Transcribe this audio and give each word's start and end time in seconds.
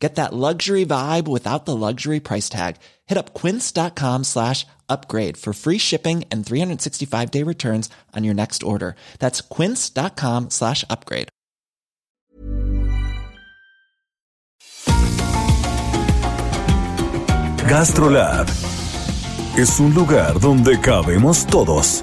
Get 0.00 0.14
that 0.14 0.32
luxury 0.32 0.86
vibe 0.86 1.28
without 1.28 1.66
the 1.66 1.76
luxury 1.76 2.20
price 2.20 2.48
tag. 2.48 2.76
Hit 3.06 3.18
up 3.18 3.34
quince.com 3.34 4.24
slash 4.24 4.66
upgrade 4.88 5.36
for 5.36 5.52
free 5.52 5.78
shipping 5.78 6.24
and 6.30 6.44
365 6.44 7.30
day 7.30 7.42
returns 7.44 7.90
on 8.16 8.24
your 8.24 8.34
next 8.34 8.62
order. 8.62 8.96
That's 9.18 9.42
quince.com 9.42 10.50
slash 10.50 10.84
upgrade. 10.88 11.28
GastroLab 17.68 18.48
es 19.56 19.78
un 19.78 19.94
lugar 19.94 20.40
donde 20.40 20.80
cabemos 20.80 21.46
todos. 21.46 22.02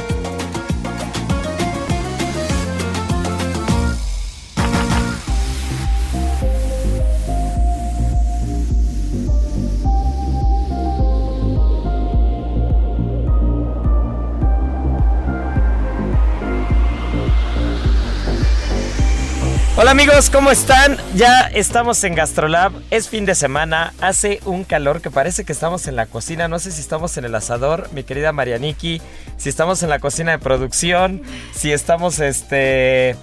Hola 19.81 19.91
amigos, 19.91 20.29
¿cómo 20.29 20.51
están? 20.51 20.95
Ya 21.15 21.47
estamos 21.47 22.03
en 22.03 22.13
Gastrolab, 22.13 22.71
es 22.91 23.09
fin 23.09 23.25
de 23.25 23.33
semana, 23.33 23.95
hace 23.99 24.39
un 24.45 24.63
calor 24.63 25.01
que 25.01 25.09
parece 25.09 25.43
que 25.43 25.51
estamos 25.51 25.87
en 25.87 25.95
la 25.95 26.05
cocina, 26.05 26.47
no 26.47 26.59
sé 26.59 26.71
si 26.71 26.81
estamos 26.81 27.17
en 27.17 27.25
el 27.25 27.33
asador, 27.33 27.89
mi 27.91 28.03
querida 28.03 28.31
Marianiki, 28.31 29.01
si 29.37 29.49
estamos 29.49 29.81
en 29.81 29.89
la 29.89 29.97
cocina 29.97 30.33
de 30.33 30.37
producción, 30.37 31.23
si 31.51 31.71
estamos 31.71 32.19
este, 32.19 33.15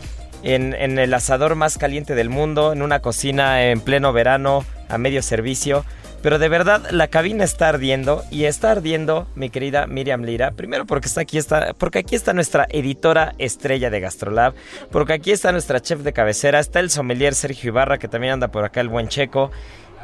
en, 0.43 0.75
en 0.75 0.99
el 0.99 1.15
asador 1.15 1.55
más 1.55 1.79
caliente 1.79 2.17
del 2.17 2.29
mundo, 2.29 2.73
en 2.73 2.83
una 2.83 2.99
cocina 2.99 3.63
en 3.63 3.81
pleno 3.81 4.13
verano 4.13 4.65
a 4.89 4.99
medio 4.99 5.23
servicio. 5.23 5.85
Pero 6.23 6.39
de 6.39 6.49
verdad, 6.49 6.91
la 6.91 7.09
cabina 7.09 7.45
está 7.45 7.69
ardiendo 7.69 8.25
y 8.31 8.45
está 8.45 8.73
ardiendo, 8.73 9.29
mi 9.35 9.51
querida 9.51 9.87
Miriam 9.87 10.23
Lira. 10.23 10.51
Primero 10.51 10.85
porque 10.85 11.07
está 11.07 11.21
aquí, 11.21 11.39
está, 11.39 11.75
porque 11.75 12.01
aquí 12.01 12.17
está 12.17 12.33
nuestra 12.33 12.67
editora 12.71 13.35
estrella 13.39 13.89
de 13.91 14.01
Gastrolab, 14.01 14.55
porque 14.91 15.13
aquí 15.13 15.31
está 15.31 15.53
nuestra 15.53 15.81
chef 15.81 16.01
de 16.01 16.13
cabecera, 16.13 16.59
está 16.59 16.81
el 16.81 16.91
sommelier 16.91 17.35
Sergio 17.35 17.69
Ibarra, 17.69 17.99
que 17.99 18.09
también 18.09 18.35
anda 18.35 18.49
por 18.49 18.65
acá, 18.65 18.81
el 18.81 18.89
buen 18.89 19.09
checo. 19.09 19.51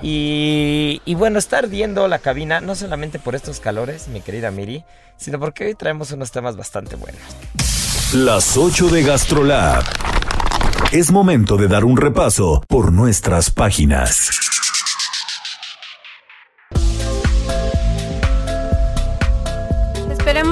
Y, 0.02 1.00
y 1.04 1.14
bueno, 1.14 1.38
está 1.38 1.58
ardiendo 1.58 2.06
la 2.08 2.18
cabina, 2.18 2.60
no 2.60 2.74
solamente 2.74 3.18
por 3.18 3.34
estos 3.34 3.60
calores, 3.60 4.08
mi 4.08 4.20
querida 4.20 4.50
Miri, 4.50 4.84
sino 5.16 5.38
porque 5.38 5.66
hoy 5.66 5.74
traemos 5.74 6.12
unos 6.12 6.30
temas 6.30 6.56
bastante 6.56 6.96
buenos. 6.96 7.20
Las 8.12 8.56
8 8.56 8.88
de 8.88 9.02
GastroLab. 9.02 9.84
Es 10.92 11.10
momento 11.10 11.56
de 11.56 11.66
dar 11.66 11.84
un 11.84 11.96
repaso 11.96 12.62
por 12.68 12.92
nuestras 12.92 13.50
páginas. 13.50 14.30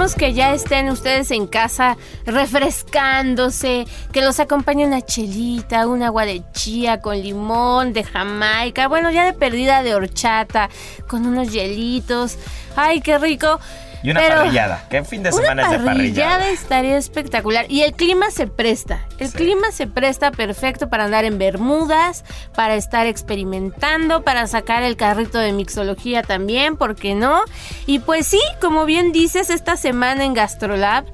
Que 0.02 0.34
ya 0.34 0.52
estén 0.52 0.90
ustedes 0.90 1.30
en 1.30 1.46
casa 1.46 1.96
refrescándose, 2.26 3.86
que 4.12 4.20
los 4.20 4.40
acompañe 4.40 4.84
una 4.84 5.00
chelita, 5.00 5.86
un 5.86 6.02
agua 6.02 6.26
de 6.26 6.42
chía 6.52 7.00
con 7.00 7.22
limón, 7.22 7.92
de 7.92 8.02
jamaica, 8.02 8.88
bueno, 8.88 9.12
ya 9.12 9.24
de 9.24 9.32
perdida 9.32 9.84
de 9.84 9.94
horchata, 9.94 10.70
con 11.06 11.24
unos 11.24 11.52
hielitos. 11.52 12.36
¡Ay, 12.74 13.00
qué 13.00 13.16
rico! 13.16 13.60
Y 14.02 14.10
una 14.10 14.20
Pero 14.20 14.36
parrillada, 14.36 14.84
que 14.90 15.04
fin 15.04 15.22
de 15.22 15.30
semana 15.32 15.62
es 15.62 15.70
de 15.70 15.78
parrillada. 15.78 16.30
parrillada 16.38 16.48
estaría 16.50 16.96
espectacular. 16.98 17.66
Y 17.68 17.82
el 17.82 17.92
clima 17.92 18.30
se 18.30 18.46
presta. 18.48 19.06
El 19.18 19.28
Sí. 19.28 19.36
clima 19.36 19.70
se 19.72 19.86
presta 19.86 20.32
perfecto 20.32 20.88
para 20.88 21.04
andar 21.04 21.24
en 21.24 21.38
Bermudas, 21.38 22.24
para 22.56 22.74
estar 22.74 23.06
experimentando, 23.06 24.22
para 24.22 24.46
sacar 24.46 24.82
el 24.82 24.96
carrito 24.96 25.38
de 25.38 25.52
mixología 25.52 26.22
también, 26.22 26.76
¿por 26.76 26.96
qué 26.96 27.14
no? 27.14 27.42
Y 27.86 28.00
pues 28.00 28.26
sí, 28.26 28.40
como 28.60 28.86
bien 28.86 29.12
dices, 29.12 29.50
esta 29.50 29.76
semana 29.76 30.24
en 30.24 30.34
Gastrolab. 30.34 31.04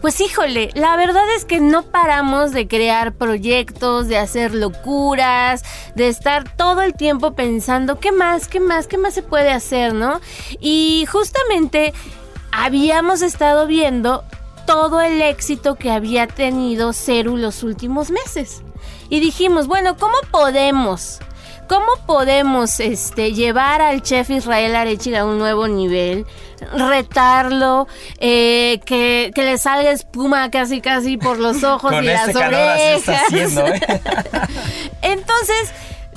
Pues 0.00 0.20
híjole, 0.20 0.68
la 0.74 0.96
verdad 0.96 1.22
es 1.34 1.46
que 1.46 1.60
no 1.60 1.82
paramos 1.84 2.52
de 2.52 2.68
crear 2.68 3.14
proyectos, 3.14 4.06
de 4.06 4.18
hacer 4.18 4.52
locuras, 4.54 5.62
de 5.94 6.08
estar 6.08 6.44
todo 6.56 6.82
el 6.82 6.92
tiempo 6.92 7.32
pensando 7.34 7.98
qué 7.98 8.12
más, 8.12 8.46
qué 8.46 8.60
más, 8.60 8.86
qué 8.86 8.98
más 8.98 9.14
se 9.14 9.22
puede 9.22 9.50
hacer, 9.50 9.94
¿no? 9.94 10.20
Y 10.60 11.06
justamente 11.10 11.94
habíamos 12.56 13.20
estado 13.22 13.66
viendo 13.66 14.24
todo 14.64 15.00
el 15.00 15.20
éxito 15.20 15.74
que 15.74 15.90
había 15.90 16.26
tenido 16.26 16.92
Ceru 16.92 17.36
los 17.36 17.62
últimos 17.62 18.10
meses. 18.10 18.62
Y 19.10 19.20
dijimos, 19.20 19.66
bueno, 19.66 19.96
¿cómo 19.96 20.14
podemos? 20.30 21.18
¿Cómo 21.68 21.86
podemos 22.06 22.78
este, 22.78 23.32
llevar 23.32 23.80
al 23.80 24.02
chef 24.02 24.30
Israel 24.30 24.76
Arechiga 24.76 25.20
a 25.20 25.24
un 25.24 25.38
nuevo 25.38 25.66
nivel? 25.66 26.26
Retarlo, 26.72 27.88
eh, 28.18 28.80
que, 28.84 29.32
que 29.34 29.42
le 29.42 29.58
salga 29.58 29.90
espuma 29.90 30.50
casi 30.50 30.80
casi 30.80 31.16
por 31.16 31.38
los 31.38 31.64
ojos 31.64 31.90
Con 31.90 32.04
y 32.04 32.08
este 32.08 32.34
las 32.34 32.46
orejas. 32.46 33.22
haciendo, 33.24 33.66
¿eh? 33.66 33.80
Entonces, 35.02 35.72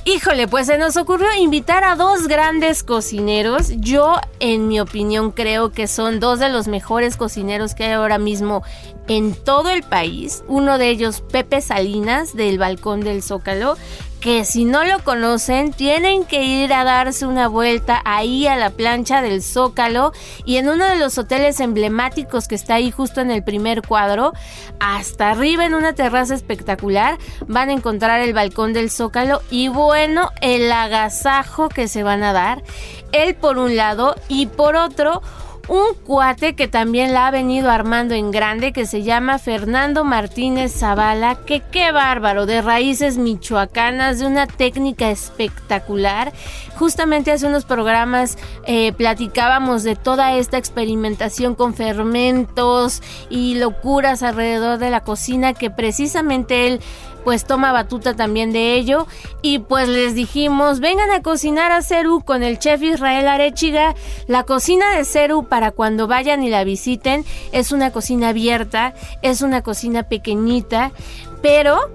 híjole, 0.07 0.47
pues 0.47 0.67
se 0.67 0.77
nos 0.77 0.95
ocurrió 0.95 1.27
invitar 1.37 1.83
a 1.83 1.97
dos 1.97 2.29
grandes 2.29 2.81
cocineros. 2.81 3.73
Yo, 3.75 4.15
en 4.39 4.69
mi 4.69 4.79
opinión, 4.79 5.31
creo 5.31 5.71
que 5.73 5.85
son 5.87 6.21
dos 6.21 6.39
de 6.39 6.47
los 6.47 6.69
mejores 6.69 7.17
cocineros 7.17 7.75
que 7.75 7.83
hay 7.83 7.91
ahora 7.91 8.17
mismo 8.17 8.63
en 9.09 9.35
todo 9.35 9.69
el 9.69 9.83
país. 9.83 10.45
Uno 10.47 10.77
de 10.77 10.89
ellos, 10.89 11.21
Pepe 11.29 11.59
Salinas, 11.59 12.33
del 12.33 12.57
Balcón 12.57 13.01
del 13.01 13.21
Zócalo. 13.21 13.75
Que 14.21 14.45
si 14.45 14.65
no 14.65 14.83
lo 14.83 15.03
conocen, 15.03 15.71
tienen 15.71 16.25
que 16.25 16.43
ir 16.43 16.73
a 16.73 16.83
darse 16.83 17.27
una 17.27 17.47
vuelta 17.47 18.01
ahí 18.03 18.47
a 18.47 18.55
la 18.55 18.71
plancha 18.71 19.21
del 19.21 19.43
Zócalo 19.43 20.11
y 20.43 20.57
en 20.57 20.69
uno 20.69 20.85
de 20.85 20.95
los 20.95 21.17
hoteles 21.19 21.59
emblemáticos 21.59 22.47
que 22.47 22.55
está 22.55 22.75
ahí 22.75 22.89
justo 22.89 23.21
en 23.21 23.29
el 23.29 23.43
primer 23.43 23.83
cuadro, 23.83 24.33
hasta 24.79 25.29
arriba 25.29 25.65
en 25.65 25.75
una 25.75 25.93
terraza 25.93 26.33
espectacular, 26.33 27.19
van 27.47 27.69
a 27.69 27.73
encontrar 27.73 28.19
el 28.21 28.33
balcón 28.33 28.73
del 28.73 28.89
Zócalo 28.89 29.41
y 29.51 29.67
bueno, 29.67 30.31
el 30.41 30.71
agasajo 30.71 31.69
que 31.69 31.87
se 31.87 32.01
van 32.01 32.23
a 32.23 32.33
dar, 32.33 32.63
él 33.11 33.35
por 33.35 33.59
un 33.59 33.75
lado 33.75 34.15
y 34.29 34.47
por 34.47 34.75
otro, 34.75 35.21
un 35.67 35.93
cuate 36.05 36.55
que 36.55 36.67
también 36.67 37.13
la 37.13 37.27
ha 37.27 37.31
venido 37.31 37.69
armando 37.69 38.13
en 38.15 38.31
grande 38.31 38.71
que 38.71 38.85
se 38.85 39.03
llama 39.03 39.37
Fernando 39.37 40.03
Martínez 40.05 40.73
Zavala, 40.73 41.35
que 41.45 41.61
qué 41.71 41.91
bárbaro, 41.91 42.45
de 42.45 42.61
raíces 42.61 43.17
michoacanas, 43.17 44.19
de 44.19 44.27
una 44.27 44.47
técnica 44.47 45.09
espectacular. 45.09 46.31
Justamente 46.75 47.31
hace 47.31 47.47
unos 47.47 47.65
programas 47.65 48.37
eh, 48.65 48.93
platicábamos 48.93 49.83
de 49.83 49.95
toda 49.95 50.37
esta 50.37 50.57
experimentación 50.57 51.55
con 51.55 51.73
fermentos 51.73 53.01
y 53.29 53.55
locuras 53.55 54.23
alrededor 54.23 54.77
de 54.77 54.89
la 54.89 55.01
cocina 55.01 55.53
que 55.53 55.69
precisamente 55.69 56.67
él 56.67 56.81
pues 57.27 57.43
toma 57.43 57.73
batuta 57.73 58.15
también 58.15 58.53
de 58.53 58.75
ello. 58.75 59.05
Y 59.41 59.59
pues 59.59 59.89
les 59.89 60.15
dijimos, 60.15 60.79
vengan 60.79 61.11
a 61.11 61.21
cocinar 61.21 61.73
a 61.73 61.81
Ceru 61.81 62.23
con 62.23 62.41
el 62.41 62.57
chef 62.57 62.81
Israel 62.81 63.27
Arechiga. 63.27 63.95
La 64.27 64.43
cocina 64.43 64.95
de 64.95 65.03
Ceru 65.03 65.45
para 65.45 65.71
cuando 65.71 66.07
vayan 66.07 66.41
y 66.41 66.49
la 66.49 66.63
visiten 66.63 67.25
es 67.51 67.73
una 67.73 67.91
cocina 67.91 68.29
abierta, 68.29 68.93
es 69.23 69.41
una 69.41 69.61
cocina 69.61 70.03
pequeñita, 70.03 70.93
pero 71.41 71.91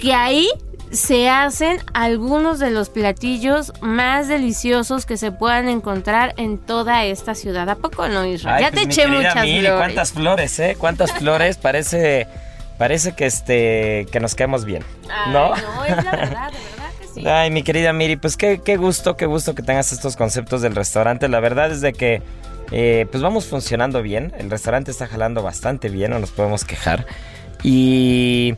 que 0.00 0.14
ahí 0.14 0.48
se 0.92 1.28
hacen 1.28 1.78
algunos 1.92 2.60
de 2.60 2.70
los 2.70 2.88
platillos 2.88 3.72
más 3.80 4.28
deliciosos 4.28 5.04
que 5.04 5.16
se 5.16 5.32
puedan 5.32 5.68
encontrar 5.68 6.32
en 6.36 6.58
toda 6.58 7.04
esta 7.04 7.34
ciudad. 7.34 7.68
¿A 7.68 7.74
poco 7.74 8.06
no, 8.06 8.24
Israel? 8.24 8.56
Ay, 8.58 8.62
ya 8.62 8.70
pues, 8.70 8.82
te 8.84 8.92
eché 8.92 9.08
muchas 9.08 9.42
Miri, 9.42 9.62
flores. 9.62 9.78
cuántas 9.78 10.12
flores, 10.12 10.58
¿eh? 10.60 10.76
Cuántas 10.78 11.12
flores. 11.12 11.56
Parece, 11.56 12.28
parece 12.78 13.12
que 13.12 13.26
este, 13.26 14.06
que 14.10 14.20
nos 14.20 14.34
quedamos 14.34 14.64
bien, 14.64 14.82
Ay, 15.08 15.32
¿no? 15.32 15.48
no, 15.56 15.84
es 15.84 16.04
la 16.04 16.10
verdad, 16.10 16.52
de 16.52 16.58
verdad 16.58 16.90
que 17.00 17.06
Ay, 17.28 17.50
mi 17.50 17.62
querida 17.62 17.92
Miri, 17.92 18.16
pues 18.16 18.36
qué, 18.36 18.60
qué 18.62 18.76
gusto, 18.76 19.16
qué 19.16 19.26
gusto 19.26 19.54
que 19.54 19.62
tengas 19.62 19.92
estos 19.92 20.16
conceptos 20.16 20.60
del 20.60 20.74
restaurante. 20.74 21.28
La 21.28 21.40
verdad 21.40 21.70
es 21.70 21.80
de 21.80 21.92
que 21.94 22.22
eh, 22.72 23.06
pues 23.10 23.22
vamos 23.22 23.46
funcionando 23.46 24.02
bien. 24.02 24.32
El 24.38 24.50
restaurante 24.50 24.90
está 24.90 25.06
jalando 25.06 25.42
bastante 25.42 25.88
bien, 25.88 26.10
no 26.10 26.18
nos 26.18 26.30
podemos 26.30 26.64
quejar. 26.64 27.06
Y, 27.62 28.54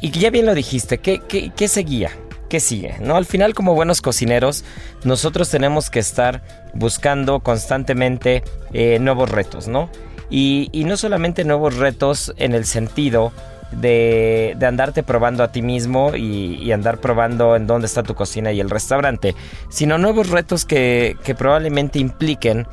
y 0.00 0.10
ya 0.10 0.30
bien 0.30 0.46
lo 0.46 0.54
dijiste, 0.54 0.98
¿qué, 0.98 1.20
qué, 1.20 1.52
qué 1.54 1.68
seguía? 1.68 2.10
¿Qué 2.48 2.60
sigue? 2.60 2.96
¿No? 3.00 3.16
Al 3.16 3.26
final, 3.26 3.54
como 3.54 3.74
buenos 3.74 4.02
cocineros, 4.02 4.64
nosotros 5.04 5.48
tenemos 5.48 5.90
que 5.90 5.98
estar 5.98 6.42
buscando 6.74 7.40
constantemente 7.40 8.44
eh, 8.72 8.98
nuevos 9.00 9.30
retos, 9.30 9.66
¿no? 9.66 9.88
Y, 10.30 10.68
y 10.72 10.84
no 10.84 10.96
solamente 10.96 11.44
nuevos 11.44 11.76
retos 11.76 12.32
en 12.36 12.54
el 12.54 12.64
sentido 12.64 13.32
de, 13.72 14.54
de, 14.56 14.66
andarte 14.66 15.02
probando 15.02 15.42
a 15.42 15.52
ti 15.52 15.62
mismo 15.62 16.14
y, 16.14 16.56
y, 16.62 16.72
andar 16.72 16.98
probando 16.98 17.56
en 17.56 17.66
dónde 17.66 17.86
está 17.86 18.02
tu 18.02 18.14
cocina 18.14 18.52
y 18.52 18.60
el 18.60 18.70
restaurante, 18.70 19.34
sino 19.68 19.98
nuevos 19.98 20.30
retos 20.30 20.64
que, 20.64 21.16
que 21.24 21.34
probablemente 21.34 21.98
impliquen 21.98 22.66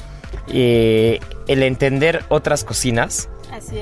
eh, 0.47 1.19
el 1.47 1.63
entender 1.63 2.23
otras 2.29 2.63
cocinas, 2.63 3.29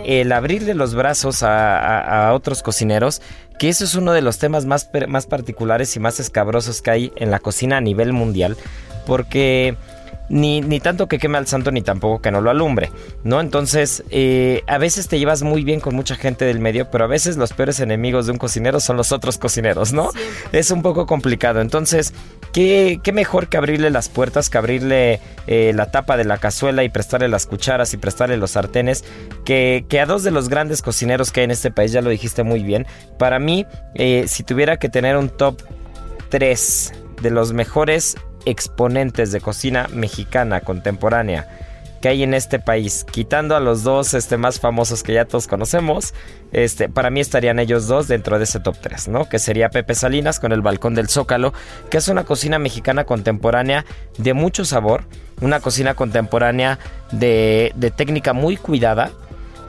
el 0.06 0.32
abrirle 0.32 0.74
los 0.74 0.96
brazos 0.96 1.44
a, 1.44 1.78
a, 1.78 2.28
a, 2.28 2.34
otros 2.34 2.64
cocineros, 2.64 3.22
que 3.60 3.70
eso 3.70 3.84
es 3.84 3.96
uno 3.96 4.14
de 4.14 4.22
los 4.22 4.40
temas 4.40 4.66
más, 4.66 4.90
más 5.08 5.28
particulares 5.28 5.96
y 5.96 6.00
más 6.00 6.20
escabrosos 6.20 6.82
que 6.82 6.92
hay 6.92 7.14
en 7.18 7.32
la 7.32 7.40
cocina 7.40 7.78
a 7.78 7.82
nivel 7.82 8.14
mundial, 8.14 8.58
porque 9.06 9.78
ni, 10.30 10.62
ni, 10.62 10.80
tanto 10.80 11.08
que 11.08 11.18
queme 11.18 11.38
al 11.38 11.48
santo 11.48 11.72
ni 11.72 11.82
tampoco 11.82 12.22
que 12.22 12.32
no 12.32 12.42
lo 12.42 12.50
alumbre, 12.50 12.92
¿no? 13.24 13.42
Entonces, 13.42 14.04
eh, 14.10 14.64
a 14.68 14.78
veces 14.78 15.08
te 15.08 15.20
llevas 15.20 15.44
muy 15.44 15.64
bien 15.64 15.80
con 15.80 15.96
mucha 15.96 16.16
gente 16.16 16.46
del 16.46 16.60
medio, 16.60 16.90
pero 16.92 17.06
a 17.06 17.08
veces 17.08 17.38
los 17.38 17.54
peores 17.54 17.80
enemigos 17.80 18.26
de 18.26 18.34
un 18.34 18.38
cocinero 18.38 18.80
son 18.80 18.98
los 18.98 19.12
otros 19.12 19.38
cocineros, 19.38 19.94
¿no? 19.94 20.12
Es 20.52 20.72
un 20.72 20.82
poco 20.82 21.06
complicado. 21.06 21.62
Entonces, 21.62 22.14
¿qué, 22.54 23.00
qué 23.04 23.12
mejor 23.12 23.48
que 23.48 23.58
abrirle 23.58 23.90
las 23.90 24.10
puertas, 24.10 24.50
que 24.50 24.58
abrirle 24.58 25.20
eh, 25.48 25.72
la 25.76 25.92
tapa 25.92 26.18
de 26.18 26.26
la 26.26 26.38
cazuela 26.38 26.84
y 26.84 26.90
prestarle 26.90 27.28
las 27.28 27.46
cucharas 27.46 27.94
y 27.94 27.98
prestarle 27.98 28.38
los 28.38 28.52
sartenes, 28.52 29.04
que, 29.46 29.86
que, 29.90 30.00
a 30.00 30.06
dos 30.06 30.24
de 30.24 30.32
los 30.32 30.50
grandes 30.50 30.82
cocineros 30.82 31.32
que 31.32 31.42
hay 31.42 31.46
en 31.46 31.52
este 31.52 31.72
país, 31.72 31.92
ya 31.92 32.02
lo 32.02 32.10
dijiste 32.10 32.44
muy 32.44 32.64
bien. 32.64 32.86
Para 33.18 33.40
mí, 33.40 33.66
eh, 33.96 34.26
si 34.28 34.44
tuviera 34.44 34.78
que 34.78 34.90
tener 34.90 35.18
un 35.18 35.30
top 35.30 35.62
3 36.30 36.94
de 37.22 37.32
los 37.32 37.54
mejores 37.54 38.16
exponentes 38.46 39.32
de 39.32 39.42
cocina 39.42 39.88
mexicana 39.94 40.62
contemporánea 40.62 41.48
que 42.02 42.08
hay 42.08 42.24
en 42.24 42.34
este 42.34 42.60
país, 42.60 43.06
quitando 43.12 43.56
a 43.56 43.60
los 43.60 43.84
dos 43.84 44.14
este, 44.14 44.38
más 44.38 44.60
famosos 44.60 45.04
que 45.04 45.14
ya 45.14 45.26
todos 45.26 45.48
conocemos, 45.48 46.14
este, 46.52 46.88
para 46.90 47.10
mí 47.10 47.20
estarían 47.20 47.60
ellos 47.60 47.88
dos 47.88 48.08
dentro 48.08 48.38
de 48.38 48.46
ese 48.46 48.60
top 48.60 48.78
3, 48.80 49.10
¿no? 49.10 49.28
Que 49.28 49.40
sería 49.40 49.70
Pepe 49.70 49.96
Salinas 49.96 50.40
con 50.40 50.52
el 50.52 50.62
Balcón 50.62 50.96
del 50.96 51.10
Zócalo, 51.10 51.54
que 51.90 51.98
es 51.98 52.08
una 52.08 52.24
cocina 52.24 52.58
mexicana 52.58 53.04
contemporánea 53.04 53.86
de 54.18 54.34
mucho 54.34 54.64
sabor, 54.66 55.04
una 55.42 55.60
cocina 55.60 55.94
contemporánea 55.94 56.80
de, 57.12 57.74
de 57.76 57.92
técnica 57.92 58.34
muy 58.34 58.56
cuidada, 58.56 59.12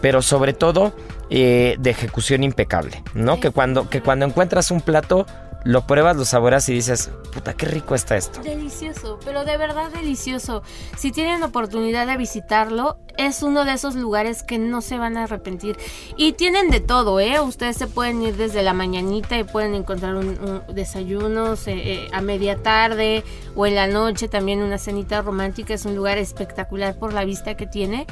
pero 0.01 0.23
sobre 0.23 0.53
todo 0.53 0.95
eh, 1.31 1.77
de 1.79 1.91
ejecución 1.91 2.45
impecable, 2.45 3.03
¿no? 3.15 3.41
Que 3.41 3.51
cuando, 3.51 3.89
que 3.89 4.01
cuando 4.01 4.27
encuentras 4.27 4.71
un 4.71 4.81
plato 4.81 5.27
lo 5.65 5.87
pruebas, 5.87 6.17
lo 6.17 6.25
saboras 6.25 6.69
y 6.69 6.75
dices, 6.75 7.11
puta, 7.33 7.55
qué 7.55 7.67
rico 7.67 7.95
está 7.95 8.17
esto. 8.17 8.41
Delicioso, 8.43 9.19
pero 9.25 9.45
de 9.45 9.57
verdad 9.57 9.91
delicioso. 9.91 10.63
Si 10.97 11.13
tienen 11.13 11.43
oportunidad 11.43 12.07
de 12.07 12.17
visitarlo, 12.17 12.99
es 13.17 13.43
uno 13.43 13.65
de 13.65 13.75
esos 13.75 13.95
lugares 13.95 14.43
que 14.43 14.59
no 14.59 14.81
se 14.81 14.97
van 14.97 15.17
a 15.17 15.25
arrepentir. 15.25 15.77
Y 16.17 16.33
tienen 16.33 16.71
de 16.71 16.81
todo, 16.81 17.21
¿eh? 17.21 17.41
Ustedes 17.41 17.77
se 17.77 17.87
pueden 17.87 18.23
ir 18.23 18.37
desde 18.37 18.63
la 18.63 18.73
mañanita 18.73 19.39
y 19.39 19.45
pueden 19.45 19.75
encontrar 19.75 20.15
un, 20.15 20.29
un 20.29 20.75
desayunos 20.75 21.67
eh, 21.67 21.73
eh, 21.75 22.09
a 22.13 22.23
media 22.23 22.57
tarde 22.63 23.23
o 23.55 23.67
en 23.67 23.75
la 23.75 23.87
noche 23.87 24.29
también 24.29 24.63
una 24.63 24.79
cenita 24.79 25.21
romántica. 25.21 25.75
Es 25.75 25.85
un 25.85 25.95
lugar 25.95 26.17
espectacular 26.19 26.99
por 26.99 27.13
la 27.13 27.25
vista 27.25 27.57
que 27.57 27.67
tiene. 27.67 28.07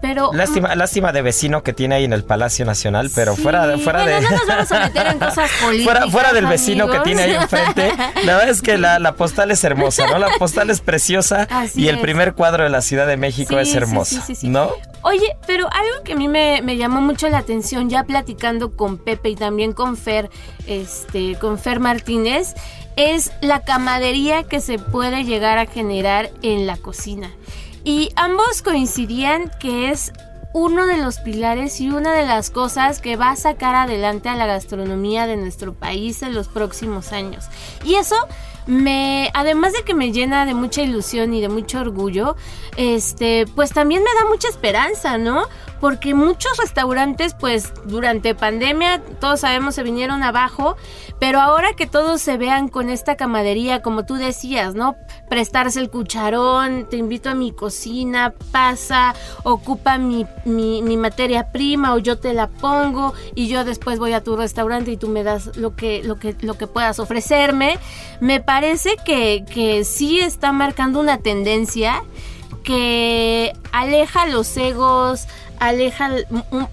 Pero 0.00 0.30
lástima, 0.32 0.74
mm, 0.74 0.78
lástima 0.78 1.12
de 1.12 1.22
vecino 1.22 1.62
que 1.62 1.72
tiene 1.72 1.96
ahí 1.96 2.04
en 2.04 2.12
el 2.12 2.24
Palacio 2.24 2.64
Nacional, 2.64 3.10
pero 3.14 3.34
sí, 3.34 3.42
fuera, 3.42 3.78
fuera 3.78 4.02
bueno, 4.02 4.16
de 4.16 4.20
no 4.22 4.30
nos 4.30 4.46
vamos 4.46 4.72
a 4.72 4.80
meter 4.86 5.06
en 5.06 5.18
cosas 5.18 5.50
políticas. 5.60 5.94
fuera, 5.94 6.10
fuera 6.10 6.32
del 6.32 6.46
vecino 6.46 6.88
que 6.88 7.00
tiene 7.00 7.22
ahí 7.22 7.34
enfrente. 7.34 7.92
La 8.24 8.36
verdad 8.36 8.48
es 8.48 8.62
que 8.62 8.78
la, 8.78 8.98
la, 8.98 9.12
postal 9.12 9.50
es 9.50 9.64
hermosa, 9.64 10.06
¿no? 10.06 10.18
La 10.18 10.28
postal 10.38 10.70
es 10.70 10.80
preciosa 10.80 11.46
Así 11.50 11.82
y 11.82 11.88
el 11.88 11.98
primer 12.00 12.34
cuadro 12.34 12.64
de 12.64 12.70
la 12.70 12.82
Ciudad 12.82 13.06
de 13.06 13.16
México 13.16 13.54
Sí, 13.54 13.60
es 13.60 13.74
hermoso, 13.74 14.16
sí, 14.16 14.22
sí, 14.26 14.34
sí. 14.34 14.48
¿no? 14.48 14.70
Oye, 15.02 15.36
pero 15.46 15.68
algo 15.72 16.02
que 16.04 16.14
a 16.14 16.16
mí 16.16 16.26
me, 16.26 16.60
me, 16.62 16.76
llamó 16.76 17.00
mucho 17.00 17.28
la 17.28 17.38
atención, 17.38 17.88
ya 17.88 18.02
platicando 18.04 18.76
con 18.76 18.98
Pepe 18.98 19.30
y 19.30 19.36
también 19.36 19.72
con 19.72 19.96
Fer, 19.96 20.30
este, 20.66 21.36
con 21.36 21.58
Fer 21.58 21.78
Martínez, 21.78 22.54
es 22.96 23.30
la 23.40 23.60
camadería 23.60 24.42
que 24.42 24.60
se 24.60 24.78
puede 24.78 25.24
llegar 25.24 25.58
a 25.58 25.66
generar 25.66 26.30
en 26.42 26.66
la 26.66 26.76
cocina. 26.76 27.30
Y 27.86 28.10
ambos 28.16 28.62
coincidían 28.62 29.48
que 29.60 29.92
es 29.92 30.12
uno 30.52 30.86
de 30.86 30.96
los 30.96 31.20
pilares 31.20 31.80
y 31.80 31.88
una 31.88 32.14
de 32.14 32.26
las 32.26 32.50
cosas 32.50 33.00
que 33.00 33.14
va 33.14 33.30
a 33.30 33.36
sacar 33.36 33.76
adelante 33.76 34.28
a 34.28 34.34
la 34.34 34.44
gastronomía 34.44 35.28
de 35.28 35.36
nuestro 35.36 35.72
país 35.72 36.20
en 36.22 36.34
los 36.34 36.48
próximos 36.48 37.12
años. 37.12 37.44
Y 37.84 37.94
eso 37.94 38.16
me, 38.66 39.30
además 39.34 39.72
de 39.72 39.84
que 39.84 39.94
me 39.94 40.10
llena 40.10 40.46
de 40.46 40.54
mucha 40.54 40.82
ilusión 40.82 41.32
y 41.32 41.40
de 41.40 41.48
mucho 41.48 41.78
orgullo, 41.78 42.34
este, 42.76 43.46
pues 43.54 43.70
también 43.70 44.02
me 44.02 44.10
da 44.20 44.28
mucha 44.28 44.48
esperanza, 44.48 45.16
¿no? 45.16 45.44
Porque 45.80 46.14
muchos 46.14 46.56
restaurantes, 46.58 47.34
pues 47.34 47.72
durante 47.84 48.34
pandemia, 48.34 49.02
todos 49.20 49.40
sabemos, 49.40 49.74
se 49.74 49.82
vinieron 49.82 50.22
abajo, 50.22 50.76
pero 51.18 51.40
ahora 51.40 51.74
que 51.74 51.86
todos 51.86 52.20
se 52.20 52.36
vean 52.36 52.68
con 52.68 52.90
esta 52.90 53.16
camadería, 53.16 53.82
como 53.82 54.04
tú 54.04 54.14
decías, 54.14 54.74
¿no? 54.74 54.96
Prestarse 55.28 55.80
el 55.80 55.90
cucharón, 55.90 56.86
te 56.88 56.96
invito 56.96 57.30
a 57.30 57.34
mi 57.34 57.52
cocina, 57.52 58.34
pasa, 58.52 59.14
ocupa 59.42 59.98
mi, 59.98 60.26
mi, 60.44 60.82
mi 60.82 60.96
materia 60.96 61.52
prima 61.52 61.94
o 61.94 61.98
yo 61.98 62.18
te 62.18 62.34
la 62.34 62.48
pongo 62.48 63.14
y 63.34 63.48
yo 63.48 63.64
después 63.64 63.98
voy 63.98 64.12
a 64.12 64.22
tu 64.22 64.36
restaurante 64.36 64.92
y 64.92 64.96
tú 64.96 65.08
me 65.08 65.24
das 65.24 65.56
lo 65.56 65.74
que, 65.74 66.02
lo 66.02 66.16
que, 66.18 66.36
lo 66.40 66.58
que 66.58 66.66
puedas 66.66 66.98
ofrecerme. 66.98 67.78
Me 68.20 68.40
parece 68.40 68.96
que, 69.04 69.44
que 69.50 69.84
sí 69.84 70.20
está 70.20 70.52
marcando 70.52 71.00
una 71.00 71.18
tendencia 71.18 72.02
que 72.62 73.52
aleja 73.72 74.26
los 74.26 74.56
egos, 74.56 75.28
aleja 75.58 76.10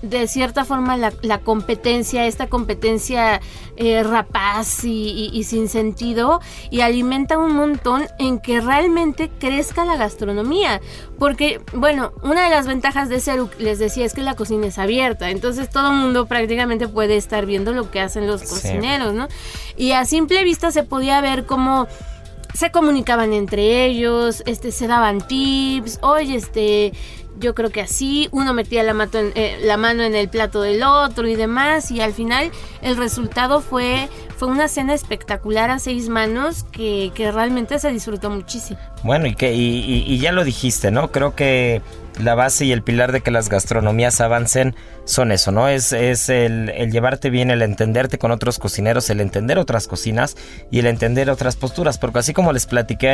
de 0.01 0.27
cierta 0.27 0.65
forma 0.65 0.97
la, 0.97 1.13
la 1.21 1.39
competencia, 1.39 2.25
esta 2.25 2.47
competencia 2.47 3.41
eh, 3.75 4.03
rapaz 4.03 4.83
y, 4.83 4.89
y, 4.89 5.37
y, 5.37 5.43
sin 5.43 5.67
sentido, 5.67 6.41
y 6.69 6.81
alimenta 6.81 7.37
un 7.37 7.55
montón 7.55 8.05
en 8.19 8.39
que 8.39 8.61
realmente 8.61 9.29
crezca 9.39 9.85
la 9.85 9.95
gastronomía. 9.95 10.81
Porque, 11.17 11.61
bueno, 11.73 12.13
una 12.21 12.43
de 12.43 12.49
las 12.49 12.67
ventajas 12.67 13.09
de 13.09 13.19
ser, 13.19 13.39
les 13.57 13.79
decía, 13.79 14.05
es 14.05 14.13
que 14.13 14.21
la 14.21 14.35
cocina 14.35 14.67
es 14.67 14.77
abierta, 14.77 15.29
entonces 15.29 15.69
todo 15.69 15.89
el 15.91 15.97
mundo 15.97 16.25
prácticamente 16.25 16.87
puede 16.87 17.17
estar 17.17 17.45
viendo 17.45 17.71
lo 17.71 17.89
que 17.91 17.99
hacen 17.99 18.27
los 18.27 18.43
cocineros, 18.43 19.11
sí. 19.11 19.17
¿no? 19.17 19.27
Y 19.77 19.91
a 19.91 20.05
simple 20.05 20.43
vista 20.43 20.71
se 20.71 20.83
podía 20.83 21.21
ver 21.21 21.45
cómo 21.45 21.87
se 22.53 22.71
comunicaban 22.71 23.33
entre 23.33 23.85
ellos, 23.85 24.43
este, 24.45 24.71
se 24.71 24.87
daban 24.87 25.25
tips, 25.27 25.99
oye, 26.01 26.35
este, 26.35 26.93
yo 27.39 27.55
creo 27.55 27.69
que 27.69 27.81
así, 27.81 28.29
uno 28.31 28.53
metía 28.53 28.83
la, 28.83 28.93
mato 28.93 29.19
en, 29.19 29.31
eh, 29.35 29.59
la, 29.63 29.77
mano 29.77 30.03
en 30.03 30.15
el 30.15 30.29
plato 30.29 30.61
del 30.61 30.83
otro 30.83 31.27
y 31.27 31.35
demás, 31.35 31.91
y 31.91 32.01
al 32.01 32.13
final 32.13 32.51
el 32.81 32.97
resultado 32.97 33.61
fue, 33.61 34.09
fue 34.37 34.47
una 34.47 34.67
cena 34.67 34.93
espectacular 34.93 35.69
a 35.69 35.79
seis 35.79 36.09
manos 36.09 36.63
que, 36.71 37.11
que 37.15 37.31
realmente 37.31 37.79
se 37.79 37.91
disfrutó 37.91 38.29
muchísimo. 38.29 38.79
Bueno, 39.03 39.27
y, 39.27 39.35
que, 39.35 39.53
y, 39.53 39.79
y, 39.79 40.03
y 40.13 40.19
ya 40.19 40.31
lo 40.31 40.43
dijiste, 40.43 40.91
¿no? 40.91 41.11
Creo 41.11 41.35
que 41.35 41.81
la 42.19 42.35
base 42.35 42.65
y 42.65 42.71
el 42.71 42.83
pilar 42.83 43.11
de 43.11 43.21
que 43.21 43.31
las 43.31 43.49
gastronomías 43.49 44.21
avancen 44.21 44.75
son 45.05 45.31
eso, 45.31 45.51
¿no? 45.51 45.67
Es, 45.67 45.91
es 45.93 46.29
el, 46.29 46.71
llevarte 46.91 47.29
bien, 47.29 47.51
el 47.51 47.61
entenderte 47.61 48.17
con 48.17 48.31
otros 48.31 48.59
cocineros, 48.59 49.09
el 49.09 49.19
entender 49.19 49.57
otras 49.57 49.87
cocinas 49.87 50.35
y 50.71 50.79
el 50.79 50.85
entender 50.85 51.29
otras 51.29 51.55
posturas, 51.55 51.97
porque 51.97 52.19
así 52.19 52.33
como 52.33 52.53
les 52.53 52.65
platiqué 52.65 53.07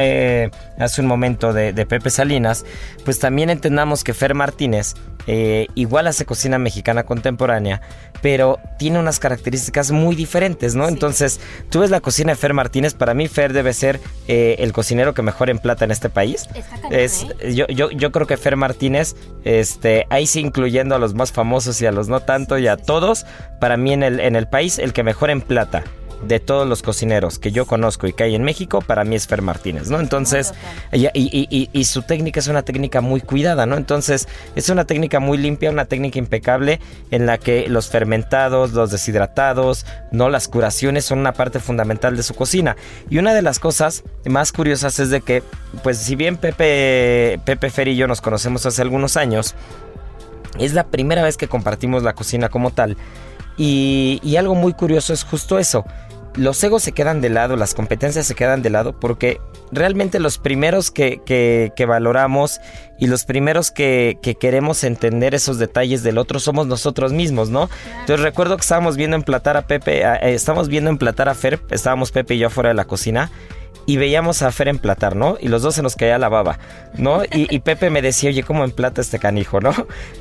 eh, 0.45 0.51
hace 0.77 1.01
un 1.01 1.07
momento 1.07 1.53
de, 1.53 1.73
de, 1.73 1.85
Pepe 1.85 2.09
Salinas, 2.09 2.65
pues 3.05 3.19
también 3.19 3.49
entendamos 3.49 4.03
que 4.03 4.13
Fer 4.13 4.35
Martínez 4.35 4.95
eh, 5.31 5.67
igual 5.75 6.07
hace 6.07 6.25
cocina 6.25 6.57
mexicana 6.57 7.03
contemporánea, 7.03 7.81
pero 8.23 8.57
tiene 8.79 8.97
unas 8.97 9.19
características 9.19 9.91
muy 9.91 10.15
diferentes, 10.15 10.73
¿no? 10.73 10.87
Sí. 10.87 10.93
Entonces, 10.93 11.39
tú 11.69 11.81
ves 11.81 11.91
la 11.91 12.01
cocina 12.01 12.31
de 12.31 12.35
Fer 12.35 12.55
Martínez, 12.55 12.95
para 12.95 13.13
mí 13.13 13.27
Fer 13.27 13.53
debe 13.53 13.73
ser 13.73 13.99
eh, 14.27 14.55
el 14.57 14.73
cocinero 14.73 15.13
que 15.13 15.21
mejor 15.21 15.51
emplata 15.51 15.85
en 15.85 15.91
este 15.91 16.09
país. 16.09 16.49
Cañón, 16.71 16.91
es, 16.91 17.27
¿eh? 17.41 17.53
yo, 17.53 17.67
yo, 17.67 17.91
yo 17.91 18.11
creo 18.11 18.25
que 18.25 18.37
Fer 18.37 18.55
Martínez, 18.55 19.15
este, 19.43 20.07
ahí 20.09 20.25
sí 20.25 20.39
incluyendo 20.39 20.95
a 20.95 20.97
los 20.97 21.13
más 21.13 21.31
famosos 21.31 21.79
y 21.79 21.85
a 21.85 21.91
los 21.91 22.09
no 22.09 22.21
tanto 22.21 22.57
y 22.57 22.65
a 22.65 22.75
todos, 22.75 23.27
para 23.59 23.77
mí 23.77 23.93
en 23.93 24.01
el, 24.01 24.19
en 24.19 24.35
el 24.35 24.47
país 24.47 24.79
el 24.79 24.93
que 24.93 25.03
mejor 25.03 25.29
emplata 25.29 25.83
de 26.23 26.39
todos 26.39 26.67
los 26.67 26.81
cocineros 26.81 27.39
que 27.39 27.51
yo 27.51 27.65
conozco 27.65 28.07
y 28.07 28.13
que 28.13 28.23
hay 28.23 28.35
en 28.35 28.43
México, 28.43 28.81
para 28.81 29.03
mí 29.03 29.15
es 29.15 29.27
Fer 29.27 29.41
Martínez, 29.41 29.89
¿no? 29.89 29.99
Entonces, 29.99 30.53
y, 30.91 31.07
y, 31.13 31.69
y, 31.71 31.83
su 31.85 32.01
técnica 32.01 32.39
es 32.39 32.47
una 32.47 32.63
técnica 32.63 33.01
muy 33.01 33.21
cuidada, 33.21 33.65
¿no? 33.65 33.77
Entonces, 33.77 34.27
es 34.55 34.69
una 34.69 34.85
técnica 34.85 35.19
muy 35.19 35.37
limpia, 35.37 35.69
una 35.69 35.85
técnica 35.85 36.19
impecable 36.19 36.79
en 37.11 37.25
la 37.25 37.37
que 37.37 37.69
los 37.69 37.89
fermentados, 37.89 38.73
los 38.73 38.91
deshidratados, 38.91 39.85
¿no? 40.11 40.29
Las 40.29 40.47
curaciones 40.47 41.05
son 41.05 41.19
una 41.19 41.33
parte 41.33 41.59
fundamental 41.59 42.17
de 42.17 42.23
su 42.23 42.33
cocina. 42.33 42.75
Y 43.09 43.17
una 43.17 43.33
de 43.33 43.41
las 43.41 43.59
cosas 43.59 44.03
más 44.25 44.51
curiosas 44.51 44.99
es 44.99 45.09
de 45.09 45.21
que, 45.21 45.41
pues, 45.83 45.97
si 45.97 46.15
bien 46.15 46.37
Pepe, 46.37 47.39
Pepe 47.45 47.69
Fer 47.69 47.87
y 47.87 47.95
yo 47.95 48.07
nos 48.07 48.21
conocemos 48.21 48.65
hace 48.65 48.81
algunos 48.81 49.15
años, 49.15 49.55
es 50.57 50.73
la 50.73 50.85
primera 50.85 51.23
vez 51.23 51.37
que 51.37 51.47
compartimos 51.47 52.03
la 52.03 52.13
cocina 52.13 52.49
como 52.49 52.71
tal. 52.71 52.97
Y, 53.57 54.19
y 54.23 54.37
algo 54.37 54.55
muy 54.55 54.73
curioso 54.73 55.13
es 55.13 55.23
justo 55.23 55.59
eso 55.59 55.85
los 56.39 56.63
egos 56.63 56.83
se 56.83 56.93
quedan 56.93 57.21
de 57.21 57.29
lado, 57.29 57.55
las 57.55 57.73
competencias 57.73 58.25
se 58.25 58.33
quedan 58.33 58.61
de 58.61 58.69
lado, 58.69 58.97
porque 58.97 59.39
realmente 59.71 60.19
los 60.19 60.37
primeros 60.37 60.89
que, 60.89 61.71
valoramos 61.87 62.61
y 62.97 63.07
los 63.07 63.25
primeros 63.25 63.71
que, 63.71 64.17
que, 64.21 64.35
queremos 64.35 64.83
entender 64.83 65.35
esos 65.35 65.59
detalles 65.59 66.01
del 66.01 66.17
otro 66.17 66.39
somos 66.39 66.65
nosotros 66.65 67.11
mismos, 67.11 67.49
¿no? 67.49 67.69
Entonces 67.99 68.21
recuerdo 68.21 68.55
que 68.55 68.61
estábamos 68.61 68.95
viendo 68.95 69.15
emplatar 69.15 69.57
a 69.57 69.67
Pepe, 69.67 70.01
eh, 70.01 70.33
estábamos 70.33 70.69
viendo 70.69 70.89
emplatar 70.89 71.29
a 71.29 71.35
Fer, 71.35 71.59
estábamos 71.69 72.11
Pepe 72.11 72.35
y 72.35 72.39
yo 72.39 72.47
afuera 72.47 72.69
de 72.69 72.75
la 72.75 72.85
cocina 72.85 73.29
y 73.85 73.97
veíamos 73.97 74.41
a 74.43 74.51
Fer 74.51 74.67
emplatar, 74.67 75.15
¿no? 75.15 75.37
Y 75.41 75.47
los 75.47 75.61
dos 75.61 75.75
se 75.75 75.81
nos 75.81 75.95
caía 75.95 76.17
la 76.19 76.29
baba, 76.29 76.59
¿no? 76.95 77.23
Y, 77.31 77.59
Pepe 77.59 77.89
me 77.89 78.01
decía, 78.01 78.29
oye, 78.29 78.43
¿cómo 78.43 78.63
emplata 78.63 79.01
este 79.01 79.19
canijo, 79.19 79.59
no? 79.61 79.73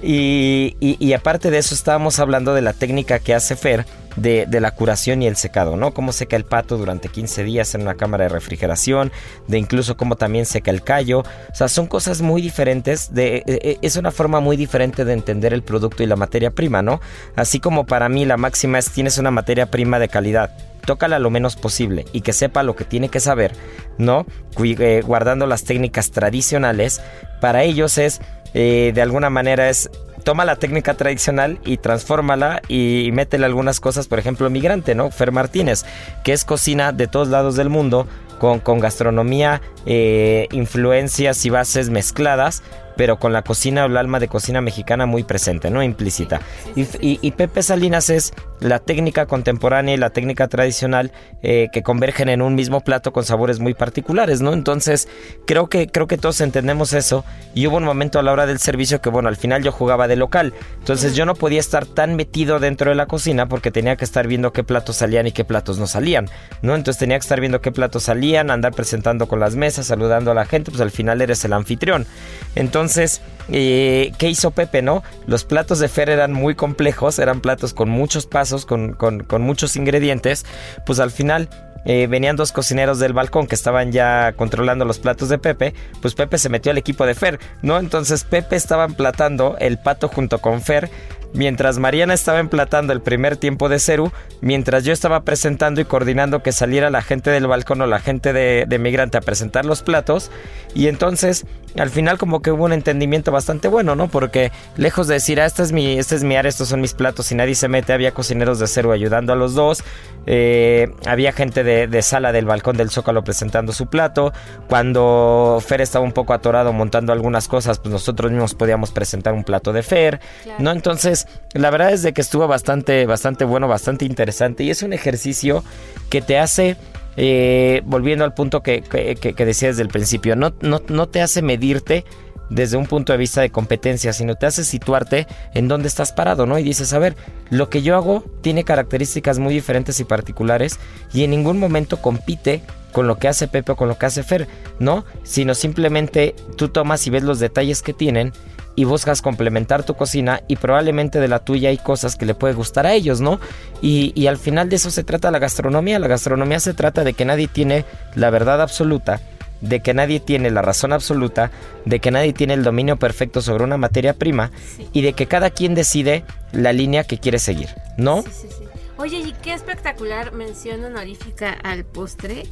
Y, 0.03 0.77
y, 0.81 1.13
aparte 1.13 1.51
de 1.51 1.59
eso 1.59 1.75
estábamos 1.75 2.19
hablando 2.19 2.55
de 2.55 2.63
la 2.63 2.73
técnica 2.73 3.19
que 3.19 3.35
hace 3.35 3.57
Fer 3.57 3.85
de, 4.21 4.47
de, 4.47 4.61
la 4.61 4.71
curación 4.73 5.23
y 5.23 5.27
el 5.27 5.37
secado, 5.37 5.77
¿no? 5.77 5.93
Cómo 5.93 6.13
seca 6.13 6.37
el 6.37 6.45
pato 6.45 6.77
durante 6.77 7.09
15 7.09 7.45
días 7.45 7.75
en 7.75 7.83
una 7.83 7.95
cámara 7.95 8.25
de 8.25 8.31
refrigeración, 8.31 9.13
de 9.47 9.59
incluso 9.59 9.97
cómo 9.97 10.17
también 10.17 10.47
seca 10.47 10.71
el 10.71 10.83
callo. 10.83 11.21
O 11.21 11.55
sea, 11.55 11.69
son 11.69 11.87
cosas 11.87 12.23
muy 12.23 12.43
diferentes, 12.43 13.15
de, 13.15 13.39
e, 13.39 13.43
e, 13.47 13.79
es 13.83 13.97
una 13.97 14.11
forma 14.11 14.41
muy 14.41 14.57
diferente 14.57 15.05
de 15.05 15.13
entender 15.13 15.53
el 15.53 15.63
producto 15.63 16.03
y 16.03 16.07
la 16.07 16.17
materia 16.17 16.51
prima, 16.51 16.83
¿no? 16.83 17.01
Así 17.37 17.61
como 17.61 17.87
para 17.87 18.09
mí 18.09 18.25
la 18.25 18.37
máxima 18.37 18.79
es 18.79 18.91
tienes 18.91 19.19
una 19.19 19.31
materia 19.31 19.71
prima 19.71 19.99
de 19.99 20.09
calidad 20.09 20.51
tócala 20.89 21.19
lo 21.19 21.29
menos 21.29 21.55
posible 21.55 22.07
y 22.15 22.23
que 22.23 22.33
sepa 22.33 22.63
lo 22.63 22.75
que 22.75 22.85
tiene 22.85 23.11
que 23.11 23.21
saber, 23.21 23.53
¿no? 23.99 24.25
Eh, 24.65 25.03
guardando 25.05 25.47
las 25.47 25.65
técnicas 25.65 26.13
tradicionales, 26.13 27.03
para 27.43 27.63
ellos 27.63 27.99
es, 27.99 28.23
eh, 28.55 28.93
de 28.95 29.03
alguna 29.03 29.29
manera 29.29 29.69
es 29.69 29.91
toma 30.29 30.45
la 30.45 30.57
técnica 30.57 30.93
tradicional 30.93 31.59
y 31.65 31.79
transfórmala 31.79 32.61
y 32.69 33.09
métele 33.15 33.47
algunas 33.47 33.81
cosas, 33.81 34.09
por 34.09 34.19
ejemplo, 34.19 34.51
migrante, 34.51 34.95
¿no? 34.95 35.11
Fer 35.11 35.33
Martínez, 35.33 35.87
que 36.23 36.35
es 36.35 36.45
cocina 36.45 36.93
de 36.93 37.07
todos 37.07 37.29
lados 37.29 37.57
del 37.57 37.71
mundo, 37.71 38.07
con, 38.39 38.61
con 38.61 38.79
gastronomía, 38.79 39.63
eh, 39.87 40.47
influencias 40.53 41.47
y 41.47 41.49
bases 41.49 41.89
mezcladas, 41.89 42.63
pero 42.95 43.19
con 43.19 43.33
la 43.33 43.41
cocina 43.41 43.85
o 43.85 43.87
el 43.87 43.97
alma 43.97 44.21
de 44.21 44.29
cocina 44.29 44.61
mexicana 44.61 45.07
muy 45.07 45.25
presente, 45.25 45.71
¿no? 45.71 45.83
Implícita. 45.83 46.43
Y, 46.75 47.31
Pepe 47.31 47.63
Salinas 47.63 48.11
es 48.11 48.35
la 48.61 48.79
técnica 48.79 49.27
contemporánea 49.27 49.95
y 49.95 49.99
la 49.99 50.11
técnica 50.11 50.49
tradicional 50.49 51.13
eh, 51.43 51.69
que 51.73 51.83
convergen 51.83 52.29
en 52.29 52.43
un 52.43 52.55
mismo 52.55 52.81
plato 52.81 53.13
con 53.13 53.25
sabores 53.25 53.61
muy 53.61 53.75
particulares, 53.75 54.41
¿no? 54.41 54.53
Entonces, 54.53 55.09
creo 55.47 55.69
que, 55.69 55.89
creo 55.89 56.07
que 56.07 56.19
todos 56.19 56.41
entendemos 56.41 56.93
eso. 56.93 57.25
Y 57.55 57.67
hubo 57.67 57.77
un 57.77 57.85
momento 57.85 58.19
a 58.19 58.23
la 58.23 58.33
hora 58.33 58.47
del 58.47 58.59
servicio 58.59 59.01
que, 59.01 59.11
bueno, 59.11 59.29
al 59.29 59.37
final 59.37 59.63
yo 59.63 59.73
jugaba 59.73 60.09
de 60.09 60.17
local. 60.17 60.55
Entonces 60.79 61.15
yo 61.15 61.27
no 61.27 61.35
podía 61.35 61.61
estar 61.61 61.87
tan 61.87 62.17
metido 62.17 62.59
dentro 62.59 62.91
de 62.91 62.97
la 62.97 63.07
cocina 63.07 63.49
porque 63.49 63.71
tenía 63.71 63.97
que 63.97 64.05
estar 64.05 64.27
viendo 64.27 64.53
qué 64.53 64.65
platos 64.65 64.97
salían 64.97 65.27
y 65.27 65.33
qué 65.33 65.45
platos 65.45 65.79
no 65.79 65.87
salían, 65.87 66.29
¿no? 66.63 66.75
Entonces 66.75 66.99
tenía 66.99 67.17
que 67.19 67.23
estar 67.23 67.41
viendo 67.41 67.61
qué 67.61 67.73
platos 67.73 68.05
salían, 68.05 68.51
andar 68.51 68.73
presentando 68.73 69.29
con 69.29 69.41
las 69.41 69.57
mesas, 69.57 69.87
saludando 69.87 70.31
a 70.31 70.35
la 70.35 70.45
gente, 70.45 70.71
pues 70.71 70.81
al 70.81 70.91
final 70.91 71.21
eres 71.21 71.45
el 71.45 71.53
anfitrión. 71.53 72.07
Entonces, 72.55 73.21
eh, 73.51 74.13
¿qué 74.19 74.29
hizo 74.29 74.51
Pepe, 74.51 74.83
no? 74.83 75.03
Los 75.27 75.45
platos 75.45 75.79
de 75.79 75.89
Fer 75.89 76.11
eran 76.11 76.33
muy 76.33 76.55
complejos, 76.55 77.19
eran 77.19 77.41
platos 77.41 77.73
con 77.73 77.89
muchos 77.89 78.27
pasos, 78.27 78.48
con, 78.67 78.97
muchos 79.41 79.77
ingredientes. 79.77 80.45
Pues 80.87 81.01
al 81.01 81.11
final 81.11 81.49
eh, 81.85 82.07
venían 82.07 82.37
dos 82.37 82.53
cocineros 82.53 82.99
del 82.99 83.13
balcón 83.13 83.47
que 83.47 83.55
estaban 83.55 83.93
ya 83.93 84.33
controlando 84.33 84.85
los 84.85 84.99
platos 84.99 85.29
de 85.29 85.39
Pepe, 85.39 85.75
pues 86.03 86.15
Pepe 86.15 86.39
se 86.39 86.49
metió 86.49 86.73
al 86.73 86.79
equipo 86.79 87.07
de 87.07 87.15
Fer, 87.15 87.39
¿no? 87.63 87.79
Entonces 87.79 88.25
Pepe 88.25 88.57
estaba 88.57 88.85
emplatando 88.85 89.57
el 89.59 89.79
pato 89.79 90.09
junto 90.09 90.39
con 90.41 90.61
Fer 90.61 90.91
mientras 91.35 91.79
Mariana 91.79 92.15
estaba 92.15 92.41
emplatando 92.41 92.93
el 92.93 93.01
primer 93.01 93.37
tiempo 93.37 93.69
de 93.69 93.79
Ceru, 93.79 94.13
mientras 94.41 94.85
yo 94.85 94.93
estaba 94.93 95.23
presentando 95.23 95.81
y 95.81 95.85
coordinando 95.85 96.43
que 96.43 96.53
saliera 96.53 96.91
la 96.91 97.03
gente 97.03 97.31
del 97.31 97.47
balcón 97.47 97.81
o 97.83 97.87
la 97.87 98.01
gente 98.01 98.33
de, 98.33 98.65
de, 98.67 98.79
migrante 98.79 99.19
a 99.19 99.21
presentar 99.21 99.65
los 99.65 99.83
platos. 99.83 100.31
Y 100.75 100.89
entonces, 100.89 101.47
al 101.77 101.91
final 101.91 102.19
como 102.19 102.43
que 102.43 102.51
hubo 102.51 102.65
un 102.65 102.73
entendimiento 102.73 103.31
bastante 103.31 103.69
bueno, 103.69 103.95
¿no? 103.95 104.09
Porque 104.09 104.51
lejos 104.77 105.07
de 105.07 105.15
decir, 105.15 105.41
ah, 105.41 105.47
este 105.47 105.63
es 105.63 105.73
mi, 105.73 105.99
este 105.99 106.15
es 106.15 106.25
mi 106.25 106.37
área, 106.37 106.49
estos 106.49 106.69
son 106.69 106.81
mis 106.81 106.95
platos 106.95 107.31
y 107.33 107.35
nadie 107.35 107.55
se 107.55 107.69
mete, 107.69 107.93
había 107.93 108.13
cocineros 108.13 108.59
de 108.59 108.67
Ceru 108.67 108.93
ayudando 108.93 109.33
a 109.33 109.37
los 109.37 109.55
dos. 109.55 109.83
Eh, 110.27 110.89
había 111.07 111.33
gente 111.33 111.65
de, 111.65 112.03
sala 112.03 112.33
del 112.33 112.45
balcón 112.45 112.77
del 112.77 112.91
Zócalo 112.91 113.25
presentando 113.25 113.73
su 113.73 113.87
plato. 113.87 114.33
Cuando 114.69 115.63
Fer 115.65 115.81
estaba 115.81 116.05
un 116.05 116.13
poco 116.13 116.35
atorado 116.35 116.73
montando 116.73 117.13
algunas 117.13 117.49
cosas, 117.49 117.79
pues 117.79 117.93
nosotros 117.93 118.31
mismos 118.31 118.55
podíamos 118.55 118.91
presentar 118.91 119.35
un 119.35 119.45
plato 119.45 119.73
de 119.73 119.83
Fer, 119.83 120.21
¿no? 120.59 120.71
Entonces, 120.71 121.27
la 121.55 121.71
verdad 121.71 121.93
es 121.93 122.03
de 122.03 122.13
que 122.13 122.21
estuvo 122.21 122.47
bastante, 122.47 123.07
bastante 123.07 123.45
bueno, 123.45 123.69
bastante 123.69 124.05
interesante 124.05 124.65
y 124.65 124.71
es 124.71 124.83
un 124.83 124.93
ejercicio 124.93 125.65
que 126.11 126.21
te 126.21 126.39
hace... 126.39 126.77
Eh, 127.21 127.83
volviendo 127.85 128.25
al 128.25 128.33
punto 128.33 128.63
que, 128.63 128.81
que, 128.81 129.45
decía 129.45 129.69
desde 129.69 129.83
el 129.83 129.89
principio, 129.89 130.37
no, 130.37 130.55
no, 130.61 130.81
no 130.87 131.09
te 131.09 131.21
hace 131.21 131.43
medirte 131.43 132.05
desde 132.49 132.77
un 132.77 132.87
punto 132.87 133.13
de 133.13 133.19
vista 133.19 133.41
de 133.41 133.51
competencia, 133.51 134.13
sino 134.13 134.37
te 134.37 134.47
hace 134.47 134.63
situarte 134.63 135.27
en 135.53 135.67
dónde 135.67 135.89
estás 135.89 136.13
parado, 136.13 136.47
¿no? 136.47 136.61
Y 136.61 136.63
dices, 136.63 136.93
a 136.93 137.01
ver, 137.01 137.17
lo 137.51 137.71
que 137.71 137.83
yo 137.83 137.97
hago 137.97 138.23
tiene 138.41 138.63
características 138.63 139.41
muy 139.41 139.53
diferentes 139.53 139.99
y 139.99 140.05
particulares 140.05 140.79
y 141.13 141.25
en 141.25 141.31
ningún 141.31 141.59
momento 141.59 142.01
compite 142.01 142.63
con 142.93 143.09
lo 143.09 143.19
que 143.19 143.27
hace 143.27 143.49
Pepe 143.49 143.73
o 143.73 143.77
con 143.77 143.89
lo 143.89 143.99
que 143.99 144.07
hace 144.07 144.23
Fer, 144.23 144.47
¿no? 144.79 145.05
Sino 145.25 145.57
simplemente 145.57 146.37
tú 146.57 146.69
tomas 146.69 147.05
y 147.09 147.11
ves 147.11 147.25
los 147.25 147.41
detalles 147.41 147.83
que 147.83 147.95
tienen 147.95 148.33
y 148.79 148.85
buscas 148.85 149.23
complementar 149.23 149.83
tu 149.83 149.95
cocina 149.95 150.41
y 150.47 150.55
probablemente 150.55 151.19
de 151.19 151.27
la 151.27 151.41
tuya 151.41 151.71
hay 151.71 151.79
cosas 151.79 152.15
que 152.15 152.27
le 152.27 152.37
puede 152.37 152.55
gustar 152.55 152.87
a 152.87 152.95
ellos, 152.95 153.21
¿no? 153.21 153.41
Y, 153.83 154.13
y 154.15 154.29
al 154.29 154.37
final 154.37 154.69
de 154.69 154.77
eso 154.77 154.93
se 154.93 155.03
trata 155.03 155.33
la 155.33 155.41
gastronomía. 155.41 155.99
La 155.99 156.07
gastronomía 156.07 156.61
se 156.61 156.75
trata 156.75 157.03
de 157.03 157.13
que 157.13 157.25
nadie 157.25 157.49
tiene 157.49 157.85
la 158.15 158.31
verdad 158.31 158.63
absoluta 158.63 159.21
de 159.61 159.81
que 159.81 159.95
nadie 159.95 160.21
tiene 160.21 160.53
la 160.53 160.63
razón 160.63 160.93
absoluta, 160.93 161.51
de 161.85 161.99
que 161.99 162.13
nadie 162.13 162.33
tiene 162.33 162.55
el 162.55 162.63
dominio 162.63 162.97
perfecto 162.97 163.43
sobre 163.43 163.65
una 163.65 163.77
materia 163.77 164.15
prima 164.15 164.53
y 164.93 165.03
de 165.03 165.15
que 165.15 165.27
cada 165.27 165.51
quien 165.51 165.75
decide 165.75 166.23
la 166.53 166.73
línea 166.73 167.03
que 167.03 167.19
quiere 167.19 167.41
seguir, 167.41 167.71
¿no? 167.97 168.23
Sí, 168.23 168.47
sí, 168.57 168.68
Oye, 168.99 169.19
y 169.19 169.33
qué 169.33 169.53
espectacular 169.55 170.33
mención 170.33 170.85
honorífica 170.85 171.53
al 171.63 171.85
postre. 171.85 172.47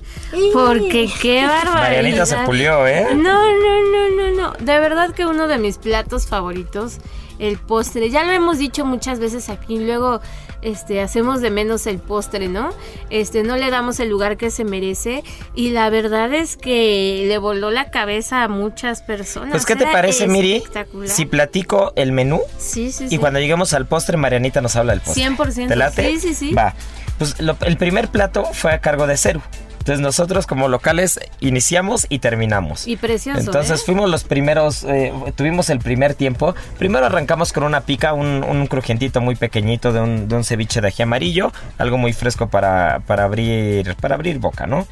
Porque 0.53 1.11
qué 1.21 1.43
barbaridad. 1.47 1.75
Marianita 1.75 2.27
se 2.27 2.37
pulió, 2.47 2.87
¿eh? 2.87 3.09
No, 3.15 3.51
no, 3.51 3.91
no, 3.91 4.09
no, 4.11 4.31
no. 4.31 4.53
De 4.65 4.79
verdad 4.79 5.11
que 5.11 5.27
uno 5.27 5.49
de 5.49 5.59
mis 5.59 5.79
platos 5.79 6.29
favoritos, 6.29 6.99
el 7.41 7.59
postre. 7.59 8.11
Ya 8.11 8.23
lo 8.23 8.31
hemos 8.31 8.59
dicho 8.59 8.85
muchas 8.85 9.19
veces 9.19 9.49
aquí. 9.49 9.79
Luego 9.81 10.21
este, 10.63 11.01
hacemos 11.01 11.41
de 11.41 11.51
menos 11.51 11.87
el 11.87 11.99
postre, 11.99 12.49
¿no? 12.49 12.71
Este, 13.11 13.43
no 13.43 13.57
le 13.57 13.71
damos 13.71 14.01
el 14.01 14.09
lugar 14.09 14.37
que 14.37 14.51
se 14.51 14.65
merece 14.65 15.23
y 15.55 15.71
la 15.71 15.91
verdad 15.91 16.33
es 16.35 16.57
que 16.57 17.25
le 17.29 17.39
voló 17.39 17.71
la 17.71 17.91
cabeza 17.91 18.43
a 18.43 18.49
muchas 18.49 19.03
personas. 19.03 19.51
Pues, 19.51 19.67
¿qué 19.67 19.77
te 19.77 19.87
parece, 19.87 20.27
Miri? 20.27 20.63
Si 21.05 21.27
platico 21.27 21.93
el 21.97 22.13
menú 22.13 22.41
sí, 22.59 22.93
sí, 22.93 23.07
y 23.11 23.19
cuando 23.19 23.41
lleguemos 23.41 23.73
al 23.73 23.87
postre, 23.87 24.17
Marianita 24.17 24.61
nos 24.61 24.77
habla 24.77 24.93
del 24.93 25.01
postre. 25.01 25.25
100%. 25.25 25.69
¿Te 25.69 25.77
late? 25.77 26.11
Sí, 26.13 26.21
sí, 26.21 26.35
sí. 26.35 26.55
Va. 26.55 26.75
Pues 27.19 27.37
el 27.39 27.77
primer 27.79 28.09
plato 28.09 28.45
fue 28.53 28.73
a 28.73 28.81
cargo 28.81 29.07
de 29.07 29.17
Ceru. 29.17 29.41
Entonces 29.87 30.03
nosotros 30.03 30.49
como 30.49 30.67
locales 30.67 31.21
iniciamos 31.39 32.07
y 32.09 32.19
terminamos. 32.19 32.89
Y 32.89 32.97
precioso. 32.97 33.39
Entonces 33.39 33.81
¿eh? 33.81 33.83
fuimos 33.87 34.11
los 34.11 34.25
primeros, 34.25 34.83
eh, 34.83 35.13
tuvimos 35.37 35.71
el 35.71 35.79
primer 35.79 36.15
tiempo. 36.15 36.57
Primero 36.77 37.07
arrancamos 37.07 37.53
con 37.53 37.63
una 37.63 37.83
pica, 37.83 38.13
un, 38.13 38.43
un 38.43 38.67
crujientito 38.67 39.21
muy 39.21 39.37
pequeñito 39.37 39.93
de 39.93 40.01
un, 40.01 40.27
de 40.27 40.35
un, 40.35 40.43
ceviche 40.43 40.81
de 40.81 40.89
ají 40.89 41.05
amarillo, 41.05 41.53
algo 41.79 41.99
muy 41.99 42.13
fresco 42.13 42.49
para, 42.49 42.99
para, 43.07 43.23
abrir, 43.23 43.95
para 44.01 44.17
abrir 44.17 44.41
boca, 44.41 44.67
¿no? 44.67 44.89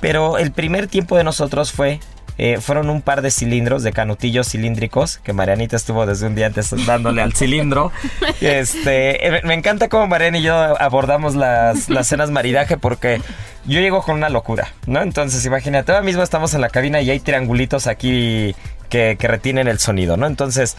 Pero 0.00 0.36
el 0.36 0.50
primer 0.50 0.88
tiempo 0.88 1.16
de 1.16 1.22
nosotros 1.22 1.70
fue 1.70 2.00
eh, 2.38 2.58
fueron 2.60 2.90
un 2.90 3.02
par 3.02 3.22
de 3.22 3.30
cilindros, 3.30 3.82
de 3.82 3.92
canutillos 3.92 4.48
cilíndricos, 4.48 5.18
que 5.18 5.32
Marianita 5.32 5.76
estuvo 5.76 6.04
desde 6.06 6.26
un 6.26 6.34
día 6.34 6.46
antes 6.46 6.74
dándole 6.86 7.22
al 7.22 7.34
cilindro. 7.34 7.92
Este, 8.40 9.40
me 9.44 9.54
encanta 9.54 9.88
cómo 9.88 10.06
Mariana 10.06 10.38
y 10.38 10.42
yo 10.42 10.54
abordamos 10.54 11.34
las, 11.34 11.88
las 11.88 12.06
cenas 12.06 12.30
maridaje 12.30 12.76
porque 12.76 13.20
yo 13.64 13.80
llego 13.80 14.02
con 14.02 14.16
una 14.16 14.28
locura, 14.28 14.72
¿no? 14.86 15.00
Entonces, 15.02 15.44
imagínate, 15.46 15.92
ahora 15.92 16.04
mismo 16.04 16.22
estamos 16.22 16.52
en 16.54 16.60
la 16.60 16.68
cabina 16.68 17.00
y 17.00 17.10
hay 17.10 17.20
triangulitos 17.20 17.86
aquí 17.86 18.54
que, 18.90 19.16
que 19.18 19.28
retienen 19.28 19.68
el 19.68 19.78
sonido, 19.78 20.16
¿no? 20.16 20.26
Entonces, 20.26 20.76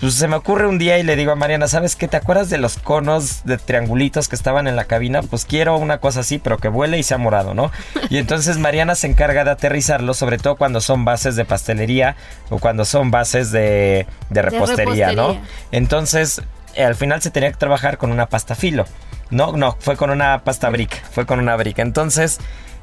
pues 0.00 0.14
se 0.14 0.28
me 0.28 0.36
ocurre 0.36 0.66
un 0.66 0.78
día 0.78 0.98
y 0.98 1.02
le 1.02 1.14
digo 1.14 1.30
a 1.32 1.36
Mariana, 1.36 1.68
¿sabes 1.68 1.94
qué? 1.94 2.08
¿Te 2.08 2.16
acuerdas 2.16 2.48
de 2.48 2.56
los 2.56 2.78
conos 2.78 3.44
de 3.44 3.58
triangulitos 3.58 4.28
que 4.28 4.36
estaban 4.36 4.66
en 4.66 4.74
la 4.74 4.84
cabina? 4.84 5.20
Pues 5.22 5.44
quiero 5.44 5.76
una 5.76 5.98
cosa 5.98 6.20
así, 6.20 6.38
pero 6.38 6.56
que 6.56 6.68
vuele 6.68 6.98
y 6.98 7.02
sea 7.02 7.18
morado, 7.18 7.52
¿no? 7.52 7.70
Y 8.08 8.16
entonces 8.16 8.56
Mariana 8.56 8.94
se 8.94 9.08
encarga 9.08 9.44
de 9.44 9.50
aterrizarlo, 9.50 10.14
sobre 10.14 10.38
todo 10.38 10.56
cuando 10.56 10.80
son 10.80 11.04
bases 11.04 11.36
de 11.36 11.44
pastelería 11.44 12.16
o 12.48 12.58
cuando 12.58 12.86
son 12.86 13.10
bases 13.10 13.52
de, 13.52 14.06
repostería, 14.30 15.12
¿no? 15.12 15.38
Entonces, 15.70 16.40
eh, 16.74 16.84
al 16.84 16.94
final 16.94 17.20
se 17.20 17.30
tenía 17.30 17.50
que 17.50 17.58
trabajar 17.58 17.98
con 17.98 18.10
una 18.10 18.26
pasta 18.26 18.54
filo. 18.54 18.86
No, 19.28 19.52
no, 19.52 19.76
fue 19.80 19.96
con 19.96 20.08
una 20.08 20.44
pasta 20.44 20.70
brick, 20.70 21.04
fue 21.10 21.26
con 21.26 21.38
una 21.40 21.56
brick. 21.56 21.78
Entonces, 21.78 22.40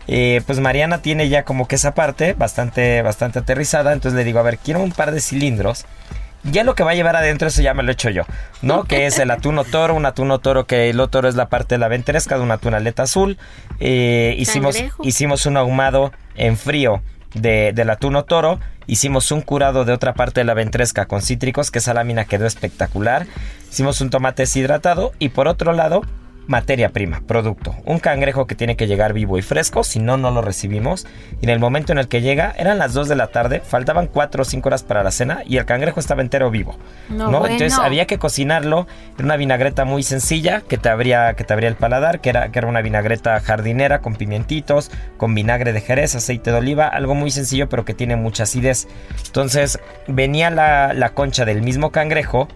eh, 0.07 0.41
pues 0.45 0.59
Mariana 0.59 1.01
tiene 1.01 1.29
ya 1.29 1.43
como 1.43 1.67
que 1.67 1.75
esa 1.75 1.95
parte 1.95 2.33
bastante, 2.33 3.01
bastante 3.01 3.39
aterrizada. 3.39 3.91
Entonces 3.91 4.15
le 4.15 4.23
digo, 4.23 4.37
a 4.37 4.43
ver, 4.43 4.59
quiero 4.59 4.81
un 4.81 4.91
par 4.91 5.11
de 5.11 5.19
cilindros 5.19 5.85
ya 6.43 6.63
lo 6.63 6.75
que 6.75 6.83
va 6.83 6.91
a 6.91 6.95
llevar 6.95 7.15
adentro, 7.15 7.47
eso 7.47 7.61
ya 7.61 7.73
me 7.73 7.83
lo 7.83 7.89
he 7.89 7.93
hecho 7.93 8.09
yo, 8.09 8.23
¿no? 8.61 8.83
Que 8.87 9.05
es 9.05 9.19
el 9.19 9.31
atún 9.31 9.59
toro, 9.69 9.95
un 9.95 10.05
atún 10.05 10.37
toro 10.41 10.65
que 10.65 10.89
el 10.89 10.97
toro 11.09 11.27
es 11.27 11.35
la 11.35 11.49
parte 11.49 11.75
de 11.75 11.79
la 11.79 11.87
ventresca 11.87 12.37
de 12.37 12.43
una 12.43 12.59
aleta 12.77 13.03
azul. 13.03 13.37
Eh, 13.79 14.35
hicimos, 14.37 14.77
hicimos 15.03 15.45
un 15.45 15.57
ahumado 15.57 16.11
en 16.35 16.57
frío 16.57 17.01
de, 17.33 17.71
del 17.73 17.89
atún 17.89 18.21
toro. 18.27 18.59
Hicimos 18.89 19.31
un 19.31 19.41
curado 19.41 19.83
de 19.83 19.91
otra 19.91 20.13
parte 20.13 20.39
de 20.39 20.45
la 20.45 20.53
ventresca 20.53 21.07
con 21.07 21.21
cítricos, 21.21 21.71
que 21.71 21.79
esa 21.79 21.93
lámina 21.93 22.23
quedó 22.23 22.45
espectacular. 22.45 23.27
Hicimos 23.69 23.99
un 23.99 24.09
tomate 24.09 24.43
deshidratado 24.43 25.11
y 25.19 25.29
por 25.29 25.49
otro 25.49 25.73
lado 25.73 26.03
materia 26.47 26.89
prima, 26.89 27.21
producto. 27.27 27.75
Un 27.85 27.99
cangrejo 27.99 28.47
que 28.47 28.55
tiene 28.55 28.75
que 28.75 28.87
llegar 28.87 29.13
vivo 29.13 29.37
y 29.37 29.41
fresco, 29.41 29.83
si 29.83 29.99
no, 29.99 30.17
no 30.17 30.31
lo 30.31 30.41
recibimos. 30.41 31.05
Y 31.41 31.45
en 31.45 31.49
el 31.49 31.59
momento 31.59 31.91
en 31.91 31.99
el 31.99 32.07
que 32.07 32.21
llega, 32.21 32.53
eran 32.57 32.77
las 32.77 32.93
2 32.93 33.07
de 33.09 33.15
la 33.15 33.27
tarde, 33.27 33.61
faltaban 33.61 34.07
4 34.07 34.41
o 34.41 34.45
5 34.45 34.67
horas 34.67 34.83
para 34.83 35.03
la 35.03 35.11
cena 35.11 35.43
y 35.45 35.57
el 35.57 35.65
cangrejo 35.65 35.99
estaba 35.99 36.21
entero 36.21 36.49
vivo. 36.49 36.77
No, 37.09 37.45
Entonces 37.45 37.77
había 37.77 38.07
que 38.07 38.17
cocinarlo. 38.17 38.87
Era 39.15 39.25
una 39.25 39.37
vinagreta 39.37 39.85
muy 39.85 40.03
sencilla 40.03 40.61
que 40.61 40.77
te 40.77 40.89
abría, 40.89 41.33
que 41.33 41.43
te 41.43 41.53
abría 41.53 41.69
el 41.69 41.75
paladar, 41.75 42.21
que 42.21 42.29
era, 42.29 42.49
que 42.51 42.59
era 42.59 42.67
una 42.67 42.81
vinagreta 42.81 43.39
jardinera 43.39 44.01
con 44.01 44.15
pimientitos, 44.15 44.91
con 45.17 45.35
vinagre 45.35 45.73
de 45.73 45.81
jerez, 45.81 46.15
aceite 46.15 46.51
de 46.51 46.57
oliva, 46.57 46.87
algo 46.87 47.13
muy 47.15 47.31
sencillo 47.31 47.69
pero 47.69 47.85
que 47.85 47.93
tiene 47.93 48.15
mucha 48.15 48.43
acidez. 48.43 48.87
Entonces 49.25 49.79
venía 50.07 50.49
la, 50.49 50.93
la 50.93 51.09
concha 51.09 51.45
del 51.45 51.61
mismo 51.61 51.91
cangrejo 51.91 52.47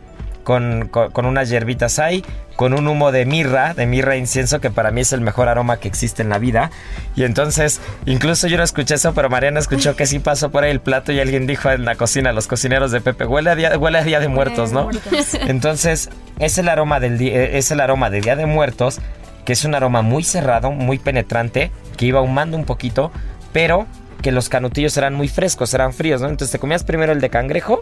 con, 0.43 0.89
con, 0.89 1.25
unas 1.25 1.49
hierbitas 1.49 1.99
ahí, 1.99 2.23
con 2.55 2.73
un 2.73 2.87
humo 2.87 3.11
de 3.11 3.25
mirra, 3.25 3.73
de 3.73 3.85
mirra 3.85 4.15
e 4.15 4.17
incienso, 4.17 4.59
que 4.59 4.69
para 4.69 4.91
mí 4.91 5.01
es 5.01 5.13
el 5.13 5.21
mejor 5.21 5.47
aroma 5.47 5.77
que 5.77 5.87
existe 5.87 6.21
en 6.21 6.29
la 6.29 6.37
vida. 6.37 6.71
Y 7.15 7.23
entonces, 7.23 7.81
incluso 8.05 8.47
yo 8.47 8.57
no 8.57 8.63
escuché 8.63 8.95
eso, 8.95 9.13
pero 9.13 9.29
Mariana 9.29 9.59
escuchó 9.59 9.95
que 9.95 10.05
sí 10.05 10.19
pasó 10.19 10.51
por 10.51 10.63
ahí 10.63 10.71
el 10.71 10.81
plato 10.81 11.11
y 11.11 11.19
alguien 11.19 11.47
dijo 11.47 11.69
en 11.71 11.85
la 11.85 11.95
cocina, 11.95 12.31
los 12.31 12.47
cocineros 12.47 12.91
de 12.91 13.01
Pepe, 13.01 13.25
huele 13.25 13.49
a 13.49 13.55
Día, 13.55 13.77
huele 13.77 13.99
a 13.99 14.03
día 14.03 14.19
de 14.19 14.27
Muertos, 14.27 14.71
¿no? 14.71 14.89
Entonces, 15.47 16.09
es 16.39 16.57
el 16.57 16.69
aroma 16.69 16.99
del 16.99 17.21
es 17.21 17.71
el 17.71 17.79
aroma 17.79 18.09
de 18.09 18.21
Día 18.21 18.35
de 18.35 18.45
Muertos, 18.45 18.99
que 19.45 19.53
es 19.53 19.65
un 19.65 19.75
aroma 19.75 20.01
muy 20.01 20.23
cerrado, 20.23 20.71
muy 20.71 20.99
penetrante, 20.99 21.71
que 21.97 22.05
iba 22.05 22.19
ahumando 22.19 22.57
un 22.57 22.65
poquito, 22.65 23.11
pero 23.53 23.87
que 24.21 24.31
los 24.31 24.49
canutillos 24.49 24.95
eran 24.97 25.13
muy 25.13 25.27
frescos, 25.27 25.73
eran 25.73 25.93
fríos, 25.93 26.21
¿no? 26.21 26.29
Entonces 26.29 26.51
te 26.51 26.59
comías 26.59 26.83
primero 26.83 27.11
el 27.11 27.21
de 27.21 27.29
cangrejo 27.29 27.81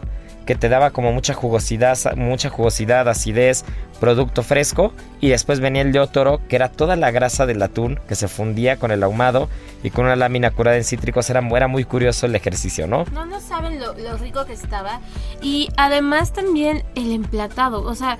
que 0.49 0.55
te 0.55 0.67
daba 0.67 0.89
como 0.89 1.13
mucha 1.13 1.35
jugosidad, 1.35 1.95
mucha 2.15 2.49
jugosidad, 2.49 3.07
acidez, 3.07 3.65
producto 3.99 4.41
fresco. 4.41 4.93
Y 5.21 5.29
después 5.29 5.59
venía 5.59 5.83
el 5.83 5.91
de 5.91 5.99
otoro, 5.99 6.41
que 6.47 6.55
era 6.55 6.69
toda 6.69 6.95
la 6.95 7.11
grasa 7.11 7.45
del 7.45 7.61
atún 7.61 7.99
que 8.07 8.15
se 8.15 8.27
fundía 8.27 8.77
con 8.77 8.89
el 8.89 9.03
ahumado 9.03 9.47
y 9.83 9.91
con 9.91 10.05
una 10.05 10.15
lámina 10.15 10.49
curada 10.49 10.77
en 10.77 10.83
cítricos. 10.83 11.29
Era, 11.29 11.47
era 11.55 11.67
muy 11.67 11.83
curioso 11.83 12.25
el 12.25 12.35
ejercicio, 12.35 12.87
¿no? 12.87 13.05
No, 13.13 13.27
no 13.27 13.39
saben 13.41 13.79
lo, 13.79 13.93
lo 13.93 14.17
rico 14.17 14.43
que 14.45 14.53
estaba. 14.53 15.01
Y 15.39 15.69
además 15.77 16.33
también 16.33 16.83
el 16.95 17.11
emplatado, 17.11 17.83
o 17.83 17.93
sea 17.93 18.17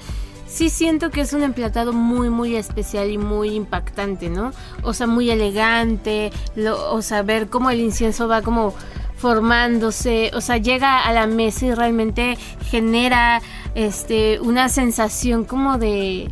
sí 0.49 0.69
siento 0.69 1.11
que 1.11 1.21
es 1.21 1.33
un 1.33 1.43
emplatado 1.43 1.93
muy 1.93 2.29
muy 2.29 2.55
especial 2.55 3.09
y 3.11 3.17
muy 3.17 3.51
impactante, 3.55 4.29
¿no? 4.29 4.51
O 4.83 4.93
sea, 4.93 5.07
muy 5.07 5.29
elegante, 5.29 6.31
lo, 6.55 6.91
o 6.93 7.01
sea, 7.01 7.21
ver 7.21 7.47
cómo 7.49 7.69
el 7.69 7.79
incienso 7.79 8.27
va 8.27 8.41
como 8.41 8.73
formándose, 9.15 10.31
o 10.33 10.41
sea, 10.41 10.57
llega 10.57 11.03
a 11.03 11.13
la 11.13 11.27
mesa 11.27 11.65
y 11.65 11.73
realmente 11.73 12.37
genera 12.69 13.41
este 13.75 14.39
una 14.39 14.69
sensación 14.69 15.43
como 15.43 15.77
de 15.77 16.29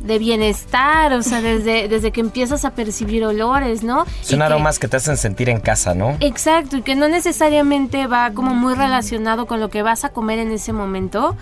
de 0.00 0.18
bienestar, 0.18 1.12
o 1.12 1.22
sea, 1.22 1.40
desde, 1.42 1.88
desde 1.88 2.10
que 2.10 2.20
empiezas 2.20 2.64
a 2.64 2.70
percibir 2.70 3.24
olores, 3.24 3.82
¿no? 3.82 4.04
Son 4.22 4.42
aromas 4.42 4.78
que, 4.78 4.88
te 4.88 4.96
hacen 4.96 5.16
sentir 5.16 5.48
en 5.48 5.60
casa, 5.60 5.94
¿no? 5.94 6.16
Exacto, 6.20 6.78
y 6.78 6.82
que 6.82 6.96
no 6.96 7.08
necesariamente 7.08 8.06
va 8.06 8.30
como 8.32 8.54
muy 8.54 8.74
relacionado 8.74 9.46
con 9.46 9.60
lo 9.60 9.68
que 9.68 9.82
vas 9.82 10.04
a 10.04 10.10
comer 10.10 10.38
en 10.38 10.52
ese 10.52 10.72
momento, 10.72 11.36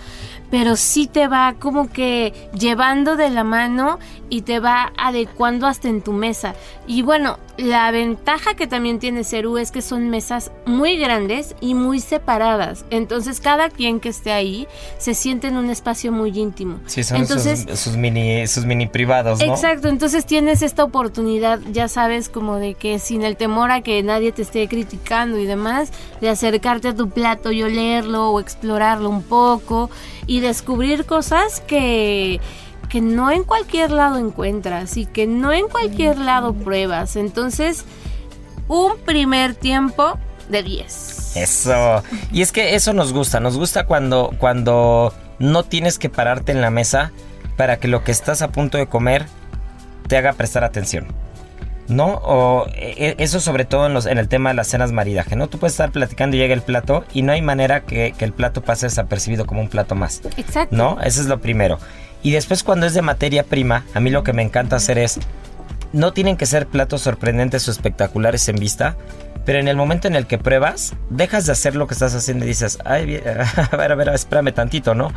pero 0.51 0.75
sí 0.75 1.07
te 1.07 1.27
va 1.27 1.55
como 1.59 1.89
que 1.89 2.33
llevando 2.53 3.15
de 3.15 3.29
la 3.29 3.43
mano 3.43 3.99
y 4.29 4.41
te 4.41 4.59
va 4.59 4.93
adecuando 4.97 5.67
hasta 5.67 5.89
en 5.89 6.01
tu 6.01 6.13
mesa. 6.13 6.55
Y 6.87 7.01
bueno, 7.01 7.37
la 7.57 7.91
ventaja 7.91 8.55
que 8.55 8.67
también 8.67 8.99
tiene 8.99 9.23
Cerú 9.23 9.57
es 9.57 9.71
que 9.71 9.81
son 9.81 10.09
mesas 10.09 10.51
muy 10.65 10.97
grandes 10.97 11.55
y 11.59 11.73
muy 11.73 11.99
separadas. 11.99 12.85
Entonces 12.89 13.39
cada 13.39 13.69
quien 13.69 13.99
que 13.99 14.09
esté 14.09 14.31
ahí 14.31 14.67
se 14.97 15.13
siente 15.13 15.47
en 15.47 15.57
un 15.57 15.69
espacio 15.69 16.11
muy 16.11 16.37
íntimo. 16.37 16.79
Sí, 16.85 17.03
son 17.03 17.17
entonces, 17.17 17.65
sus, 17.79 17.97
mini, 17.97 18.47
sus 18.47 18.65
mini 18.65 18.87
privados, 18.87 19.39
¿no? 19.39 19.53
Exacto, 19.53 19.87
entonces 19.87 20.25
tienes 20.25 20.61
esta 20.61 20.83
oportunidad, 20.83 21.59
ya 21.71 21.87
sabes, 21.87 22.29
como 22.29 22.57
de 22.57 22.75
que 22.75 22.99
sin 22.99 23.23
el 23.23 23.35
temor 23.35 23.71
a 23.71 23.81
que 23.81 24.01
nadie 24.03 24.31
te 24.31 24.43
esté 24.43 24.67
criticando 24.67 25.37
y 25.37 25.45
demás, 25.45 25.91
de 26.21 26.29
acercarte 26.29 26.89
a 26.89 26.95
tu 26.95 27.09
plato 27.09 27.51
y 27.51 27.63
olerlo 27.63 28.31
o 28.31 28.39
explorarlo 28.39 29.09
un 29.09 29.23
poco 29.23 29.89
y 30.27 30.39
descubrir 30.39 31.05
cosas 31.05 31.61
que 31.61 32.39
que 32.89 33.01
no 33.01 33.31
en 33.31 33.43
cualquier 33.43 33.91
lado 33.91 34.17
encuentras 34.17 34.97
y 34.97 35.05
que 35.05 35.27
no 35.27 35.53
en 35.53 35.67
cualquier 35.67 36.17
lado 36.17 36.53
pruebas. 36.53 37.15
Entonces, 37.15 37.85
un 38.67 38.97
primer 39.05 39.55
tiempo 39.55 40.17
de 40.49 40.63
10. 40.63 41.37
Eso. 41.37 42.03
Y 42.31 42.41
es 42.41 42.51
que 42.51 42.75
eso 42.75 42.93
nos 42.93 43.13
gusta, 43.13 43.39
nos 43.39 43.57
gusta 43.57 43.85
cuando 43.85 44.33
cuando 44.39 45.13
no 45.37 45.63
tienes 45.63 45.99
que 45.99 46.09
pararte 46.09 46.51
en 46.51 46.61
la 46.61 46.71
mesa 46.71 47.11
para 47.55 47.77
que 47.77 47.87
lo 47.87 48.03
que 48.03 48.11
estás 48.11 48.41
a 48.41 48.51
punto 48.51 48.77
de 48.77 48.87
comer 48.87 49.25
te 50.07 50.17
haga 50.17 50.33
prestar 50.33 50.63
atención. 50.63 51.07
¿no? 51.89 52.21
O 52.23 52.67
e, 52.75 53.15
e, 53.17 53.23
eso 53.23 53.39
sobre 53.39 53.65
todo 53.65 53.87
en, 53.87 53.93
los, 53.93 54.05
en 54.05 54.17
el 54.17 54.27
tema 54.27 54.49
de 54.49 54.55
las 54.55 54.67
cenas 54.67 54.91
maridaje, 54.91 55.35
¿no? 55.35 55.49
Tú 55.49 55.57
puedes 55.57 55.73
estar 55.73 55.91
platicando 55.91 56.35
y 56.35 56.39
llega 56.39 56.53
el 56.53 56.61
plato 56.61 57.03
y 57.13 57.23
no 57.23 57.31
hay 57.31 57.41
manera 57.41 57.81
que, 57.81 58.13
el 58.19 58.33
plato 58.33 58.61
pase 58.61 58.85
desapercibido 58.85 59.45
como 59.45 59.61
un 59.61 59.69
plato 59.69 59.95
más. 59.95 60.21
Exacto. 60.37 60.75
¿No? 60.75 60.99
Eso 61.01 61.21
es 61.21 61.27
lo 61.27 61.41
primero. 61.41 61.79
Y 62.21 62.31
después 62.31 62.63
cuando 62.63 62.85
es 62.85 62.93
de 62.93 63.01
materia 63.01 63.43
prima, 63.43 63.85
a 63.93 63.99
mí 63.99 64.09
lo 64.09 64.23
que 64.23 64.33
me 64.33 64.41
encanta 64.41 64.75
hacer 64.75 64.97
es, 64.97 65.19
no 65.93 66.13
tienen 66.13 66.37
que 66.37 66.45
ser 66.45 66.67
platos 66.67 67.01
sorprendentes 67.01 67.67
o 67.67 67.71
espectaculares 67.71 68.47
en 68.49 68.57
vista, 68.57 68.95
pero 69.45 69.59
en 69.59 69.67
el 69.67 69.75
momento 69.75 70.07
en 70.07 70.15
el 70.15 70.27
que 70.27 70.37
pruebas, 70.37 70.93
dejas 71.09 71.45
de 71.45 71.53
hacer 71.53 71.75
lo 71.75 71.87
que 71.87 71.93
estás 71.93 72.13
haciendo 72.13 72.45
y 72.45 72.49
dices, 72.49 72.77
ay, 72.85 73.21
a 73.71 73.75
ver, 73.75 73.91
a 73.91 73.95
ver, 73.95 74.09
espérame 74.09 74.53
tantito, 74.53 74.93
¿no? 74.95 75.11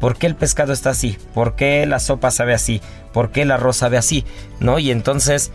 ¿Por 0.00 0.16
qué 0.16 0.26
el 0.26 0.36
pescado 0.36 0.72
está 0.72 0.90
así? 0.90 1.16
¿Por 1.34 1.56
qué 1.56 1.86
la 1.86 2.00
sopa 2.00 2.30
sabe 2.30 2.54
así? 2.54 2.80
¿Por 3.12 3.30
qué 3.30 3.42
el 3.42 3.50
arroz 3.50 3.76
sabe 3.78 3.96
así? 3.96 4.24
¿No? 4.60 4.78
Y 4.78 4.90
entonces 4.90 5.52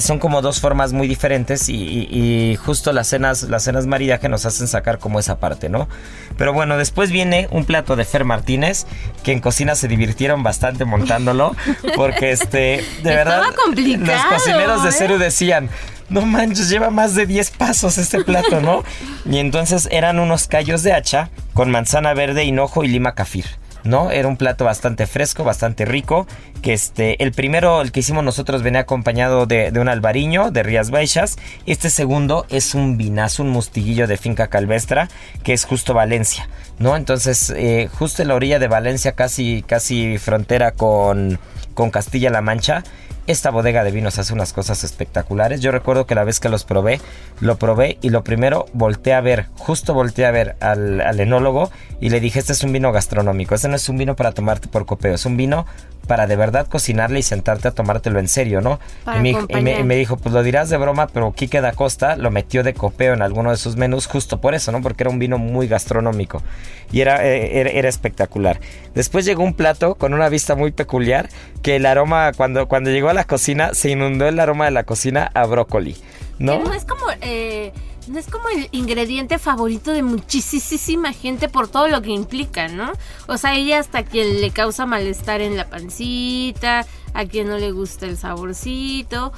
son 0.00 0.18
como 0.18 0.42
dos 0.42 0.60
formas 0.60 0.92
muy 0.92 1.06
diferentes 1.06 1.68
y, 1.68 2.56
justo 2.64 2.92
las 2.92 3.08
cenas, 3.08 3.44
las 3.44 3.64
cenas 3.64 3.86
maridaje 3.86 4.28
nos 4.28 4.44
hacen 4.46 4.68
sacar 4.68 4.98
como 4.98 5.20
esa 5.20 5.38
parte, 5.38 5.68
¿no? 5.68 5.88
Pero 6.36 6.52
bueno, 6.52 6.76
después 6.76 7.10
viene 7.10 7.48
un 7.50 7.64
plato 7.64 7.96
de 7.96 8.04
Fer 8.04 8.24
Martínez, 8.24 8.86
que 9.22 9.32
en 9.32 9.40
cocina 9.40 9.74
se 9.74 9.86
divirtieron 9.88 10.42
bastante 10.42 10.84
montándolo, 10.84 11.54
porque 11.94 12.32
este, 12.32 12.84
de 13.02 13.10
verdad, 13.14 13.42
los 13.44 14.24
cocineros 14.26 14.82
de 14.82 14.92
Ceru 14.92 15.14
¿eh? 15.14 15.18
decían, 15.18 15.68
no 16.08 16.22
manches, 16.22 16.68
lleva 16.68 16.90
más 16.90 17.14
de 17.14 17.26
10 17.26 17.52
pasos 17.52 17.96
este 17.98 18.24
plato, 18.24 18.60
¿no? 18.60 18.82
Y 19.24 19.38
entonces 19.38 19.88
eran 19.92 20.18
unos 20.18 20.48
callos 20.48 20.82
de 20.82 20.92
hacha 20.92 21.30
con 21.54 21.70
manzana 21.70 22.12
verde, 22.14 22.44
hinojo 22.44 22.82
y 22.82 22.88
lima 22.88 23.14
cafir. 23.14 23.44
¿No? 23.84 24.10
Era 24.10 24.28
un 24.28 24.36
plato 24.36 24.64
bastante 24.64 25.06
fresco, 25.06 25.44
bastante 25.44 25.84
rico. 25.84 26.26
Que 26.62 26.72
este, 26.72 27.22
el 27.22 27.32
primero, 27.32 27.80
el 27.80 27.92
que 27.92 28.00
hicimos 28.00 28.22
nosotros, 28.24 28.62
venía 28.62 28.80
acompañado 28.80 29.46
de, 29.46 29.72
un 29.80 29.88
albariño 29.88 30.50
de 30.50 30.62
Rías 30.62 30.90
Baixas. 30.90 31.36
Este 31.66 31.90
segundo 31.90 32.46
es 32.50 32.74
un 32.74 32.96
vinazo, 32.96 33.42
un 33.42 33.50
mustiguillo 33.50 34.06
de 34.06 34.16
finca 34.16 34.48
calvestra, 34.48 35.08
que 35.42 35.52
es 35.52 35.64
justo 35.64 35.94
Valencia, 35.94 36.48
¿no? 36.78 36.96
Entonces, 36.96 37.52
eh, 37.56 37.88
justo 37.92 38.22
en 38.22 38.28
la 38.28 38.34
orilla 38.34 38.58
de 38.58 38.68
Valencia, 38.68 39.12
casi, 39.12 39.62
casi 39.66 40.18
frontera 40.18 40.72
con, 40.72 41.38
con 41.74 41.90
Castilla-La 41.90 42.42
Mancha 42.42 42.84
esta 43.30 43.50
bodega 43.50 43.84
de 43.84 43.92
vinos 43.92 44.18
hace 44.18 44.32
unas 44.32 44.52
cosas 44.52 44.82
espectaculares. 44.82 45.60
Yo 45.60 45.70
recuerdo 45.70 46.04
que 46.04 46.16
la 46.16 46.24
vez 46.24 46.40
que 46.40 46.48
los 46.48 46.64
probé, 46.64 47.00
lo 47.40 47.56
probé 47.58 47.98
y 48.02 48.10
lo 48.10 48.24
primero 48.24 48.66
volteé 48.72 49.14
a 49.14 49.20
ver, 49.20 49.46
justo 49.56 49.94
volteé 49.94 50.26
a 50.26 50.32
ver 50.32 50.56
al, 50.60 51.20
enólogo 51.20 51.70
y 52.00 52.10
le 52.10 52.18
dije, 52.18 52.40
este 52.40 52.52
es 52.52 52.64
un 52.64 52.72
vino 52.72 52.90
gastronómico, 52.90 53.54
este 53.54 53.68
no 53.68 53.76
es 53.76 53.88
un 53.88 53.98
vino 53.98 54.16
para 54.16 54.32
tomarte 54.32 54.66
por 54.66 54.84
copeo, 54.84 55.14
es 55.14 55.26
un 55.26 55.36
vino 55.36 55.64
para 56.10 56.26
de 56.26 56.34
verdad 56.34 56.66
cocinarle 56.66 57.20
y 57.20 57.22
sentarte 57.22 57.68
a 57.68 57.70
tomártelo 57.70 58.18
en 58.18 58.26
serio, 58.26 58.60
¿no? 58.60 58.80
Y 59.16 59.20
me, 59.20 59.28
y 59.30 59.32
me- 59.32 59.38
acompañar. 59.38 59.78
y 59.80 59.84
me 59.84 59.94
dijo, 59.94 60.16
pues 60.16 60.34
lo 60.34 60.42
dirás 60.42 60.68
de 60.68 60.76
broma, 60.76 61.06
pero 61.06 61.30
Quique 61.30 61.60
da 61.60 61.70
Costa 61.70 62.16
lo 62.16 62.32
metió 62.32 62.64
de 62.64 62.74
copeo 62.74 63.14
en 63.14 63.22
alguno 63.22 63.50
de 63.52 63.56
sus 63.56 63.76
menús 63.76 64.08
justo 64.08 64.40
por 64.40 64.56
eso, 64.56 64.72
¿no? 64.72 64.82
Porque 64.82 65.04
era 65.04 65.10
un 65.10 65.20
vino 65.20 65.38
muy 65.38 65.68
gastronómico 65.68 66.42
y 66.90 67.00
era, 67.00 67.24
eh, 67.24 67.60
era, 67.60 67.70
era 67.70 67.88
espectacular. 67.88 68.58
Después 68.92 69.24
llegó 69.24 69.44
un 69.44 69.54
plato 69.54 69.94
con 69.94 70.12
una 70.12 70.28
vista 70.28 70.56
muy 70.56 70.72
peculiar 70.72 71.28
que 71.62 71.76
el 71.76 71.86
aroma, 71.86 72.32
cuando, 72.36 72.66
cuando 72.66 72.90
llegó 72.90 73.08
a 73.08 73.14
la 73.14 73.22
cocina, 73.22 73.72
se 73.72 73.90
inundó 73.90 74.26
el 74.26 74.40
aroma 74.40 74.64
de 74.64 74.72
la 74.72 74.82
cocina 74.82 75.30
a 75.32 75.46
brócoli, 75.46 75.96
no 76.40 76.74
es 76.74 76.84
como 76.86 77.04
eh, 77.20 77.70
no 78.10 78.18
es 78.18 78.26
como 78.26 78.48
el 78.48 78.68
ingrediente 78.72 79.38
favorito 79.38 79.92
de 79.92 80.02
muchísima 80.02 81.12
gente 81.12 81.48
por 81.48 81.68
todo 81.68 81.88
lo 81.88 82.02
que 82.02 82.10
implica, 82.10 82.68
¿no? 82.68 82.92
O 83.28 83.38
sea, 83.38 83.54
ella 83.54 83.78
hasta 83.78 84.02
quien 84.02 84.40
le 84.40 84.50
causa 84.50 84.84
malestar 84.84 85.40
en 85.40 85.56
la 85.56 85.70
pancita, 85.70 86.86
a 87.14 87.24
quien 87.24 87.48
no 87.48 87.56
le 87.58 87.70
gusta 87.72 88.06
el 88.06 88.16
saborcito. 88.16 89.32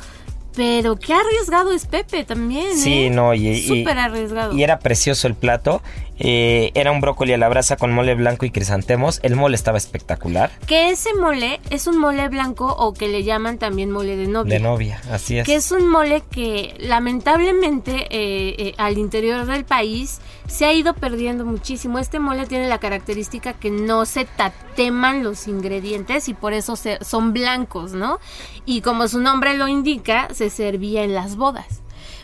Pero 0.55 0.97
qué 0.97 1.15
arriesgado 1.15 1.73
es 1.73 1.87
Pepe 1.87 2.25
también. 2.25 2.77
Sí, 2.77 3.05
¿eh? 3.05 3.11
no, 3.11 3.33
y, 3.33 3.49
y- 3.49 3.67
Súper 3.69 3.99
arriesgado. 3.99 4.53
y 4.55 4.63
era 4.63 4.79
precioso 4.79 5.27
el 5.27 5.35
plato. 5.35 5.83
Eh, 6.25 6.71
era 6.75 6.93
un 6.93 7.01
brócoli 7.01 7.33
a 7.33 7.37
la 7.37 7.49
brasa 7.49 7.77
con 7.77 7.91
mole 7.93 8.15
blanco 8.15 8.47
y 8.47 8.51
crisantemos. 8.53 9.19
El 9.25 9.35
mole 9.35 9.57
estaba 9.57 9.77
espectacular. 9.77 10.53
Que 10.69 10.91
ese 10.91 11.13
mole 11.15 11.61
es 11.71 11.89
un 11.89 11.99
mole 11.99 12.29
blanco 12.29 12.67
o 12.67 12.95
que 12.95 13.09
le 13.09 13.25
llaman 13.25 13.59
también 13.59 13.91
mole 13.91 14.17
de 14.17 14.29
novia. 14.29 14.55
De 14.55 14.61
novia, 14.61 15.01
así 15.11 15.39
es. 15.39 15.45
Que 15.47 15.57
es 15.57 15.73
un 15.73 15.89
mole 15.91 16.23
que 16.31 16.77
lamentablemente 16.79 18.07
eh, 18.11 18.55
eh, 18.69 18.75
al 18.79 18.99
interior 18.99 19.47
del 19.47 19.65
país 19.65 20.21
se 20.47 20.65
ha 20.65 20.73
ido 20.73 20.95
perdiendo 20.95 21.45
muchísimo. 21.45 21.99
Este 21.99 22.21
mole 22.21 22.47
tiene 22.47 22.69
la 22.69 22.79
característica 22.79 23.55
que 23.55 23.71
no 23.73 24.07
se 24.07 24.25
tateman 24.25 25.25
los 25.25 25.49
ingredientes 25.49 26.29
y 26.29 26.35
por 26.35 26.53
eso 26.53 26.77
se- 26.77 27.03
son 27.05 27.33
blancos, 27.33 27.95
¿no? 27.95 28.21
Y 28.65 28.81
como 28.83 29.09
su 29.09 29.19
nombre 29.19 29.55
lo 29.57 29.67
indica, 29.67 30.29
se 30.33 30.51
servía 30.51 31.03
en 31.03 31.15
las 31.15 31.35
bodas. 31.35 31.83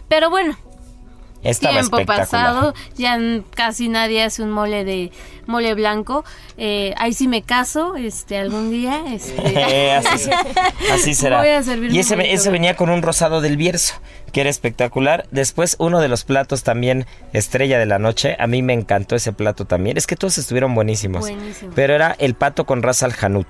Pero 0.09 0.31
bueno, 0.31 0.57
Estaba 1.43 1.75
tiempo 1.75 2.05
pasado, 2.05 2.75
ya 2.97 3.19
casi 3.55 3.89
nadie 3.89 4.23
hace 4.23 4.43
un 4.43 4.51
mole 4.51 4.85
de 4.85 5.13
mole 5.47 5.75
blanco. 5.75 6.25
Eh, 6.57 6.95
ahí 6.99 7.13
sí 7.13 7.29
me 7.29 7.43
caso, 7.43 7.97
este, 7.97 8.39
algún 8.39 8.71
día. 8.71 9.03
Este, 9.13 9.35
Eh, 9.69 9.93
así, 9.93 10.31
así 10.93 11.15
será. 11.15 11.39
Voy 11.39 11.49
a 11.49 11.63
servirme 11.63 11.97
y 11.97 12.01
ese, 12.01 12.51
venía 12.51 12.77
con 12.77 12.91
un 12.91 13.03
rosado 13.03 13.41
del 13.41 13.57
Bierzo, 13.57 13.95
que 14.33 14.41
era 14.41 14.51
espectacular. 14.51 15.27
Después, 15.31 15.77
uno 15.79 16.01
de 16.01 16.09
los 16.09 16.25
platos 16.25 16.63
también, 16.63 17.07
estrella 17.33 17.79
de 17.79 17.87
la 17.87 17.99
noche. 17.99 18.37
A 18.39 18.47
mí 18.47 18.63
me 18.63 18.73
encantó 18.73 19.17
ese 19.17 19.33
plato 19.33 19.65
también. 19.65 19.97
Es 19.97 20.07
que 20.07 20.17
todos 20.17 20.39
estuvieron 20.39 20.75
buenísimos. 20.75 21.21
Buenísimo. 21.21 21.73
Pero 21.75 21.95
era 21.95 22.15
el 22.19 22.35
pato 22.35 22.67
con 22.67 22.83
ras 22.83 23.03
al 23.03 23.15
hanut. 23.21 23.49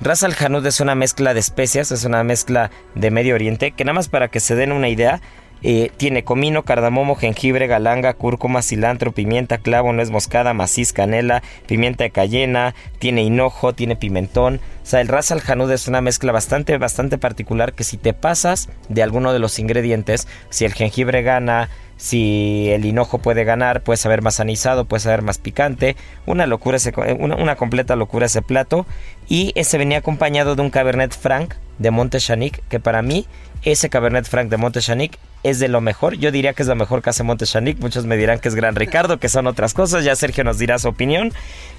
Ras 0.00 0.22
al 0.22 0.34
hanut 0.38 0.64
es 0.66 0.80
una 0.80 0.94
mezcla 0.94 1.34
de 1.34 1.40
especias, 1.40 1.92
es 1.92 2.04
una 2.04 2.24
mezcla 2.24 2.70
de 2.94 3.10
Medio 3.10 3.34
Oriente, 3.34 3.72
que 3.72 3.84
nada 3.84 3.94
más 3.94 4.08
para 4.08 4.28
que 4.28 4.40
se 4.40 4.54
den 4.54 4.72
una 4.72 4.88
idea, 4.88 5.20
eh, 5.62 5.90
tiene 5.96 6.24
comino, 6.24 6.62
cardamomo, 6.62 7.16
jengibre, 7.16 7.66
galanga, 7.66 8.14
cúrcuma, 8.14 8.62
cilantro, 8.62 9.12
pimienta, 9.12 9.58
clavo, 9.58 9.92
nuez 9.92 10.10
moscada, 10.10 10.54
maciz, 10.54 10.92
canela, 10.92 11.42
pimienta 11.66 12.04
de 12.04 12.10
cayena, 12.10 12.74
tiene 12.98 13.22
hinojo, 13.22 13.74
tiene 13.74 13.96
pimentón. 13.96 14.60
O 14.82 14.86
sea, 14.86 15.00
el 15.00 15.08
ras 15.08 15.30
al 15.30 15.42
es 15.70 15.88
una 15.88 16.00
mezcla 16.00 16.32
bastante, 16.32 16.76
bastante 16.78 17.18
particular 17.18 17.74
que 17.74 17.84
si 17.84 17.96
te 17.96 18.12
pasas 18.12 18.68
de 18.88 19.02
alguno 19.02 19.32
de 19.32 19.38
los 19.38 19.58
ingredientes, 19.58 20.26
si 20.48 20.64
el 20.64 20.72
jengibre 20.72 21.22
gana, 21.22 21.68
si 22.00 22.70
el 22.70 22.86
hinojo 22.86 23.18
puede 23.18 23.44
ganar, 23.44 23.82
puede 23.82 23.98
saber 23.98 24.22
más 24.22 24.40
anisado, 24.40 24.86
puede 24.86 25.00
saber 25.00 25.20
más 25.20 25.36
picante. 25.36 25.96
Una 26.24 26.46
locura, 26.46 26.78
ese, 26.78 26.94
una, 27.18 27.36
una 27.36 27.56
completa 27.56 27.94
locura 27.94 28.24
ese 28.24 28.40
plato. 28.40 28.86
Y 29.28 29.52
ese 29.54 29.76
venía 29.76 29.98
acompañado 29.98 30.56
de 30.56 30.62
un 30.62 30.70
Cabernet 30.70 31.12
Franc 31.12 31.54
de 31.78 31.90
Montechanic, 31.90 32.62
que 32.68 32.80
para 32.80 33.02
mí 33.02 33.26
ese 33.62 33.90
Cabernet 33.90 34.26
Franc 34.26 34.50
de 34.50 34.56
Montechanic 34.56 35.18
es 35.42 35.58
de 35.58 35.68
lo 35.68 35.80
mejor. 35.80 36.16
Yo 36.16 36.30
diría 36.30 36.52
que 36.52 36.62
es 36.62 36.68
lo 36.68 36.76
mejor 36.76 37.02
que 37.02 37.10
hace 37.10 37.22
Montechanic. 37.22 37.78
Muchos 37.80 38.06
me 38.06 38.16
dirán 38.16 38.38
que 38.38 38.48
es 38.48 38.54
Gran 38.54 38.76
Ricardo, 38.76 39.18
que 39.18 39.28
son 39.28 39.46
otras 39.46 39.74
cosas. 39.74 40.04
Ya 40.04 40.16
Sergio 40.16 40.44
nos 40.44 40.58
dirá 40.58 40.78
su 40.78 40.88
opinión. 40.88 41.32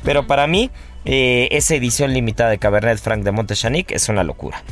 Pero 0.04 0.28
para 0.28 0.48
mí, 0.48 0.72
eh, 1.06 1.48
esa 1.52 1.76
edición 1.76 2.14
limitada 2.14 2.50
de 2.50 2.58
Cabernet 2.58 3.00
Franc 3.00 3.24
de 3.24 3.32
Montechanic 3.32 3.92
es 3.92 4.10
una 4.10 4.24
locura. 4.24 4.64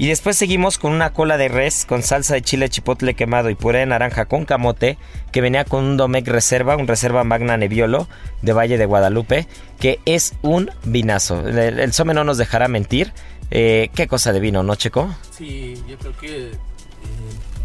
Y 0.00 0.06
después 0.06 0.36
seguimos 0.36 0.78
con 0.78 0.92
una 0.92 1.12
cola 1.12 1.36
de 1.36 1.48
res 1.48 1.84
con 1.84 2.04
salsa 2.04 2.34
de 2.34 2.42
chile 2.42 2.68
chipotle 2.68 3.14
quemado 3.14 3.50
y 3.50 3.56
puré 3.56 3.80
de 3.80 3.86
naranja 3.86 4.26
con 4.26 4.44
camote 4.44 4.96
que 5.32 5.40
venía 5.40 5.64
con 5.64 5.84
un 5.84 5.96
Domec 5.96 6.28
Reserva, 6.28 6.76
un 6.76 6.86
Reserva 6.86 7.24
Magna 7.24 7.56
Nebbiolo 7.56 8.08
de 8.40 8.52
Valle 8.52 8.78
de 8.78 8.86
Guadalupe, 8.86 9.48
que 9.80 9.98
es 10.04 10.34
un 10.42 10.70
vinazo. 10.84 11.48
El, 11.48 11.80
el 11.80 11.92
no 12.14 12.22
nos 12.22 12.38
dejará 12.38 12.68
mentir. 12.68 13.12
Eh, 13.50 13.90
qué 13.94 14.06
cosa 14.06 14.32
de 14.32 14.40
vino, 14.40 14.62
¿no, 14.62 14.74
Checo? 14.74 15.14
Sí, 15.30 15.74
yo 15.88 15.96
creo 15.98 16.16
que 16.18 16.48
eh, 16.48 16.52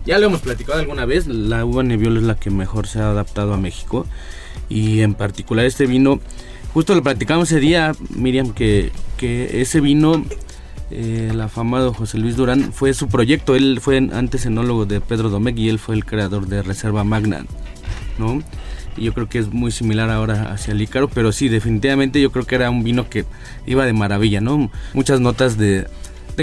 ya 0.06 0.18
lo 0.18 0.28
hemos 0.28 0.42
platicado 0.42 0.80
alguna 0.80 1.06
vez. 1.06 1.28
La 1.28 1.66
uva 1.66 1.84
Nebbiolo 1.84 2.20
es 2.20 2.26
la 2.26 2.36
que 2.36 2.50
mejor 2.50 2.88
se 2.88 3.00
ha 3.00 3.10
adaptado 3.10 3.54
a 3.54 3.58
México 3.58 4.06
y 4.70 5.02
en 5.02 5.14
particular 5.14 5.66
este 5.66 5.86
vino. 5.86 6.20
Justo 6.74 6.96
lo 6.96 7.04
platicamos 7.04 7.52
ese 7.52 7.60
día, 7.60 7.94
Miriam, 8.16 8.54
que, 8.54 8.92
que 9.18 9.62
ese 9.62 9.80
vino, 9.80 10.26
eh, 10.90 11.30
el 11.32 11.40
afamado 11.40 11.94
José 11.94 12.18
Luis 12.18 12.36
Durán, 12.36 12.74
fue 12.74 12.94
su 12.94 13.08
proyecto. 13.08 13.56
Él 13.56 13.80
fue 13.82 13.98
antes 13.98 14.46
enólogo 14.46 14.86
de 14.86 15.00
Pedro 15.00 15.30
Domecq 15.30 15.58
y 15.58 15.70
él 15.70 15.80
fue 15.80 15.96
el 15.96 16.06
creador 16.06 16.48
de 16.48 16.64
Reserva 16.64 17.04
Magna, 17.04 17.46
¿no? 18.18 18.42
Yo 18.98 19.14
creo 19.14 19.28
que 19.30 19.40
es 19.40 19.52
muy 19.52 19.72
similar 19.72 20.10
ahora 20.10 20.52
hacia 20.52 20.74
el 20.74 20.82
Ícaro, 20.82 21.08
pero 21.08 21.32
sí, 21.32 21.50
definitivamente 21.50 22.22
yo 22.22 22.32
creo 22.32 22.46
que 22.46 22.56
era 22.56 22.70
un 22.70 22.84
vino 22.84 23.10
que 23.10 23.26
iba 23.66 23.86
de 23.86 23.94
maravilla, 23.94 24.42
¿no? 24.42 24.70
Muchas 24.94 25.20
notas 25.20 25.58
de, 25.58 25.88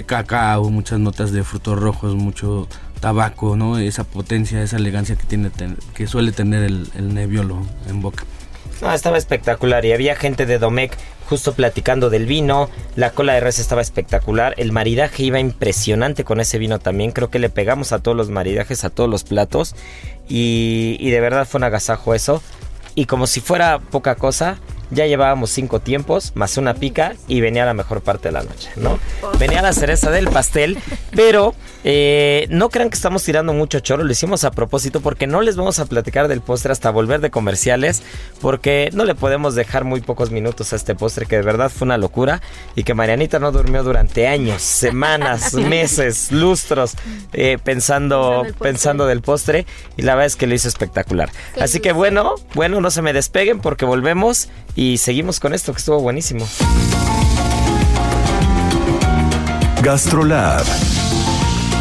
cacao, 0.06 0.70
muchas 0.70 0.98
notas 0.98 1.32
de 1.32 1.44
frutos 1.44 1.78
rojos, 1.78 2.14
mucho 2.14 2.68
tabaco, 3.00 3.56
¿no? 3.56 3.78
Esa 3.78 4.04
potencia, 4.04 4.62
esa 4.62 4.76
elegancia 4.76 5.16
que 5.16 5.24
tiene 5.24 5.50
que 5.94 6.06
suele 6.06 6.32
tener 6.32 6.62
el, 6.62 6.88
el 6.96 7.14
Nebbiolo 7.14 7.62
en 7.88 8.02
boca. 8.02 8.24
Estaba 8.94 9.18
espectacular 9.18 9.84
y 9.84 9.92
había 9.92 10.16
gente 10.16 10.46
de 10.46 10.58
Domecq 10.58 10.96
justo 11.30 11.52
platicando 11.52 12.10
del 12.10 12.26
vino, 12.26 12.68
la 12.96 13.10
cola 13.10 13.34
de 13.34 13.40
res 13.40 13.60
estaba 13.60 13.80
espectacular, 13.80 14.52
el 14.56 14.72
maridaje 14.72 15.22
iba 15.22 15.38
impresionante 15.38 16.24
con 16.24 16.40
ese 16.40 16.58
vino 16.58 16.80
también, 16.80 17.12
creo 17.12 17.30
que 17.30 17.38
le 17.38 17.50
pegamos 17.50 17.92
a 17.92 18.00
todos 18.00 18.16
los 18.16 18.30
maridajes, 18.30 18.82
a 18.82 18.90
todos 18.90 19.08
los 19.08 19.22
platos 19.22 19.76
y, 20.30 20.96
y 20.98 21.10
de 21.10 21.20
verdad 21.20 21.46
fue 21.46 21.58
un 21.58 21.64
agasajo 21.64 22.14
eso. 22.14 22.42
Y 22.94 23.04
como 23.04 23.26
si 23.26 23.40
fuera 23.40 23.78
poca 23.78 24.14
cosa, 24.14 24.58
ya 24.90 25.06
llevábamos 25.06 25.50
cinco 25.50 25.80
tiempos, 25.80 26.32
más 26.34 26.56
una 26.56 26.74
pica 26.74 27.14
y 27.28 27.40
venía 27.40 27.64
la 27.64 27.74
mejor 27.74 28.00
parte 28.00 28.28
de 28.28 28.32
la 28.32 28.42
noche, 28.42 28.70
¿no? 28.76 28.98
Venía 29.38 29.62
la 29.62 29.72
cereza 29.72 30.10
del 30.10 30.28
pastel, 30.28 30.78
pero 31.12 31.54
eh, 31.84 32.46
no 32.50 32.68
crean 32.68 32.90
que 32.90 32.96
estamos 32.96 33.22
tirando 33.22 33.52
mucho 33.52 33.80
choro, 33.80 34.04
lo 34.04 34.12
hicimos 34.12 34.44
a 34.44 34.50
propósito 34.50 35.00
porque 35.00 35.26
no 35.26 35.40
les 35.40 35.56
vamos 35.56 35.78
a 35.78 35.86
platicar 35.86 36.28
del 36.28 36.40
postre 36.40 36.72
hasta 36.72 36.90
volver 36.90 37.20
de 37.20 37.30
comerciales, 37.30 38.02
porque 38.40 38.90
no 38.92 39.04
le 39.04 39.14
podemos 39.14 39.54
dejar 39.54 39.84
muy 39.84 40.00
pocos 40.00 40.30
minutos 40.30 40.72
a 40.72 40.76
este 40.76 40.94
postre 40.94 41.26
que 41.26 41.36
de 41.36 41.42
verdad 41.42 41.70
fue 41.70 41.86
una 41.86 41.98
locura 41.98 42.42
y 42.74 42.84
que 42.84 42.94
Marianita 42.94 43.38
no 43.38 43.52
durmió 43.52 43.82
durante 43.82 44.26
años, 44.26 44.62
semanas, 44.62 45.54
meses, 45.54 46.30
lustros 46.32 46.94
eh, 47.32 47.58
pensando, 47.62 48.46
Pensando 48.58 49.06
del 49.06 49.22
postre 49.22 49.66
y 49.96 50.02
la 50.02 50.14
verdad 50.14 50.26
es 50.26 50.36
que 50.36 50.46
lo 50.46 50.54
hizo 50.54 50.68
espectacular. 50.68 51.30
Qué 51.54 51.62
Así 51.62 51.80
que 51.80 51.92
bueno, 51.92 52.34
bueno, 52.54 52.80
no 52.80 52.90
se 52.90 53.02
me 53.02 53.12
despeguen 53.12 53.60
porque 53.60 53.84
volvemos 53.84 54.48
y 54.74 54.98
seguimos 54.98 55.40
con 55.40 55.54
esto 55.54 55.72
que 55.72 55.78
estuvo 55.78 56.00
buenísimo. 56.00 56.46
GastroLab 59.82 60.66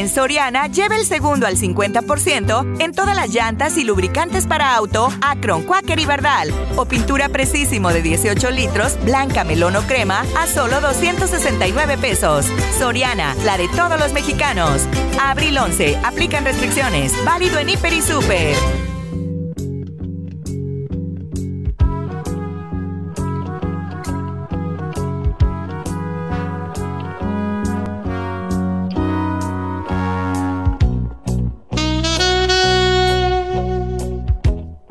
En 0.00 0.08
Soriana, 0.08 0.66
lleva 0.66 0.96
el 0.96 1.04
segundo 1.04 1.46
al 1.46 1.58
50% 1.58 2.80
en 2.80 2.92
todas 2.94 3.14
las 3.14 3.28
llantas 3.28 3.76
y 3.76 3.84
lubricantes 3.84 4.46
para 4.46 4.74
auto, 4.74 5.12
Acron, 5.20 5.62
Quaker 5.64 5.98
y 5.98 6.06
Bardal. 6.06 6.54
O 6.76 6.86
pintura 6.86 7.28
Precisimo 7.28 7.92
de 7.92 8.00
18 8.00 8.50
litros, 8.50 8.96
blanca, 9.04 9.44
melón 9.44 9.76
o 9.76 9.82
crema, 9.82 10.24
a 10.38 10.46
solo 10.46 10.80
269 10.80 11.98
pesos. 11.98 12.46
Soriana, 12.78 13.34
la 13.44 13.58
de 13.58 13.68
todos 13.68 14.00
los 14.00 14.14
mexicanos. 14.14 14.86
Abril 15.20 15.58
11, 15.58 15.98
aplican 16.02 16.46
restricciones. 16.46 17.12
Válido 17.26 17.58
en 17.58 17.68
Hiper 17.68 17.92
y 17.92 18.00
Super. 18.00 18.89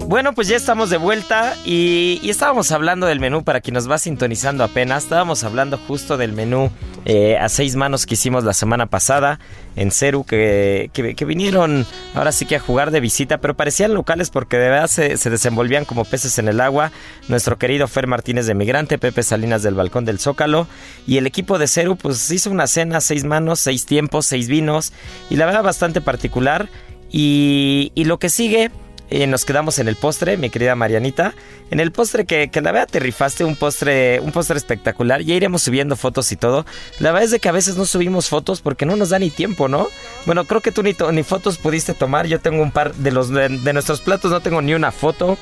Bueno, 0.10 0.34
pues 0.34 0.48
ya 0.48 0.58
estamos 0.58 0.90
de 0.90 0.98
vuelta 0.98 1.56
y, 1.66 2.20
estábamos 2.28 2.72
hablando 2.72 3.06
del 3.06 3.20
menú 3.20 3.44
para 3.44 3.62
quien 3.62 3.76
nos 3.76 3.88
va 3.88 4.00
sintonizando 4.00 4.64
apenas. 4.64 5.04
Estábamos 5.04 5.44
hablando 5.44 5.78
justo 5.78 6.18
del 6.18 6.34
menú 6.34 6.72
eh, 7.06 7.38
a 7.38 7.48
seis 7.48 7.76
manos 7.76 8.08
que 8.08 8.16
hicimos 8.16 8.44
la 8.44 8.56
semana 8.56 8.88
pasada 8.88 9.40
en 9.76 9.92
Ceru, 9.92 10.24
que, 10.24 10.90
que, 10.94 11.26
vinieron 11.26 11.86
ahora 12.16 12.32
sí 12.32 12.48
que 12.48 12.56
a 12.56 12.60
jugar 12.60 12.90
de 12.90 13.02
visita, 13.02 13.38
pero 13.38 13.56
parecían 13.56 13.94
locales 13.94 14.32
porque 14.32 14.58
de 14.58 14.70
verdad 14.70 14.88
se, 14.88 15.16
se, 15.16 15.30
desenvolvían 15.30 15.86
como 15.86 16.06
peces 16.06 16.40
en 16.40 16.48
el 16.48 16.60
agua. 16.60 16.92
Nuestro 17.28 17.60
querido 17.60 17.88
Fer 17.88 18.08
Martínez 18.08 18.48
de 18.48 18.56
Migrante, 18.56 18.98
Pepe 18.98 19.22
Salinas 19.22 19.62
del 19.62 19.76
Balcón 19.76 20.06
del 20.06 20.18
Zócalo 20.18 20.66
y 21.06 21.18
el 21.18 21.28
equipo 21.28 21.60
de 21.60 21.68
Ceru 21.68 21.98
pues 21.98 22.32
hizo 22.32 22.50
una 22.50 22.66
cena, 22.66 23.00
seis 23.00 23.26
manos, 23.26 23.60
seis 23.60 23.86
tiempos, 23.86 24.26
seis 24.26 24.48
vinos 24.48 24.92
y 25.30 25.36
la 25.36 25.46
verdad 25.46 25.62
bastante 25.62 26.02
particular. 26.02 26.68
Y, 27.12 27.92
y 27.94 28.06
lo 28.06 28.18
que 28.18 28.30
sigue 28.30 28.72
y 29.10 29.26
nos 29.26 29.44
quedamos 29.44 29.80
en 29.80 29.88
el 29.88 29.96
postre, 29.96 30.38
mi 30.38 30.50
querida 30.50 30.76
Marianita. 30.76 31.34
En 31.72 31.80
el 31.80 31.92
postre 31.92 32.26
que, 32.26 32.50
que 32.50 32.62
la 32.62 32.72
verdad 32.72 32.90
te 32.92 33.00
rifaste, 33.00 33.44
un 33.44 33.56
postre, 33.56 34.20
un 34.20 34.32
postre 34.32 34.58
espectacular. 34.58 35.22
Ya 35.22 35.34
iremos 35.34 35.64
subiendo 35.64 35.96
fotos 35.96 36.32
y 36.32 36.36
todo. 36.36 36.66
La 37.00 37.12
verdad 37.12 37.26
es 37.26 37.32
de 37.32 37.40
que 37.40 37.50
a 37.50 37.54
veces 37.54 37.76
no 37.76 37.86
subimos 37.86 38.30
fotos 38.30 38.62
porque 38.62 38.86
no 38.86 38.96
nos 38.96 39.10
da 39.10 39.20
ni 39.20 39.32
tiempo, 39.32 39.68
¿no? 39.68 39.88
Bueno, 40.26 40.46
creo 40.46 40.62
que 40.62 40.72
tú 40.72 40.84
ni, 40.84 40.96
ni 41.12 41.24
fotos 41.24 41.58
pudiste 41.58 41.94
tomar. 41.94 42.28
Yo 42.28 42.40
tengo 42.40 42.62
un 42.62 42.72
par 42.72 42.94
de 42.94 43.12
los 43.12 43.30
de, 43.30 43.50
nuestros 43.74 44.02
platos, 44.02 44.32
no 44.32 44.42
tengo 44.42 44.62
ni 44.62 44.74
una 44.74 44.92
foto. 44.92 45.38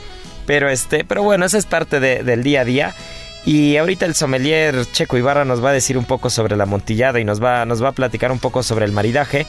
Pero 0.45 0.69
este, 0.69 1.03
pero 1.03 1.23
bueno, 1.23 1.45
esa 1.45 1.57
es 1.57 1.65
parte 1.65 1.99
del 1.99 2.43
día 2.43 2.61
a 2.61 2.65
día. 2.65 2.95
Y 3.45 3.77
ahorita 3.77 4.05
el 4.05 4.15
sommelier 4.15 4.85
Checo 4.91 5.17
Ibarra 5.17 5.45
nos 5.45 5.63
va 5.63 5.69
a 5.69 5.73
decir 5.73 5.97
un 5.97 6.05
poco 6.05 6.29
sobre 6.29 6.55
la 6.55 6.65
montillada 6.65 7.19
y 7.19 7.25
nos 7.25 7.41
va, 7.41 7.65
nos 7.65 7.83
va 7.83 7.89
a 7.89 7.93
platicar 7.93 8.31
un 8.31 8.39
poco 8.39 8.63
sobre 8.63 8.85
el 8.85 8.93
maridaje. 8.93 9.45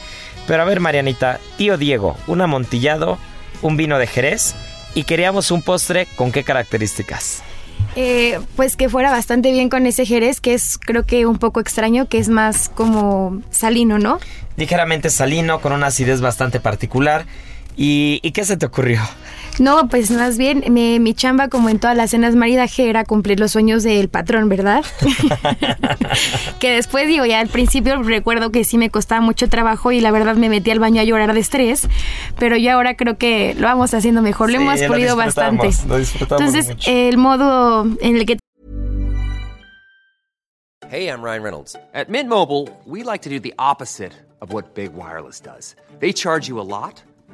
Pero 0.47 0.61
a 0.61 0.65
ver, 0.65 0.79
Marianita, 0.79 1.39
tío 1.57 1.77
Diego, 1.77 2.17
un 2.27 2.41
amontillado 2.41 3.17
un 3.61 3.77
vino 3.77 3.97
de 3.99 4.07
Jerez 4.07 4.55
y 4.95 5.03
queríamos 5.03 5.51
un 5.51 5.61
postre 5.61 6.07
con 6.15 6.31
qué 6.31 6.43
características. 6.43 7.43
Eh, 7.95 8.39
pues 8.55 8.75
que 8.75 8.89
fuera 8.89 9.09
bastante 9.09 9.51
bien 9.51 9.69
con 9.69 9.85
ese 9.85 10.05
Jerez, 10.05 10.41
que 10.41 10.53
es 10.53 10.77
creo 10.77 11.05
que 11.05 11.25
un 11.25 11.37
poco 11.37 11.59
extraño, 11.59 12.07
que 12.07 12.19
es 12.19 12.29
más 12.29 12.69
como 12.69 13.41
salino, 13.49 13.99
¿no? 13.99 14.19
Ligeramente 14.57 15.09
salino, 15.09 15.59
con 15.61 15.73
una 15.73 15.87
acidez 15.87 16.21
bastante 16.21 16.59
particular. 16.59 17.25
¿Y, 17.75 18.19
¿y 18.21 18.31
qué 18.31 18.43
se 18.43 18.57
te 18.57 18.65
ocurrió? 18.65 19.01
No, 19.59 19.87
pues 19.89 20.11
más 20.11 20.37
bien 20.37 20.63
mi, 20.69 21.13
chamba, 21.13 21.49
como 21.49 21.69
en 21.69 21.79
todas 21.79 21.95
las 21.95 22.11
cenas 22.11 22.35
maridaje, 22.35 22.89
era 22.89 23.03
cumplir 23.03 23.39
los 23.39 23.51
sueños 23.51 23.83
del 23.83 24.09
patrón, 24.09 24.49
¿verdad? 24.49 24.85
que 26.59 26.71
después, 26.71 27.07
digo, 27.07 27.25
ya 27.25 27.39
al 27.39 27.47
principio 27.47 28.01
recuerdo 28.01 28.51
que 28.51 28.63
sí 28.63 28.77
me 28.77 28.89
costaba 28.89 29.21
mucho 29.21 29.49
trabajo 29.49 29.91
y 29.91 30.01
la 30.01 30.11
verdad 30.11 30.35
me 30.35 30.49
metí 30.49 30.71
al 30.71 30.79
baño 30.79 31.01
a 31.01 31.03
llorar 31.03 31.33
de 31.33 31.39
estrés, 31.39 31.87
pero 32.37 32.57
ya 32.57 32.73
ahora 32.73 32.95
creo 32.95 33.17
que 33.17 33.55
lo 33.55 33.67
vamos 33.67 33.93
haciendo 33.93 34.21
mejor, 34.21 34.51
lo 34.51 34.59
hemos 34.59 34.81
pulido 34.81 35.15
bastante. 35.15 35.69
Entonces, 36.19 36.69
el 36.85 37.17
modo 37.17 37.85
en 38.01 38.15
el 38.15 38.25
que 38.25 38.37
Hey, 40.89 41.07
I'm 41.07 41.21
Ryan 41.21 41.43
Reynolds. 41.43 41.75
At 41.93 42.09
Mint 42.09 42.27
Mobile, 42.27 42.67
we 42.83 43.03
like 43.03 43.21
to 43.21 43.29
do 43.29 43.39
the 43.39 43.53
opposite 43.59 44.11
of 44.41 44.51
what 44.51 44.73
Big 44.73 44.95
Wireless 44.95 45.39
does. 45.39 45.75
They 45.99 46.11
charge 46.11 46.47
you 46.47 46.59
a 46.59 46.65
lot. 46.65 47.03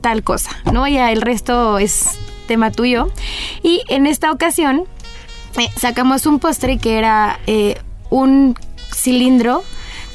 tal 0.00 0.22
cosa, 0.22 0.50
¿no? 0.72 0.86
Ya 0.88 1.12
el 1.12 1.22
resto 1.22 1.78
es 1.78 2.18
tema 2.46 2.70
tuyo. 2.70 3.10
Y 3.62 3.82
en 3.88 4.06
esta 4.06 4.32
ocasión 4.32 4.84
eh, 5.58 5.68
sacamos 5.76 6.26
un 6.26 6.38
postre 6.38 6.78
que 6.78 6.98
era 6.98 7.38
eh, 7.46 7.78
un 8.10 8.56
cilindro 8.92 9.62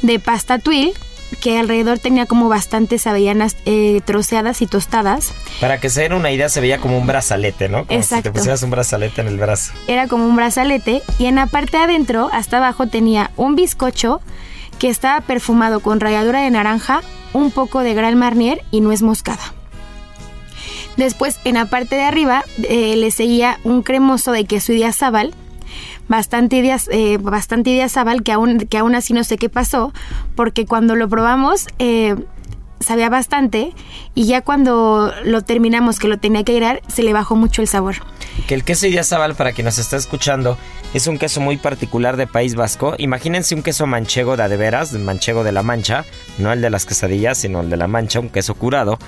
de 0.02 0.20
pasta 0.20 0.60
tuil 0.60 0.94
que 1.42 1.58
alrededor 1.58 2.00
tenía 2.00 2.26
como 2.26 2.50
bastantes 2.50 3.08
avellanas 3.08 3.58
eh, 3.66 4.02
troceadas 4.06 4.62
y 4.62 4.68
tostadas. 4.68 5.34
Para 5.60 5.80
que 5.80 5.90
se 5.90 6.02
den 6.02 6.14
una 6.14 6.32
idea, 6.32 6.50
se 6.50 6.62
veía 6.62 6.80
como 6.80 6.98
un 6.98 7.08
brazalete, 7.08 7.68
¿no? 7.68 7.86
Como 7.86 8.00
Exacto. 8.00 8.16
si 8.16 8.24
te 8.24 8.32
pusieras 8.32 8.64
un 8.64 8.70
brazalete 8.70 9.22
en 9.22 9.28
el 9.28 9.38
brazo. 9.38 9.74
Era 9.88 10.08
como 10.08 10.28
un 10.28 10.36
brazalete 10.36 11.02
y 11.20 11.26
en 11.26 11.36
la 11.36 11.48
parte 11.48 11.78
de 11.78 11.84
adentro, 11.84 12.30
hasta 12.32 12.58
abajo, 12.58 12.88
tenía 12.88 13.32
un 13.38 13.56
bizcocho 13.56 14.22
que 14.80 14.90
estaba 14.90 15.22
perfumado 15.22 15.80
con 15.80 16.00
ralladura 16.00 16.42
de 16.42 16.52
naranja, 16.52 17.02
un 17.34 17.52
poco 17.52 17.80
de 17.80 17.94
gran 17.94 18.18
marnier 18.18 18.64
y 18.72 18.82
nuez 18.82 19.02
moscada. 19.02 19.55
Después, 20.98 21.40
en 21.44 21.56
la 21.56 21.66
parte 21.66 21.96
de 21.96 22.04
arriba, 22.04 22.44
eh, 22.70 22.96
le 22.96 23.12
seguía 23.12 23.60
un 23.64 23.82
cremoso 23.82 24.32
de 24.32 24.46
queso 24.46 24.74
idiazábal, 24.74 25.34
bastante, 26.08 26.64
eh, 26.92 27.18
bastante 27.18 27.72
idiazábal, 27.72 28.24
que 28.24 28.32
aún, 28.32 28.60
que 28.60 28.78
aún 28.78 28.96
así 28.96 29.14
no 29.14 29.24
sé 29.24 29.38
qué 29.38 29.50
pasó, 29.50 29.94
porque 30.36 30.66
cuando 30.66 30.96
lo 30.96 31.10
probamos... 31.10 31.68
Eh, 31.80 32.16
sabía 32.80 33.10
bastante 33.10 33.74
y 34.14 34.26
ya 34.26 34.42
cuando 34.42 35.12
lo 35.24 35.42
terminamos 35.42 36.00
que 36.00 36.08
lo 36.08 36.18
tenía 36.18 36.44
que 36.44 36.54
ir 36.54 36.82
se 36.88 37.04
le 37.04 37.14
bajó 37.14 37.36
mucho 37.36 37.62
el 37.62 37.68
sabor. 37.68 37.96
Que 38.48 38.54
el 38.54 38.64
queso 38.64 38.88
Idiazabal, 38.88 39.36
para 39.36 39.54
quien 39.54 39.66
nos 39.66 39.78
está 39.78 39.98
escuchando, 39.98 40.58
es 40.94 41.08
un 41.08 41.18
queso 41.18 41.42
muy 41.42 41.58
particular 41.58 42.18
de 42.18 42.28
País 42.28 42.56
Vasco. 42.56 42.96
Imagínense 42.98 43.56
un 43.56 43.64
queso 43.64 43.88
manchego 43.88 44.38
de 44.38 44.58
veras, 44.58 44.94
manchego 44.94 45.44
de 45.44 45.52
la 45.52 45.64
Mancha, 45.64 46.06
no 46.38 46.52
el 46.52 46.62
de 46.62 46.70
las 46.70 46.86
quesadillas, 46.86 47.38
sino 47.38 47.62
el 47.62 47.70
de 47.70 47.78
la 47.78 47.88
Mancha, 47.88 48.20
un 48.20 48.30
queso 48.30 48.56
curado, 48.56 49.00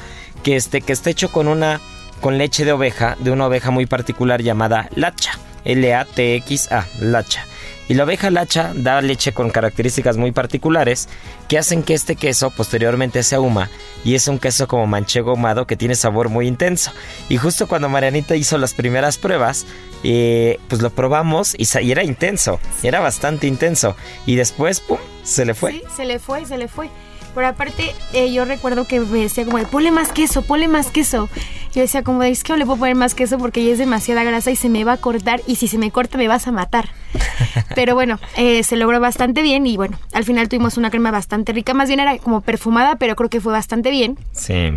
que 0.47 0.55
este 0.55 0.79
que 0.79 0.93
está 0.93 1.09
hecho 1.09 1.29
con 1.29 1.49
una 1.49 1.81
con 2.21 2.37
leche 2.37 2.63
de 2.63 2.71
oveja, 2.71 3.17
de 3.19 3.31
una 3.31 3.47
oveja 3.47 3.69
muy 3.69 3.85
particular 3.85 4.41
llamada 4.41 4.87
lacha, 4.95 5.37
L 5.65 5.93
A 5.93 6.05
T 6.05 6.35
X 6.35 6.71
A, 6.71 6.85
lacha. 7.01 7.43
Y 7.89 7.95
la 7.95 8.05
oveja 8.05 8.29
lacha 8.29 8.71
da 8.73 9.01
leche 9.01 9.33
con 9.33 9.49
características 9.49 10.15
muy 10.15 10.31
particulares 10.31 11.09
que 11.49 11.57
hacen 11.57 11.83
que 11.83 11.93
este 11.93 12.15
queso 12.15 12.49
posteriormente 12.51 13.23
se 13.23 13.35
ahuma 13.35 13.69
y 14.05 14.15
es 14.15 14.29
un 14.29 14.39
queso 14.39 14.69
como 14.69 14.87
manchego 14.87 15.31
ahumado 15.31 15.67
que 15.67 15.75
tiene 15.75 15.95
sabor 15.95 16.29
muy 16.29 16.47
intenso. 16.47 16.93
Y 17.27 17.35
justo 17.35 17.67
cuando 17.67 17.89
Marianita 17.89 18.37
hizo 18.37 18.57
las 18.57 18.73
primeras 18.73 19.17
pruebas, 19.17 19.65
eh, 20.05 20.59
pues 20.69 20.81
lo 20.81 20.91
probamos 20.91 21.55
y, 21.57 21.67
era 21.91 22.05
intenso, 22.05 22.61
era 22.83 23.01
bastante 23.01 23.47
intenso. 23.47 23.97
Y 24.25 24.37
después, 24.37 24.79
¡pum!, 24.79 24.99
se 25.23 25.43
le 25.43 25.53
fue. 25.53 25.73
Sí, 25.73 25.83
se 25.97 26.05
le 26.05 26.19
fue, 26.19 26.45
se 26.45 26.57
le 26.57 26.69
fue. 26.69 26.89
Pero 27.37 27.49
aparte, 27.49 27.93
eh, 28.13 28.33
yo 28.33 28.45
recuerdo 28.45 28.87
que 28.87 28.99
me 28.99 29.19
decía 29.19 29.45
como 29.45 29.59
de, 29.59 29.67
ponle 29.67 29.91
más 29.91 30.11
queso, 30.11 30.41
ponle 30.41 30.67
más 30.67 30.89
queso. 30.89 31.29
Yo 31.71 31.81
decía 31.81 32.01
como 32.01 32.23
de, 32.23 32.31
es 32.31 32.43
que 32.43 32.51
no 32.51 32.57
le 32.57 32.65
puedo 32.65 32.79
poner 32.79 32.95
más 32.95 33.13
queso 33.13 33.37
porque 33.37 33.63
ya 33.63 33.73
es 33.73 33.77
demasiada 33.77 34.23
grasa 34.23 34.49
y 34.49 34.55
se 34.55 34.69
me 34.69 34.83
va 34.83 34.93
a 34.93 34.97
cortar 34.97 35.41
y 35.45 35.57
si 35.57 35.67
se 35.67 35.77
me 35.77 35.91
corta 35.91 36.17
me 36.17 36.27
vas 36.27 36.47
a 36.47 36.51
matar. 36.51 36.89
Pero 37.75 37.93
bueno, 37.93 38.19
eh, 38.37 38.63
se 38.63 38.75
logró 38.75 38.99
bastante 38.99 39.43
bien 39.43 39.67
y 39.67 39.77
bueno, 39.77 39.99
al 40.13 40.23
final 40.23 40.49
tuvimos 40.49 40.77
una 40.77 40.89
crema 40.89 41.11
bastante 41.11 41.53
rica. 41.53 41.75
Más 41.75 41.89
bien 41.89 41.99
era 41.99 42.17
como 42.17 42.41
perfumada, 42.41 42.95
pero 42.95 43.15
creo 43.15 43.29
que 43.29 43.39
fue 43.39 43.53
bastante 43.53 43.91
bien. 43.91 44.17
Sí. 44.31 44.71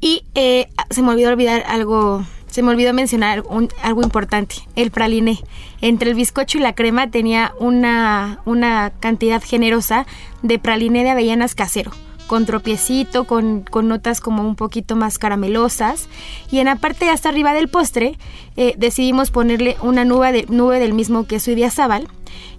Y 0.00 0.24
eh, 0.34 0.68
se 0.88 1.02
me 1.02 1.10
olvidó 1.10 1.32
olvidar 1.32 1.64
algo 1.66 2.24
se 2.54 2.62
me 2.62 2.70
olvidó 2.70 2.94
mencionar 2.94 3.42
algo 3.82 4.02
importante, 4.04 4.54
el 4.76 4.92
praliné. 4.92 5.40
Entre 5.80 6.10
el 6.10 6.14
bizcocho 6.14 6.58
y 6.58 6.60
la 6.60 6.72
crema 6.72 7.10
tenía 7.10 7.52
una, 7.58 8.42
una 8.44 8.92
cantidad 9.00 9.42
generosa 9.42 10.06
de 10.42 10.60
praliné 10.60 11.02
de 11.02 11.10
avellanas 11.10 11.56
casero, 11.56 11.90
con 12.28 12.46
tropiecito, 12.46 13.24
con, 13.24 13.62
con, 13.62 13.88
notas 13.88 14.20
como 14.20 14.46
un 14.46 14.54
poquito 14.54 14.94
más 14.94 15.18
caramelosas. 15.18 16.08
Y 16.48 16.60
en 16.60 16.66
la 16.66 16.76
parte 16.76 17.10
hasta 17.10 17.28
arriba 17.28 17.54
del 17.54 17.66
postre 17.66 18.16
eh, 18.56 18.74
decidimos 18.78 19.32
ponerle 19.32 19.76
una 19.82 20.04
nube, 20.04 20.30
de, 20.30 20.46
nube 20.48 20.78
del 20.78 20.94
mismo 20.94 21.26
queso 21.26 21.50
y 21.50 21.56
diazábal. 21.56 22.06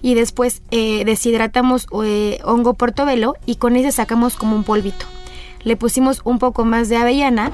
Y 0.02 0.16
después 0.16 0.62
eh, 0.72 1.06
deshidratamos 1.06 1.88
eh, 2.04 2.40
hongo 2.44 2.74
portobelo 2.74 3.36
y 3.46 3.56
con 3.56 3.78
ese 3.78 3.94
sacamos 3.94 4.36
como 4.36 4.58
un 4.58 4.66
polvito. 4.66 5.06
Le 5.64 5.78
pusimos 5.78 6.20
un 6.26 6.38
poco 6.38 6.66
más 6.66 6.90
de 6.90 6.98
avellana 6.98 7.50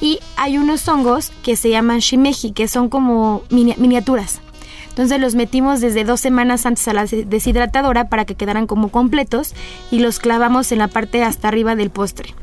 y 0.00 0.20
hay 0.36 0.58
unos 0.58 0.86
hongos 0.88 1.32
que 1.42 1.56
se 1.56 1.70
llaman 1.70 2.00
shimeji, 2.00 2.52
que 2.52 2.68
son 2.68 2.88
como 2.88 3.42
miniaturas. 3.50 4.40
Entonces 4.88 5.20
los 5.20 5.34
metimos 5.34 5.80
desde 5.80 6.04
dos 6.04 6.20
semanas 6.20 6.64
antes 6.64 6.88
a 6.88 6.94
la 6.94 7.04
deshidratadora 7.04 8.08
para 8.08 8.24
que 8.24 8.34
quedaran 8.34 8.66
como 8.66 8.88
completos 8.88 9.52
y 9.90 9.98
los 9.98 10.18
clavamos 10.18 10.72
en 10.72 10.78
la 10.78 10.88
parte 10.88 11.22
hasta 11.22 11.48
arriba 11.48 11.76
del 11.76 11.90
postre. 11.90 12.34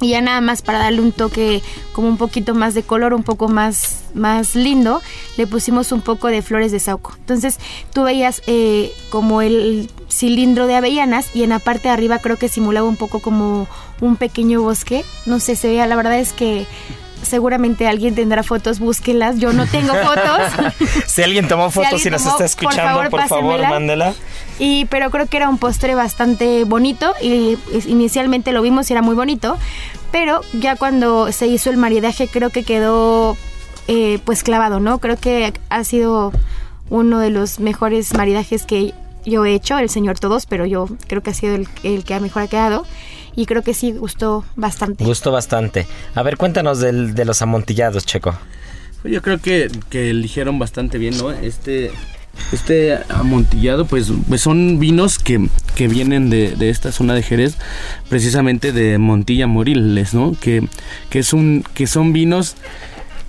Y 0.00 0.10
ya 0.10 0.20
nada 0.20 0.40
más 0.40 0.62
para 0.62 0.78
darle 0.78 1.00
un 1.00 1.10
toque 1.10 1.60
como 1.92 2.06
un 2.06 2.16
poquito 2.16 2.54
más 2.54 2.74
de 2.74 2.84
color, 2.84 3.14
un 3.14 3.24
poco 3.24 3.48
más, 3.48 4.04
más 4.14 4.54
lindo, 4.54 5.02
le 5.36 5.48
pusimos 5.48 5.90
un 5.90 6.00
poco 6.00 6.28
de 6.28 6.40
flores 6.40 6.70
de 6.70 6.78
sauco. 6.78 7.14
Entonces 7.18 7.58
tú 7.92 8.04
veías 8.04 8.42
eh, 8.46 8.92
como 9.10 9.42
el 9.42 9.90
cilindro 10.08 10.68
de 10.68 10.76
avellanas 10.76 11.34
y 11.34 11.42
en 11.42 11.50
la 11.50 11.58
parte 11.58 11.88
de 11.88 11.94
arriba 11.94 12.20
creo 12.20 12.36
que 12.36 12.48
simulaba 12.48 12.86
un 12.86 12.96
poco 12.96 13.18
como 13.18 13.66
un 14.00 14.16
pequeño 14.16 14.62
bosque. 14.62 15.04
No 15.26 15.40
sé, 15.40 15.56
se 15.56 15.68
veía, 15.68 15.86
la 15.86 15.96
verdad 15.96 16.18
es 16.18 16.32
que 16.32 16.66
seguramente 17.22 17.88
alguien 17.88 18.14
tendrá 18.14 18.42
fotos, 18.42 18.78
búsquenlas. 18.78 19.38
Yo 19.38 19.52
no 19.52 19.66
tengo 19.66 19.92
fotos. 20.04 20.72
si 21.06 21.22
alguien 21.22 21.48
tomó 21.48 21.70
fotos 21.70 21.92
alguien 21.94 22.08
y 22.08 22.10
nos 22.12 22.26
está 22.26 22.44
escuchando, 22.44 23.10
por 23.10 23.20
favor, 23.26 23.28
pásenmela. 23.52 23.70
mándela. 23.70 24.14
Y, 24.58 24.86
pero 24.86 25.10
creo 25.10 25.26
que 25.26 25.36
era 25.36 25.48
un 25.48 25.58
postre 25.58 25.94
bastante 25.94 26.64
bonito 26.64 27.14
y 27.22 27.58
es- 27.72 27.86
inicialmente 27.86 28.52
lo 28.52 28.62
vimos 28.62 28.88
y 28.90 28.92
era 28.92 29.02
muy 29.02 29.14
bonito, 29.14 29.56
pero 30.10 30.40
ya 30.52 30.76
cuando 30.76 31.30
se 31.32 31.46
hizo 31.46 31.70
el 31.70 31.76
maridaje 31.76 32.28
creo 32.28 32.50
que 32.50 32.64
quedó 32.64 33.36
eh, 33.88 34.18
pues 34.24 34.42
clavado, 34.42 34.80
¿no? 34.80 34.98
Creo 34.98 35.16
que 35.16 35.52
ha 35.70 35.84
sido 35.84 36.32
uno 36.90 37.18
de 37.20 37.30
los 37.30 37.60
mejores 37.60 38.14
maridajes 38.14 38.64
que 38.64 38.94
yo 39.24 39.44
he 39.44 39.54
hecho, 39.54 39.78
el 39.78 39.90
señor 39.90 40.18
todos, 40.18 40.46
pero 40.46 40.66
yo 40.66 40.88
creo 41.06 41.22
que 41.22 41.30
ha 41.30 41.34
sido 41.34 41.54
el, 41.54 41.68
el 41.82 42.04
que 42.04 42.18
mejor 42.20 42.42
ha 42.44 42.48
quedado 42.48 42.84
y 43.38 43.46
creo 43.46 43.62
que 43.62 43.72
sí 43.72 43.92
gustó 43.92 44.44
bastante. 44.56 45.04
Gustó 45.04 45.30
bastante. 45.30 45.86
A 46.16 46.24
ver, 46.24 46.36
cuéntanos 46.36 46.80
del, 46.80 47.14
de 47.14 47.24
los 47.24 47.40
amontillados, 47.40 48.04
Checo. 48.04 48.36
Pues 49.00 49.14
Yo 49.14 49.22
creo 49.22 49.38
que, 49.38 49.70
que 49.90 50.10
eligieron 50.10 50.58
bastante 50.58 50.98
bien, 50.98 51.16
¿no? 51.16 51.30
Este, 51.30 51.92
este 52.52 52.98
amontillado, 53.08 53.86
pues, 53.86 54.10
pues 54.28 54.40
son 54.40 54.80
vinos 54.80 55.20
que, 55.20 55.48
que 55.76 55.86
vienen 55.86 56.30
de, 56.30 56.56
de 56.56 56.68
esta 56.68 56.90
zona 56.90 57.14
de 57.14 57.22
Jerez, 57.22 57.56
precisamente 58.08 58.72
de 58.72 58.98
Montilla 58.98 59.46
Moriles, 59.46 60.14
¿no? 60.14 60.34
Que, 60.40 60.66
que, 61.08 61.20
es 61.20 61.32
un, 61.32 61.64
que 61.74 61.86
son 61.86 62.12
vinos 62.12 62.56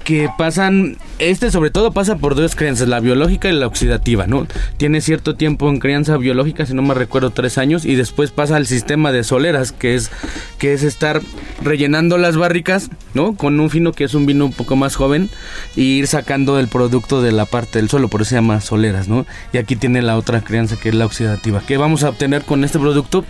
que 0.03 0.29
pasan, 0.37 0.97
este 1.19 1.51
sobre 1.51 1.69
todo 1.69 1.91
pasa 1.91 2.17
por 2.17 2.35
dos 2.35 2.55
crianzas, 2.55 2.87
la 2.87 2.99
biológica 2.99 3.49
y 3.49 3.53
la 3.53 3.67
oxidativa, 3.67 4.27
¿no? 4.27 4.47
Tiene 4.77 5.01
cierto 5.01 5.35
tiempo 5.35 5.69
en 5.69 5.79
crianza 5.79 6.17
biológica, 6.17 6.65
si 6.65 6.73
no 6.73 6.81
me 6.81 6.93
recuerdo, 6.93 7.29
tres 7.29 7.57
años, 7.57 7.85
y 7.85 7.95
después 7.95 8.31
pasa 8.31 8.55
al 8.55 8.65
sistema 8.65 9.11
de 9.11 9.23
soleras, 9.23 9.71
que 9.71 9.95
es, 9.95 10.09
que 10.57 10.73
es 10.73 10.83
estar 10.83 11.21
rellenando 11.61 12.17
las 12.17 12.37
barricas, 12.37 12.89
¿no? 13.13 13.35
Con 13.35 13.59
un 13.59 13.69
fino 13.69 13.91
que 13.91 14.03
es 14.03 14.13
un 14.13 14.25
vino 14.25 14.45
un 14.45 14.53
poco 14.53 14.75
más 14.75 14.95
joven, 14.95 15.29
y 15.75 15.99
ir 15.99 16.07
sacando 16.07 16.59
el 16.59 16.67
producto 16.67 17.21
de 17.21 17.31
la 17.31 17.45
parte 17.45 17.79
del 17.79 17.89
suelo, 17.89 18.07
por 18.07 18.21
eso 18.21 18.29
se 18.29 18.35
llama 18.35 18.61
soleras, 18.61 19.07
¿no? 19.07 19.25
Y 19.53 19.57
aquí 19.57 19.75
tiene 19.75 20.01
la 20.01 20.17
otra 20.17 20.41
crianza 20.41 20.77
que 20.77 20.89
es 20.89 20.95
la 20.95 21.05
oxidativa. 21.05 21.61
¿Qué 21.67 21.77
vamos 21.77 22.03
a 22.03 22.09
obtener 22.09 22.43
con 22.43 22.63
este 22.63 22.79
producto? 22.79 23.25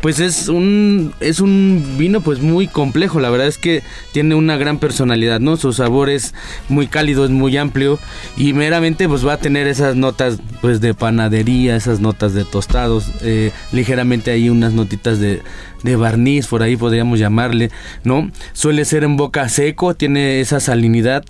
Pues 0.00 0.20
es 0.20 0.48
un, 0.48 1.12
es 1.20 1.40
un 1.40 1.96
vino 1.98 2.20
pues 2.22 2.40
muy 2.40 2.66
complejo, 2.66 3.20
la 3.20 3.30
verdad 3.30 3.46
es 3.46 3.58
que 3.58 3.82
tiene 4.12 4.34
una 4.34 4.56
gran 4.56 4.78
personalidad, 4.78 5.40
¿no? 5.40 5.56
Su 5.56 5.72
sabor 5.72 6.10
es 6.14 6.34
muy 6.68 6.86
cálido, 6.86 7.24
es 7.24 7.30
muy 7.30 7.56
amplio 7.56 7.98
y 8.36 8.52
meramente 8.52 9.08
pues 9.08 9.26
va 9.26 9.34
a 9.34 9.38
tener 9.38 9.66
esas 9.66 9.96
notas 9.96 10.38
pues 10.60 10.80
de 10.80 10.94
panadería, 10.94 11.76
esas 11.76 12.00
notas 12.00 12.34
de 12.34 12.44
tostados, 12.44 13.10
eh, 13.22 13.52
ligeramente 13.72 14.30
hay 14.30 14.48
unas 14.48 14.72
notitas 14.72 15.18
de, 15.18 15.42
de 15.82 15.96
barniz, 15.96 16.46
por 16.46 16.62
ahí 16.62 16.76
podríamos 16.76 17.18
llamarle, 17.18 17.70
¿no? 18.02 18.30
Suele 18.52 18.84
ser 18.84 19.04
en 19.04 19.16
boca 19.16 19.48
seco, 19.48 19.94
tiene 19.94 20.40
esa 20.40 20.58
salinidad 20.58 21.24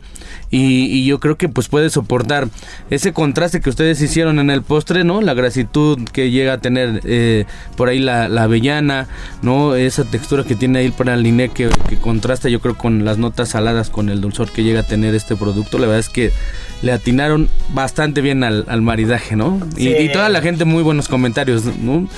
y, 0.50 0.86
y 0.86 1.04
yo 1.04 1.18
creo 1.20 1.36
que 1.36 1.48
pues 1.48 1.68
puede 1.68 1.90
soportar 1.90 2.48
ese 2.90 3.12
contraste 3.12 3.60
que 3.60 3.70
ustedes 3.70 4.00
hicieron 4.00 4.38
en 4.38 4.50
el 4.50 4.62
postre, 4.62 5.04
¿no? 5.04 5.20
La 5.20 5.34
grasitud 5.34 5.98
que 6.12 6.30
llega 6.30 6.54
a 6.54 6.58
tener 6.58 7.00
eh, 7.04 7.46
por 7.76 7.88
ahí 7.88 7.98
la, 7.98 8.28
la 8.28 8.44
avellana, 8.44 9.08
¿no? 9.42 9.74
Esa 9.74 10.04
textura 10.04 10.44
que 10.44 10.54
tiene 10.54 10.78
ahí 10.78 10.86
el 10.86 10.92
praliné 10.92 11.48
que, 11.48 11.68
que 11.88 11.96
contrasta 11.96 12.48
yo 12.48 12.60
creo 12.60 12.76
con 12.76 13.04
las 13.04 13.18
notas 13.18 13.50
saladas, 13.50 13.90
con 13.90 14.08
el 14.08 14.20
dulzor 14.20 14.50
que 14.50 14.62
llega 14.62 14.73
a 14.80 14.82
tener 14.82 15.14
este 15.14 15.36
producto. 15.36 15.78
La 15.78 15.86
verdad 15.86 16.00
es 16.00 16.08
que 16.08 16.32
le 16.82 16.92
atinaron 16.92 17.48
bastante 17.70 18.20
bien 18.20 18.44
al, 18.44 18.64
al 18.68 18.82
maridaje, 18.82 19.36
¿no? 19.36 19.60
Y, 19.76 20.08
toda 20.10 20.28
la 20.28 20.40
gente 20.40 20.64
muy 20.64 20.82
buenos 20.82 21.08
comentarios, 21.08 21.64
¿no? 21.64 22.08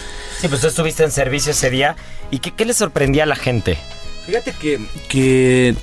Sí, 0.41 0.49
pues 0.49 0.61
tú 0.61 0.67
estuviste 0.67 1.05
en 1.05 1.11
servicio 1.11 1.53
ese 1.53 1.71
día. 1.71 1.97
¿Y 2.31 2.39
qué, 2.41 2.51
qué 2.51 2.65
le 2.65 2.75
sorprendía 2.75 3.23
a 3.23 3.27
la 3.27 3.37
gente? 3.37 3.79
Fíjate 4.27 4.53
que, 4.53 4.81
que 5.09 5.75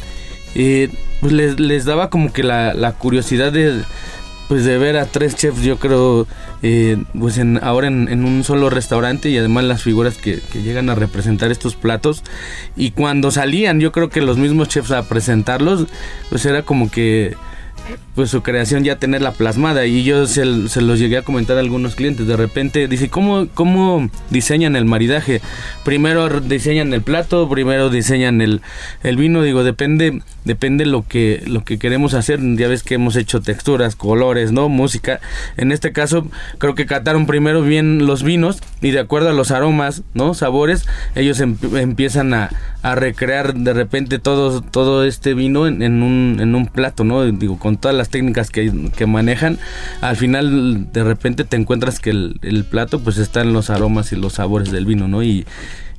eh, 0.56 0.90
pues 1.22 1.32
les, 1.32 1.60
les 1.60 1.86
daba 1.86 2.10
como 2.10 2.34
que 2.34 2.44
la, 2.44 2.74
la 2.74 2.92
curiosidad 2.94 3.52
de 3.52 3.84
pues 4.48 4.66
de 4.66 4.78
ver 4.78 4.98
a 4.98 5.06
tres 5.06 5.36
chefs 5.36 5.62
yo 5.62 5.78
creo 5.78 6.28
eh, 6.62 7.02
pues 7.18 7.38
en, 7.38 7.60
ahora 7.64 7.88
en, 7.88 8.08
en 8.10 8.26
un 8.26 8.44
solo 8.44 8.70
restaurante 8.70 9.30
y 9.30 9.38
además 9.38 9.64
las 9.64 9.84
figuras 9.84 10.18
que, 10.18 10.40
que 10.52 10.62
llegan 10.62 10.90
a 10.90 10.96
representar 10.96 11.52
estos 11.52 11.76
platos. 11.76 12.24
Y 12.76 12.92
cuando 12.92 13.32
salían 13.32 13.80
yo 13.80 13.92
creo 13.92 14.10
que 14.10 14.22
los 14.22 14.38
mismos 14.38 14.68
chefs 14.68 14.92
a 14.92 15.08
presentarlos 15.08 15.88
pues 16.30 16.46
era 16.46 16.64
como 16.64 16.92
que 16.92 17.36
pues 18.16 18.30
su 18.30 18.42
creación 18.44 18.84
ya 18.84 18.98
tenerla 18.98 19.32
plasmada. 19.32 19.86
Y 19.86 20.04
yo 20.04 20.28
se, 20.28 20.70
se 20.70 20.82
los 20.82 21.00
llegué 21.00 21.18
a 21.18 21.22
comentar 21.24 21.58
a 21.58 21.60
algunos 21.60 21.96
clientes. 21.96 22.28
De 22.28 22.38
repente 22.38 22.88
dice 22.88 23.10
cómo 23.10 23.48
cómo 23.54 24.10
diseñan 24.30 24.76
el 24.76 24.86
maridaje 24.86 25.42
primero 25.84 26.40
diseñan 26.40 26.94
el 26.94 27.02
plato 27.02 27.50
primero 27.50 27.90
diseñan 27.90 28.42
el, 28.42 28.62
el 29.04 29.18
vino. 29.18 29.42
Digo 29.42 29.64
depende 29.64 30.22
depende 30.46 30.86
lo 30.86 31.08
que 31.08 31.44
lo 31.48 31.64
que 31.64 31.78
queremos 31.80 32.14
hacer. 32.14 32.40
Ya 32.56 32.68
ves 32.68 32.84
que 32.84 32.96
hemos 32.96 33.16
hecho 33.16 33.42
texturas 33.42 33.96
colores 33.96 34.52
no 34.52 34.70
música. 34.70 35.20
En 35.58 35.72
este 35.72 35.92
caso 35.92 36.28
creo 36.58 36.76
que 36.76 36.86
cataron 36.86 37.26
primero 37.26 37.62
bien 37.62 38.06
los 38.06 38.24
vinos 38.24 38.62
y 38.82 38.92
de 38.92 39.00
acuerdo 39.00 39.30
a 39.30 39.34
los 39.34 39.52
aromas 39.52 40.04
no 40.14 40.34
sabores 40.34 40.86
ellos 41.16 41.40
em- 41.40 41.58
empiezan 41.76 42.34
a, 42.34 42.50
a 42.82 42.96
recrear 42.96 43.54
de 43.54 43.74
repente 43.74 44.20
todo 44.20 44.62
todo 44.62 45.04
este 45.06 45.34
vino 45.34 45.68
en, 45.68 45.82
en 45.82 46.04
un 46.04 46.38
en 46.40 46.56
un 46.56 46.68
plato 46.68 47.04
no 47.04 47.24
digo 47.26 47.58
con 47.58 47.73
todas 47.78 47.96
las 47.98 48.10
técnicas 48.10 48.50
que, 48.50 48.72
que 48.96 49.06
manejan 49.06 49.60
al 50.02 50.16
final 50.18 50.92
de 50.92 51.04
repente 51.04 51.44
te 51.44 51.56
encuentras 51.58 52.00
que 52.00 52.10
el, 52.12 52.40
el 52.42 52.64
plato 52.66 53.00
pues 53.00 53.18
está 53.18 53.42
en 53.42 53.54
los 53.54 53.70
aromas 53.70 54.12
y 54.12 54.16
los 54.16 54.34
sabores 54.34 54.72
del 54.72 54.86
vino 54.86 55.08
no 55.08 55.24
y 55.24 55.46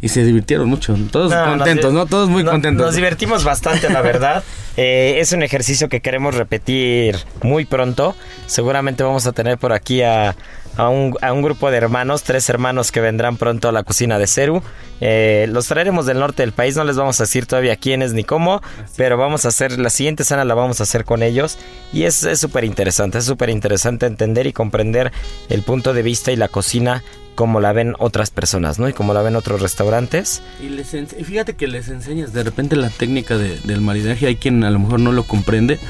y 0.01 0.09
se 0.09 0.23
divirtieron 0.23 0.69
mucho 0.69 0.95
todos 1.11 1.31
No, 1.33 1.45
contentos 1.47 1.93
no 1.95 2.05
todos 2.05 2.29
muy 2.29 2.43
no- 2.45 2.51
contentos 2.51 2.85
Nos 2.87 2.95
divertimos 2.95 3.43
bastante, 3.45 3.89
la 3.91 4.03
verdad. 4.03 4.43
Eh, 4.77 5.21
es 5.21 5.31
un 5.31 5.45
ejercicio 5.45 5.89
que 5.89 6.01
queremos 6.01 6.35
repetir 6.35 7.15
muy 7.45 7.65
pronto. 7.65 8.17
Seguramente 8.47 9.05
vamos 9.05 9.25
a 9.25 9.31
tener 9.31 9.57
por 9.57 9.73
aquí 9.73 10.03
a, 10.03 10.35
a 10.77 10.89
un, 10.89 11.17
a 11.23 11.33
un 11.33 11.43
grupo 11.43 11.71
de 11.71 11.77
hermanos, 11.77 12.23
tres 12.23 12.49
hermanos 12.49 12.91
que 12.93 13.01
vendrán 13.01 13.37
pronto 13.37 13.69
a 13.69 13.73
la 13.73 13.83
cocina 13.83 14.19
de 14.19 14.27
Ceru. 14.27 14.63
Eh, 15.01 15.47
los 15.51 15.67
traeremos 15.67 16.07
del 16.07 16.19
norte 16.21 16.43
del 16.43 16.53
país, 16.53 16.77
no 16.77 16.85
les 16.85 16.97
vamos 16.97 17.21
a 17.21 17.25
decir 17.25 17.47
todavía 17.47 17.77
quiénes 17.77 18.13
ni 18.13 18.25
cómo, 18.25 18.63
pero 18.97 19.17
vamos 19.17 19.45
a 19.45 19.49
hacer, 19.49 19.79
la 19.79 19.91
siguiente 19.91 20.25
cena 20.25 20.45
la 20.45 20.55
vamos 20.55 20.81
a 20.81 20.85
hacer 20.85 21.05
con 21.05 21.23
ellos. 21.23 21.59
Y 21.93 22.05
es 22.05 22.25
es 22.25 22.41
súper 22.41 22.65
interesante, 22.65 23.19
es 23.19 23.25
súper 23.25 23.51
interesante 23.51 24.07
entender 24.07 24.47
y 24.47 24.53
comprender 24.53 25.13
el 25.49 25.63
punto 25.63 25.93
de 25.95 26.03
vista 26.03 26.33
y 26.33 26.37
la 26.37 26.49
cocina 26.49 27.03
como 27.35 27.59
la 27.61 27.73
ven 27.73 27.95
otras 27.99 28.31
personas, 28.31 28.79
¿no? 28.79 28.89
Y 28.89 28.93
como 28.93 29.13
la 29.13 29.21
ven 29.21 29.35
otros 29.35 29.61
restaurantes. 29.61 30.41
Y, 30.63 30.69
les 30.69 30.91
fíjate 31.25 31.55
que 31.55 31.67
les 31.67 31.89
enseñas 31.89 32.33
de 32.33 32.45
repente 32.45 32.77
la 32.77 32.91
técnica 32.91 33.37
de- 33.37 33.59
del 33.65 33.81
maridaje. 33.81 34.29
Hay 34.29 34.37
quien 34.37 34.63
a 34.63 34.71
lo 34.71 34.79
mejor 34.79 35.01
no 35.01 35.11
lo 35.11 35.25
comprende, 35.25 35.81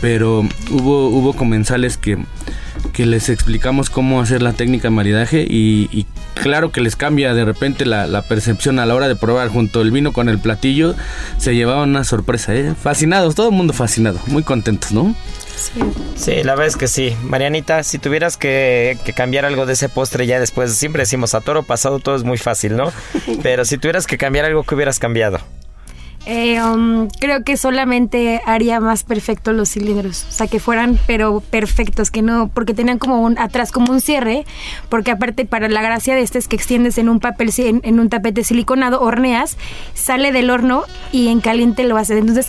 pero 0.00 0.46
hubo, 0.70 1.08
hubo 1.08 1.32
comensales 1.34 1.96
que, 1.96 2.18
que 2.92 3.06
les 3.06 3.28
explicamos 3.28 3.90
cómo 3.90 4.20
hacer 4.20 4.42
la 4.42 4.52
técnica 4.52 4.88
de 4.88 4.94
maridaje 4.94 5.46
y, 5.48 5.88
y 5.92 6.06
claro 6.34 6.70
que 6.72 6.80
les 6.80 6.96
cambia 6.96 7.34
de 7.34 7.44
repente 7.44 7.86
la, 7.86 8.06
la 8.06 8.22
percepción 8.22 8.78
a 8.78 8.86
la 8.86 8.94
hora 8.94 9.08
de 9.08 9.16
probar 9.16 9.48
junto 9.48 9.80
el 9.80 9.90
vino 9.90 10.12
con 10.12 10.28
el 10.28 10.38
platillo. 10.38 10.94
Se 11.38 11.54
llevaban 11.54 11.90
una 11.90 12.04
sorpresa, 12.04 12.54
¿eh? 12.54 12.74
Fascinados, 12.80 13.34
todo 13.34 13.48
el 13.48 13.54
mundo 13.54 13.72
fascinado, 13.72 14.18
muy 14.26 14.42
contentos, 14.42 14.92
¿no? 14.92 15.14
Sí, 16.16 16.42
la 16.42 16.54
verdad 16.54 16.66
es 16.66 16.76
que 16.76 16.88
sí. 16.88 17.16
Marianita, 17.22 17.82
si 17.82 17.98
tuvieras 17.98 18.36
que, 18.36 18.98
que 19.04 19.12
cambiar 19.12 19.44
algo 19.44 19.66
de 19.66 19.74
ese 19.74 19.88
postre 19.88 20.26
ya 20.26 20.40
después, 20.40 20.72
siempre 20.74 21.02
decimos 21.02 21.34
a 21.34 21.40
toro 21.40 21.62
pasado 21.62 22.00
todo 22.00 22.16
es 22.16 22.24
muy 22.24 22.38
fácil, 22.38 22.76
¿no? 22.76 22.92
Pero 23.42 23.64
si 23.64 23.78
tuvieras 23.78 24.06
que 24.06 24.18
cambiar 24.18 24.44
algo, 24.44 24.64
¿qué 24.64 24.74
hubieras 24.74 24.98
cambiado? 24.98 25.40
Eh, 26.26 26.58
um, 26.62 27.08
creo 27.20 27.44
que 27.44 27.58
solamente 27.58 28.40
haría 28.46 28.80
más 28.80 29.04
perfectos 29.04 29.54
los 29.54 29.68
cilindros, 29.68 30.24
o 30.26 30.32
sea, 30.32 30.46
que 30.46 30.58
fueran 30.58 30.98
pero 31.06 31.40
perfectos, 31.40 32.10
que 32.10 32.22
no, 32.22 32.48
porque 32.48 32.72
tenían 32.72 32.98
como 32.98 33.20
un 33.20 33.38
atrás 33.38 33.70
como 33.70 33.92
un 33.92 34.00
cierre, 34.00 34.46
porque 34.88 35.10
aparte 35.10 35.44
para 35.44 35.68
la 35.68 35.82
gracia 35.82 36.14
de 36.14 36.22
este 36.22 36.38
es 36.38 36.48
que 36.48 36.56
extiendes 36.56 36.96
en 36.96 37.10
un 37.10 37.20
papel, 37.20 37.50
en, 37.58 37.82
en 37.84 38.00
un 38.00 38.08
tapete 38.08 38.42
siliconado, 38.42 39.02
horneas, 39.02 39.58
sale 39.92 40.32
del 40.32 40.48
horno 40.48 40.84
y 41.12 41.28
en 41.28 41.40
caliente 41.40 41.84
lo 41.84 41.98
haces. 41.98 42.18
Entonces, 42.18 42.48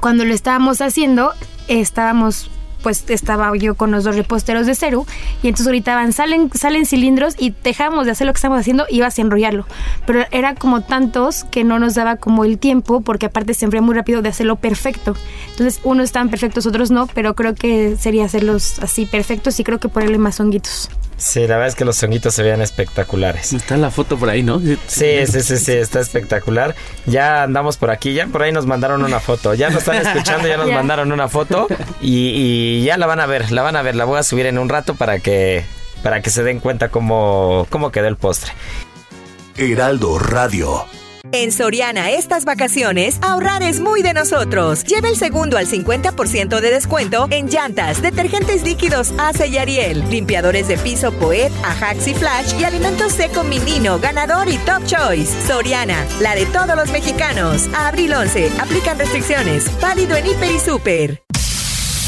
cuando 0.00 0.24
lo 0.24 0.34
estábamos 0.34 0.80
haciendo, 0.80 1.32
estábamos 1.68 2.50
pues 2.82 3.04
estaba 3.08 3.54
yo 3.56 3.74
con 3.74 3.90
los 3.90 4.04
dos 4.04 4.16
reposteros 4.16 4.66
de 4.66 4.74
Ceru 4.74 5.06
y 5.42 5.48
entonces 5.48 5.68
gritaban, 5.68 6.12
salen, 6.12 6.50
salen 6.54 6.86
cilindros 6.86 7.34
y 7.38 7.54
dejamos 7.62 8.06
de 8.06 8.12
hacer 8.12 8.26
lo 8.26 8.32
que 8.32 8.38
estamos 8.38 8.58
haciendo 8.58 8.86
y 8.88 8.98
ibas 8.98 9.18
a 9.18 9.22
enrollarlo. 9.22 9.66
Pero 10.06 10.24
era 10.30 10.54
como 10.54 10.82
tantos 10.82 11.44
que 11.44 11.64
no 11.64 11.78
nos 11.78 11.94
daba 11.94 12.16
como 12.16 12.44
el 12.44 12.58
tiempo 12.58 13.00
porque 13.00 13.26
aparte 13.26 13.54
se 13.54 13.64
enfría 13.64 13.82
muy 13.82 13.94
rápido 13.94 14.22
de 14.22 14.28
hacerlo 14.28 14.56
perfecto. 14.56 15.16
Entonces 15.50 15.80
unos 15.84 16.04
estaban 16.04 16.28
perfectos, 16.28 16.66
otros 16.66 16.90
no, 16.90 17.06
pero 17.06 17.34
creo 17.34 17.54
que 17.54 17.96
sería 17.96 18.24
hacerlos 18.24 18.78
así 18.80 19.06
perfectos 19.06 19.58
y 19.60 19.64
creo 19.64 19.78
que 19.78 19.88
ponerle 19.88 20.18
más 20.18 20.40
honguitos. 20.40 20.90
Sí, 21.20 21.40
la 21.40 21.56
verdad 21.56 21.68
es 21.68 21.74
que 21.74 21.84
los 21.84 22.02
honguitos 22.02 22.34
se 22.34 22.42
veían 22.42 22.62
espectaculares. 22.62 23.52
Está 23.52 23.76
la 23.76 23.90
foto 23.90 24.16
por 24.16 24.30
ahí, 24.30 24.42
¿no? 24.42 24.58
Sí, 24.58 25.26
sí, 25.26 25.42
sí, 25.42 25.58
sí, 25.58 25.72
está 25.72 26.00
espectacular. 26.00 26.74
Ya 27.04 27.42
andamos 27.42 27.76
por 27.76 27.90
aquí, 27.90 28.14
ya 28.14 28.26
por 28.26 28.42
ahí 28.42 28.52
nos 28.52 28.64
mandaron 28.64 29.04
una 29.04 29.20
foto. 29.20 29.52
Ya 29.52 29.68
nos 29.68 29.80
están 29.80 29.96
escuchando, 29.96 30.48
ya 30.48 30.56
nos 30.56 30.70
mandaron 30.72 31.12
una 31.12 31.28
foto 31.28 31.68
y, 32.00 32.30
y 32.80 32.84
ya 32.84 32.96
la 32.96 33.06
van 33.06 33.20
a 33.20 33.26
ver, 33.26 33.52
la 33.52 33.60
van 33.60 33.76
a 33.76 33.82
ver. 33.82 33.96
La 33.96 34.06
voy 34.06 34.18
a 34.18 34.22
subir 34.22 34.46
en 34.46 34.56
un 34.56 34.70
rato 34.70 34.94
para 34.94 35.18
que, 35.18 35.62
para 36.02 36.22
que 36.22 36.30
se 36.30 36.42
den 36.42 36.58
cuenta 36.58 36.88
cómo, 36.88 37.66
cómo 37.68 37.92
quedó 37.92 38.08
el 38.08 38.16
postre. 38.16 38.52
Heraldo 39.58 40.18
Radio. 40.18 40.86
En 41.32 41.52
Soriana 41.52 42.10
estas 42.10 42.44
vacaciones, 42.44 43.18
ahorrar 43.22 43.62
es 43.62 43.80
muy 43.80 44.02
de 44.02 44.14
nosotros. 44.14 44.84
Lleva 44.84 45.08
el 45.08 45.16
segundo 45.16 45.58
al 45.58 45.66
50% 45.66 46.60
de 46.60 46.70
descuento 46.70 47.28
en 47.30 47.48
llantas, 47.48 48.02
detergentes 48.02 48.62
líquidos 48.62 49.12
Ace 49.18 49.46
y 49.46 49.58
Ariel, 49.58 50.08
limpiadores 50.10 50.66
de 50.66 50.76
piso 50.76 51.12
Poet, 51.12 51.52
Ajax 51.62 52.08
y 52.08 52.14
Flash 52.14 52.58
y 52.58 52.64
alimentos 52.64 53.12
seco 53.12 53.44
Minino, 53.44 53.98
ganador 54.00 54.48
y 54.48 54.58
Top 54.58 54.84
Choice. 54.86 55.30
Soriana, 55.46 56.04
la 56.20 56.34
de 56.34 56.46
todos 56.46 56.74
los 56.74 56.90
mexicanos. 56.90 57.68
Abril 57.74 58.12
11, 58.12 58.50
aplican 58.60 58.98
restricciones. 58.98 59.66
Válido 59.80 60.16
en 60.16 60.26
Hiper 60.26 60.50
y 60.50 60.58
Super. 60.58 61.22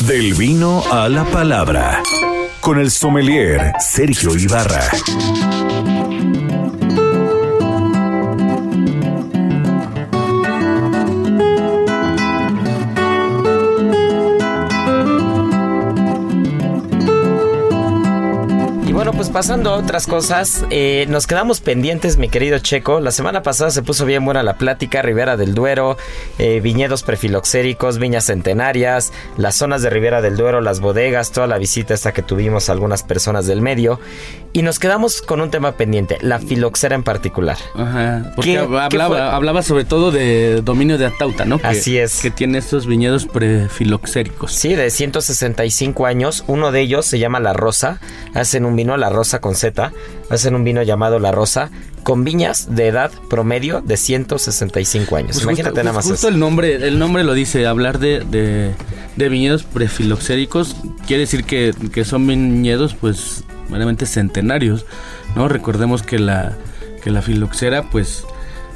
Del 0.06 0.34
vino 0.34 0.82
a 0.90 1.08
la 1.08 1.24
palabra. 1.26 2.02
Con 2.60 2.80
el 2.80 2.90
sommelier 2.90 3.72
Sergio 3.78 4.36
Ibarra. 4.36 4.82
Pues 19.22 19.30
pasando 19.32 19.70
a 19.70 19.76
otras 19.76 20.08
cosas, 20.08 20.64
eh, 20.70 21.06
nos 21.08 21.28
quedamos 21.28 21.60
pendientes, 21.60 22.16
mi 22.16 22.28
querido 22.28 22.58
Checo. 22.58 22.98
La 22.98 23.12
semana 23.12 23.44
pasada 23.44 23.70
se 23.70 23.80
puso 23.80 24.04
bien 24.04 24.24
buena 24.24 24.42
la 24.42 24.54
plática, 24.58 25.00
Ribera 25.00 25.36
del 25.36 25.54
Duero, 25.54 25.96
eh, 26.40 26.58
viñedos 26.60 27.04
prefiloxéricos, 27.04 27.98
viñas 27.98 28.24
centenarias, 28.26 29.12
las 29.36 29.54
zonas 29.54 29.80
de 29.82 29.90
Ribera 29.90 30.22
del 30.22 30.36
Duero, 30.36 30.60
las 30.60 30.80
bodegas, 30.80 31.30
toda 31.30 31.46
la 31.46 31.58
visita 31.58 31.94
esta 31.94 32.10
que 32.12 32.22
tuvimos 32.22 32.68
a 32.68 32.72
algunas 32.72 33.04
personas 33.04 33.46
del 33.46 33.60
medio. 33.60 34.00
Y 34.54 34.62
nos 34.62 34.78
quedamos 34.80 35.22
con 35.22 35.40
un 35.40 35.50
tema 35.50 35.72
pendiente, 35.76 36.18
la 36.20 36.38
filoxera 36.40 36.94
en 36.96 37.04
particular. 37.04 37.56
Ajá, 37.74 38.32
porque 38.34 38.52
¿Qué- 38.54 38.58
hablaba, 38.58 38.88
qué 38.88 38.98
fue? 38.98 39.20
hablaba 39.20 39.62
sobre 39.62 39.84
todo 39.84 40.10
de 40.10 40.60
dominio 40.62 40.98
de 40.98 41.06
Atauta, 41.06 41.44
¿no? 41.46 41.58
Que- 41.58 41.68
Así 41.68 41.96
es. 41.96 42.20
Que 42.20 42.30
tiene 42.32 42.58
estos 42.58 42.86
viñedos 42.86 43.24
prefiloxéricos. 43.26 44.52
Sí, 44.52 44.74
de 44.74 44.90
165 44.90 46.04
años. 46.06 46.44
Uno 46.48 46.70
de 46.72 46.80
ellos 46.80 47.06
se 47.06 47.18
llama 47.18 47.40
La 47.40 47.52
Rosa. 47.54 47.98
Hacen 48.34 48.66
un 48.66 48.76
vino 48.76 48.96
La 48.98 49.08
Rosa 49.12 49.40
con 49.40 49.54
Z. 49.54 49.92
Hacen 50.30 50.54
un 50.54 50.64
vino 50.64 50.82
llamado 50.82 51.18
La 51.18 51.30
Rosa 51.32 51.70
con 52.02 52.24
viñas 52.24 52.74
de 52.74 52.88
edad 52.88 53.12
promedio 53.30 53.80
de 53.80 53.96
165 53.96 55.16
años. 55.16 55.32
Pues 55.32 55.42
Imagínate 55.44 55.70
justo, 55.70 55.82
nada 55.84 55.94
más 55.94 56.04
pues 56.04 56.12
justo 56.14 56.26
eso. 56.28 56.34
el 56.34 56.40
nombre, 56.40 56.74
el 56.88 56.98
nombre 56.98 57.22
lo 57.24 57.34
dice, 57.34 57.66
hablar 57.66 57.98
de, 57.98 58.20
de, 58.20 58.72
de 59.16 59.28
viñedos 59.28 59.62
prefiloxéricos 59.62 60.76
quiere 61.06 61.20
decir 61.20 61.44
que, 61.44 61.72
que 61.92 62.04
son 62.04 62.26
viñedos 62.26 62.94
pues 62.94 63.44
meramente 63.68 64.06
centenarios, 64.06 64.84
¿no? 65.36 65.48
Recordemos 65.48 66.02
que 66.02 66.18
la, 66.18 66.56
que 67.02 67.10
la 67.10 67.22
filoxera 67.22 67.84
pues 67.90 68.24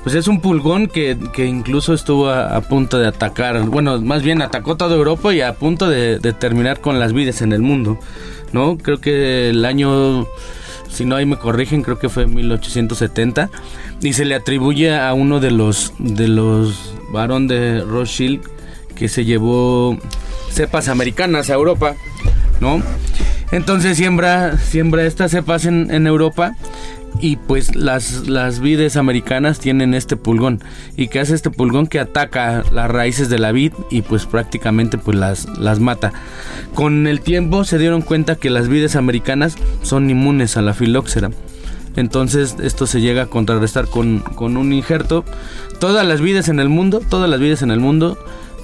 pues 0.05 0.15
es 0.15 0.29
un 0.29 0.41
pulgón 0.41 0.87
que, 0.87 1.19
que 1.33 1.47
incluso 1.47 1.93
estuvo 1.93 2.29
a, 2.29 2.55
a 2.55 2.61
punto 2.61 3.01
de 3.01 3.09
atacar, 3.09 3.61
bueno, 3.65 4.01
más 4.01 4.23
bien 4.23 4.41
atacó 4.41 4.77
toda 4.77 4.95
Europa 4.95 5.35
y 5.35 5.41
a 5.41 5.55
punto 5.55 5.89
de, 5.89 6.21
de 6.21 6.33
terminar 6.33 6.81
con 6.81 7.01
las 7.01 7.13
vides 7.13 7.43
en 7.43 7.53
el 7.53 7.61
mundo, 7.61 7.99
¿no? 8.53 8.79
Creo 8.79 9.01
que 9.01 9.51
el 9.51 9.65
año, 9.65 10.27
si 10.89 11.05
no 11.05 11.17
ahí 11.17 11.27
me 11.27 11.37
corrigen, 11.37 11.83
creo 11.83 11.99
que 11.99 12.09
fue 12.09 12.27
1870 12.27 13.51
y 14.01 14.13
se 14.13 14.25
le 14.25 14.35
atribuye 14.35 14.97
a 14.97 15.13
uno 15.15 15.41
de 15.41 15.51
los 15.51 15.93
de 15.99 16.29
los 16.29 16.95
varón 17.13 17.49
de 17.49 17.81
Rothschild 17.83 18.41
que 18.95 19.09
se 19.09 19.25
llevó 19.25 19.99
cepas 20.51 20.89
americanas 20.89 21.51
a 21.51 21.55
Europa, 21.55 21.95
¿no? 22.61 22.83
Entonces 23.53 23.97
siembra, 23.97 24.59
siembra 24.59 25.05
estas 25.05 25.31
cepas 25.31 25.67
en, 25.67 25.91
en 25.91 26.07
Europa 26.07 26.57
y 27.21 27.37
pues 27.37 27.75
las, 27.75 28.29
las 28.29 28.61
vides 28.61 28.97
americanas 28.97 29.59
tienen 29.59 29.95
este 29.95 30.17
pulgón. 30.17 30.63
¿Y 30.97 31.09
qué 31.09 31.21
hace 31.21 31.35
este 31.35 31.51
pulgón? 31.51 31.87
Que 31.87 32.01
ataca 32.01 32.65
las 32.73 32.91
raíces 32.91 33.29
de 33.29 33.39
la 33.39 33.53
vid 33.53 33.73
y 33.91 34.03
pues 34.03 34.27
prácticamente 34.27 34.99
pues 34.99 35.17
las, 35.17 35.47
las 35.59 35.81
mata. 35.81 36.13
Con 36.75 37.07
el 37.07 37.21
tiempo 37.21 37.65
se 37.65 37.79
dieron 37.79 38.03
cuenta 38.03 38.37
que 38.37 38.51
las 38.51 38.69
vides 38.69 38.97
americanas 38.97 39.57
son 39.83 40.11
inmunes 40.11 40.57
a 40.57 40.63
la 40.63 40.75
filóxera. 40.75 41.31
Entonces 41.97 42.57
esto 42.63 42.87
se 42.87 43.01
llega 43.01 43.23
a 43.23 43.27
contrarrestar 43.27 43.87
con, 43.87 44.21
con 44.21 44.57
un 44.57 44.73
injerto. 44.73 45.25
Todas 45.81 46.07
las 46.07 46.21
vides 46.21 46.49
en 46.49 46.61
el 46.61 46.69
mundo, 46.69 47.01
todas 47.09 47.31
las 47.31 47.41
vides 47.41 47.63
en 47.63 47.71
el 47.71 47.81
mundo 47.81 48.19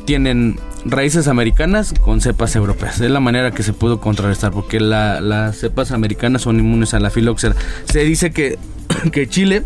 tienen 0.04 0.58
raíces 0.84 1.28
americanas 1.28 1.94
con 2.00 2.20
cepas 2.20 2.56
europeas. 2.56 3.00
Es 3.00 3.10
la 3.10 3.20
manera 3.20 3.50
que 3.52 3.62
se 3.62 3.72
pudo 3.72 4.00
contrarrestar 4.00 4.52
porque 4.52 4.80
la- 4.80 5.20
las 5.20 5.56
cepas 5.58 5.92
americanas 5.92 6.42
son 6.42 6.58
inmunes 6.58 6.94
a 6.94 7.00
la 7.00 7.10
filoxera. 7.10 7.54
Se 7.84 8.00
dice 8.04 8.32
que, 8.32 8.58
que 9.12 9.28
Chile, 9.28 9.62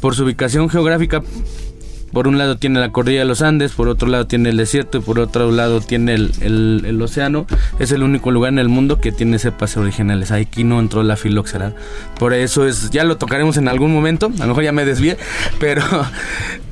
por 0.00 0.14
su 0.14 0.24
ubicación 0.24 0.68
geográfica, 0.68 1.22
por 2.14 2.28
un 2.28 2.38
lado 2.38 2.56
tiene 2.56 2.80
la 2.80 2.90
cordillera 2.92 3.24
de 3.24 3.28
los 3.28 3.42
Andes, 3.42 3.72
por 3.72 3.88
otro 3.88 4.08
lado 4.08 4.26
tiene 4.26 4.48
el 4.50 4.56
desierto 4.56 4.98
y 4.98 5.00
por 5.02 5.18
otro 5.18 5.50
lado 5.50 5.80
tiene 5.80 6.14
el, 6.14 6.32
el- 6.40 6.82
el 6.86 7.02
océano. 7.02 7.46
Es 7.78 7.90
el 7.92 8.02
único 8.02 8.30
lugar 8.30 8.52
en 8.52 8.58
el 8.58 8.68
mundo 8.68 9.00
que 9.00 9.12
tiene 9.12 9.38
cepas 9.38 9.76
originales. 9.76 10.30
Aquí 10.30 10.64
no 10.64 10.80
entró 10.80 11.02
la 11.02 11.16
filoxera. 11.16 11.74
Por 12.18 12.32
eso 12.32 12.66
es, 12.66 12.90
ya 12.90 13.04
lo 13.04 13.16
tocaremos 13.18 13.56
en 13.56 13.68
algún 13.68 13.92
momento. 13.92 14.26
A 14.38 14.42
lo 14.42 14.48
mejor 14.48 14.64
ya 14.64 14.72
me 14.72 14.84
desvié, 14.84 15.16
pero, 15.60 15.82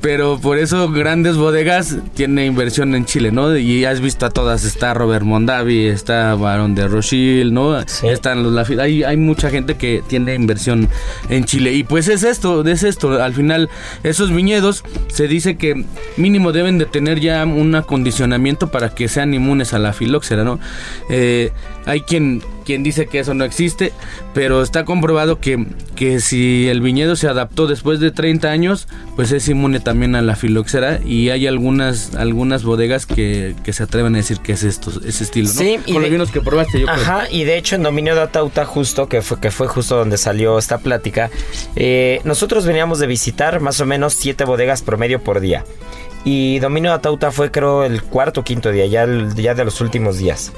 pero 0.01 0.39
por 0.39 0.57
eso 0.57 0.89
grandes 0.91 1.35
bodegas 1.35 1.97
tiene 2.15 2.45
inversión 2.45 2.95
en 2.95 3.05
Chile, 3.05 3.31
¿no? 3.31 3.55
Y 3.57 3.85
has 3.85 3.99
visto 4.01 4.25
a 4.25 4.29
todas. 4.29 4.63
Está 4.63 4.93
Robert 4.93 5.25
Mondavi, 5.25 5.85
está 5.87 6.35
Barón 6.35 6.75
de 6.75 6.87
Rothschild, 6.87 7.51
¿no? 7.51 7.77
Están 7.79 8.43
los. 8.43 8.69
Hay, 8.69 9.03
hay 9.03 9.17
mucha 9.17 9.49
gente 9.49 9.75
que 9.75 10.01
tiene 10.07 10.35
inversión 10.35 10.89
en 11.29 11.43
Chile. 11.45 11.73
Y 11.73 11.83
pues 11.83 12.07
es 12.07 12.23
esto, 12.23 12.65
es 12.67 12.83
esto. 12.83 13.21
Al 13.21 13.33
final, 13.33 13.69
esos 14.03 14.31
viñedos 14.33 14.83
se 15.07 15.27
dice 15.33 15.57
que 15.57 15.85
mínimo 16.15 16.51
deben 16.51 16.77
de 16.77 16.85
tener 16.85 17.19
ya 17.19 17.43
un 17.43 17.73
acondicionamiento 17.75 18.69
para 18.69 18.89
que 18.89 19.07
sean 19.07 19.33
inmunes 19.33 19.73
a 19.73 19.79
la 19.79 19.93
filóxera, 19.93 20.43
¿no? 20.43 20.59
Eh, 21.09 21.51
hay 21.85 22.01
quien, 22.01 22.41
quien 22.65 22.83
dice 22.83 23.07
que 23.07 23.19
eso 23.19 23.33
no 23.33 23.43
existe, 23.45 23.91
pero 24.33 24.61
está 24.61 24.85
comprobado 24.85 25.39
que, 25.39 25.65
que 25.95 26.19
si 26.19 26.67
el 26.69 26.81
viñedo 26.81 27.15
se 27.15 27.27
adaptó 27.27 27.67
después 27.67 27.99
de 27.99 28.11
30 28.11 28.49
años, 28.49 28.87
pues 29.15 29.31
es 29.31 29.47
inmune 29.49 29.79
también 29.79 30.15
a 30.15 30.21
la 30.21 30.35
filoxera 30.35 30.99
y 31.05 31.29
hay 31.29 31.47
algunas, 31.47 32.15
algunas 32.15 32.63
bodegas 32.63 33.05
que, 33.05 33.55
que 33.63 33.73
se 33.73 33.83
atreven 33.83 34.13
a 34.15 34.17
decir 34.19 34.39
que 34.39 34.53
es 34.53 34.63
esto, 34.63 34.91
ese 35.05 35.23
estilo, 35.23 35.47
¿no? 35.49 35.53
Sí, 35.59 35.79
y 35.85 35.93
Con 35.93 36.01
los 36.01 36.03
de- 36.03 36.09
vinos 36.09 36.31
que 36.31 36.41
probaste, 36.41 36.79
yo 36.79 36.85
creo. 36.87 36.95
Ajá, 36.97 37.29
y 37.29 37.43
de 37.43 37.57
hecho 37.57 37.75
en 37.75 37.83
Dominio 37.83 38.15
de 38.15 38.21
Atauta, 38.21 38.65
justo, 38.65 39.07
que 39.09 39.21
fue, 39.21 39.39
que 39.39 39.51
fue 39.51 39.67
justo 39.67 39.95
donde 39.97 40.17
salió 40.17 40.57
esta 40.57 40.77
plática, 40.77 41.29
eh, 41.75 42.21
nosotros 42.23 42.65
veníamos 42.65 42.99
de 42.99 43.07
visitar 43.07 43.59
más 43.59 43.79
o 43.81 43.85
menos 43.85 44.13
siete 44.13 44.45
bodegas 44.45 44.81
promedio 44.81 45.21
por 45.23 45.39
día. 45.39 45.63
Y 46.25 46.59
Dominio 46.59 46.91
de 46.91 46.95
Atauta 46.95 47.31
fue 47.31 47.51
creo 47.51 47.83
el 47.83 48.01
cuarto 48.01 48.39
o 48.41 48.43
quinto 48.45 48.71
día, 48.71 48.85
ya, 48.85 49.03
el- 49.03 49.35
ya 49.35 49.53
de 49.55 49.65
los 49.65 49.81
últimos 49.81 50.17
días. 50.17 50.53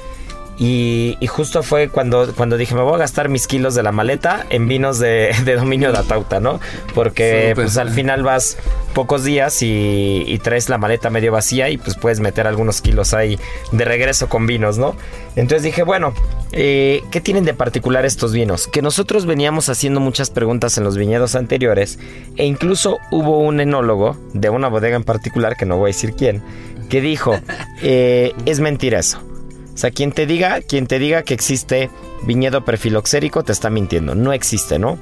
Y, 0.58 1.16
y 1.20 1.26
justo 1.26 1.62
fue 1.62 1.88
cuando, 1.88 2.32
cuando 2.34 2.56
dije, 2.56 2.74
me 2.74 2.82
voy 2.82 2.94
a 2.94 2.98
gastar 2.98 3.28
mis 3.28 3.46
kilos 3.46 3.74
de 3.74 3.82
la 3.82 3.92
maleta 3.92 4.46
en 4.50 4.68
vinos 4.68 4.98
de, 4.98 5.34
de 5.44 5.56
dominio 5.56 5.92
de 5.92 5.98
Atauta, 5.98 6.40
¿no? 6.40 6.60
Porque 6.94 7.52
pues 7.54 7.76
al 7.76 7.90
final 7.90 8.22
vas 8.22 8.56
pocos 8.94 9.24
días 9.24 9.62
y, 9.62 10.24
y 10.26 10.38
traes 10.38 10.68
la 10.68 10.78
maleta 10.78 11.10
medio 11.10 11.32
vacía 11.32 11.68
y 11.68 11.76
pues 11.76 11.96
puedes 11.96 12.20
meter 12.20 12.46
algunos 12.46 12.80
kilos 12.80 13.12
ahí 13.12 13.38
de 13.72 13.84
regreso 13.84 14.28
con 14.28 14.46
vinos, 14.46 14.78
¿no? 14.78 14.96
Entonces 15.36 15.62
dije, 15.62 15.82
bueno, 15.82 16.14
eh, 16.52 17.02
¿qué 17.10 17.20
tienen 17.20 17.44
de 17.44 17.52
particular 17.52 18.06
estos 18.06 18.32
vinos? 18.32 18.66
Que 18.66 18.80
nosotros 18.80 19.26
veníamos 19.26 19.68
haciendo 19.68 20.00
muchas 20.00 20.30
preguntas 20.30 20.78
en 20.78 20.84
los 20.84 20.96
viñedos 20.96 21.34
anteriores 21.34 21.98
e 22.36 22.46
incluso 22.46 22.98
hubo 23.10 23.38
un 23.40 23.60
enólogo 23.60 24.16
de 24.32 24.48
una 24.48 24.68
bodega 24.68 24.96
en 24.96 25.04
particular, 25.04 25.56
que 25.56 25.66
no 25.66 25.76
voy 25.76 25.90
a 25.90 25.92
decir 25.92 26.14
quién, 26.14 26.42
que 26.88 27.02
dijo, 27.02 27.38
eh, 27.82 28.32
es 28.46 28.60
mentira 28.60 28.98
eso. 28.98 29.20
O 29.76 29.78
sea, 29.78 29.90
quien 29.90 30.10
te 30.10 30.24
diga, 30.24 30.62
quien 30.62 30.86
te 30.86 30.98
diga 30.98 31.22
que 31.22 31.34
existe 31.34 31.90
viñedo 32.22 32.64
prefiloxérico 32.64 33.44
te 33.44 33.52
está 33.52 33.68
mintiendo. 33.68 34.14
No 34.14 34.32
existe, 34.32 34.78
¿no? 34.78 34.98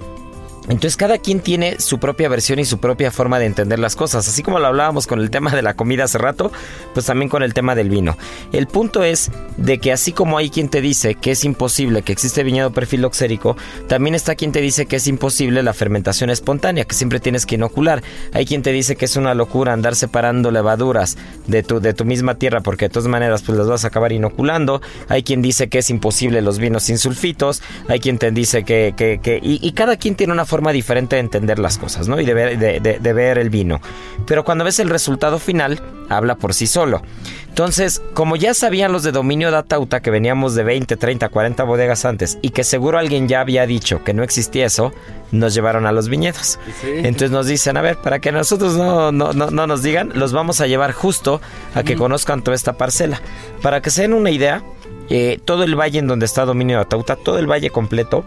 Entonces 0.69 0.97
cada 0.97 1.19
quien 1.19 1.41
tiene 1.41 1.79
su 1.79 1.99
propia 1.99 2.29
versión 2.29 2.59
y 2.59 2.65
su 2.65 2.79
propia 2.79 3.11
forma 3.11 3.39
de 3.39 3.47
entender 3.47 3.79
las 3.79 3.97
cosas. 3.97 4.27
Así 4.27 4.43
como 4.43 4.59
lo 4.59 4.67
hablábamos 4.67 5.07
con 5.07 5.21
el 5.21 5.31
tema 5.31 5.51
de 5.51 5.63
la 5.63 5.75
comida 5.75 6.05
hace 6.05 6.19
rato, 6.19 6.51
pues 6.95 7.07
también 7.07 7.29
con 7.29 7.43
el 7.43 7.53
tema 7.53 7.75
del 7.75 7.91
vino. 7.91 8.17
El 8.53 8.67
punto 8.67 9.05
es 9.05 9.31
de 9.59 9.79
que 9.79 9.93
así 9.93 10.13
como 10.13 10.39
hay 10.39 10.49
quien 10.49 10.69
te 10.69 10.81
dice 10.81 11.15
que 11.17 11.33
es 11.33 11.45
imposible 11.45 12.03
que 12.03 12.13
existe 12.13 12.43
viñedo 12.43 12.73
prefiloxérico, 12.73 13.57
también 13.89 14.15
está 14.15 14.35
quien 14.35 14.53
te 14.53 14.61
dice 14.61 14.87
que 14.87 14.97
es 14.97 15.07
imposible 15.07 15.63
la 15.63 15.75
fermentación 15.75 16.31
espontánea, 16.31 16.85
que 16.85 16.95
siempre 16.95 17.21
tienes 17.21 17.45
que 17.45 17.57
inocular. 17.57 18.03
Hay 18.33 18.47
quien 18.47 18.63
te 18.63 18.73
dice 18.73 18.97
que 18.97 19.05
es 19.05 19.17
una 19.17 19.35
locura 19.35 19.75
andar 19.75 19.95
separando 19.95 20.51
levaduras 20.51 21.19
de 21.47 21.63
tu, 21.63 21.81
de 21.81 21.93
tu 21.93 22.05
misma 22.07 22.37
tierra 22.37 22.63
porque 22.63 22.87
de 22.87 22.89
todas 22.89 23.09
maneras 23.09 23.43
pues 23.43 23.59
las 23.59 23.69
vas 23.69 23.85
a 23.85 23.89
acabar 23.89 24.13
inoculando. 24.13 24.81
Hay 25.09 25.25
quien 25.25 25.43
dice 25.43 25.69
que 25.69 25.79
es 25.79 25.91
imposible 25.91 26.41
los 26.41 26.59
vinos 26.59 26.85
sin 26.85 26.97
sulfitos. 26.97 27.63
Hay 27.89 28.01
quien 28.01 28.17
te 28.17 28.31
dice 28.31 28.65
que... 28.65 28.95
que, 28.97 29.21
que 29.23 29.41
y, 29.43 29.59
y 29.61 29.73
cada 29.73 29.97
quien 29.97 30.15
tiene 30.15 30.33
una 30.33 30.45
forma 30.45 30.54
forma 30.55 30.71
diferente 30.71 31.17
de 31.17 31.21
entender 31.21 31.59
las 31.59 31.79
cosas, 31.79 32.07
¿no? 32.07 32.21
Y 32.21 32.25
de 32.25 32.33
ver, 32.33 32.59
de, 32.61 32.79
de- 32.79 32.99
de 33.01 33.13
ver 33.13 33.39
el 33.39 33.51
vino. 33.51 33.81
Pero 34.25 34.45
cuando 34.45 34.63
ves 34.63 34.79
el 34.79 34.89
resultado 34.89 35.41
final, 35.41 35.81
habla 36.09 36.37
por 36.37 36.55
sí 36.55 36.69
solo. 36.69 37.03
Entonces, 37.49 38.01
como 38.15 38.37
ya 38.37 38.55
sabían 38.55 38.93
los 38.93 39.03
de 39.03 39.11
dominio 39.11 39.51
Datauta 39.51 39.99
que 40.01 40.11
veníamos 40.13 40.55
de 40.55 40.63
20, 40.63 40.97
30, 40.97 41.29
40 41.29 41.65
bodegas 41.65 42.05
antes 42.05 42.39
y 42.41 42.51
que 42.51 42.63
seguro 42.63 42.99
alguien 43.01 43.27
ya 43.27 43.41
había 43.41 43.67
dicho 43.67 44.05
que 44.05 44.15
no 44.15 44.23
existía 44.23 44.67
eso, 44.67 44.93
nos 45.33 45.55
llevaron 45.55 45.87
a 45.87 45.93
los 45.93 46.09
viñedos. 46.09 46.61
Entonces 47.05 47.33
nos 47.33 47.47
dicen, 47.47 47.77
a 47.77 47.83
ver, 47.83 47.97
para 47.97 48.21
que 48.21 48.31
nosotros 48.31 48.77
no, 48.77 49.11
no, 49.11 49.33
no, 49.33 49.51
no 49.51 49.67
nos 49.67 49.83
digan, 49.83 50.13
los 50.15 50.33
vamos 50.33 50.61
a 50.61 50.69
llevar 50.69 50.93
justo 50.93 51.41
a 51.75 51.83
que 51.83 51.97
conozcan 51.97 52.43
toda 52.43 52.55
esta 52.55 52.75
parcela. 52.75 53.21
Para 53.61 53.81
que 53.83 53.91
se 53.91 54.03
den 54.03 54.13
una 54.15 54.31
idea, 54.31 54.63
eh, 55.11 55.41
todo 55.45 55.65
el 55.65 55.75
valle 55.75 55.99
en 55.99 56.07
donde 56.07 56.27
está 56.27 56.45
dominio 56.45 56.77
Datauta, 56.79 57.17
todo 57.17 57.39
el 57.41 57.51
valle 57.51 57.71
completo, 57.71 58.25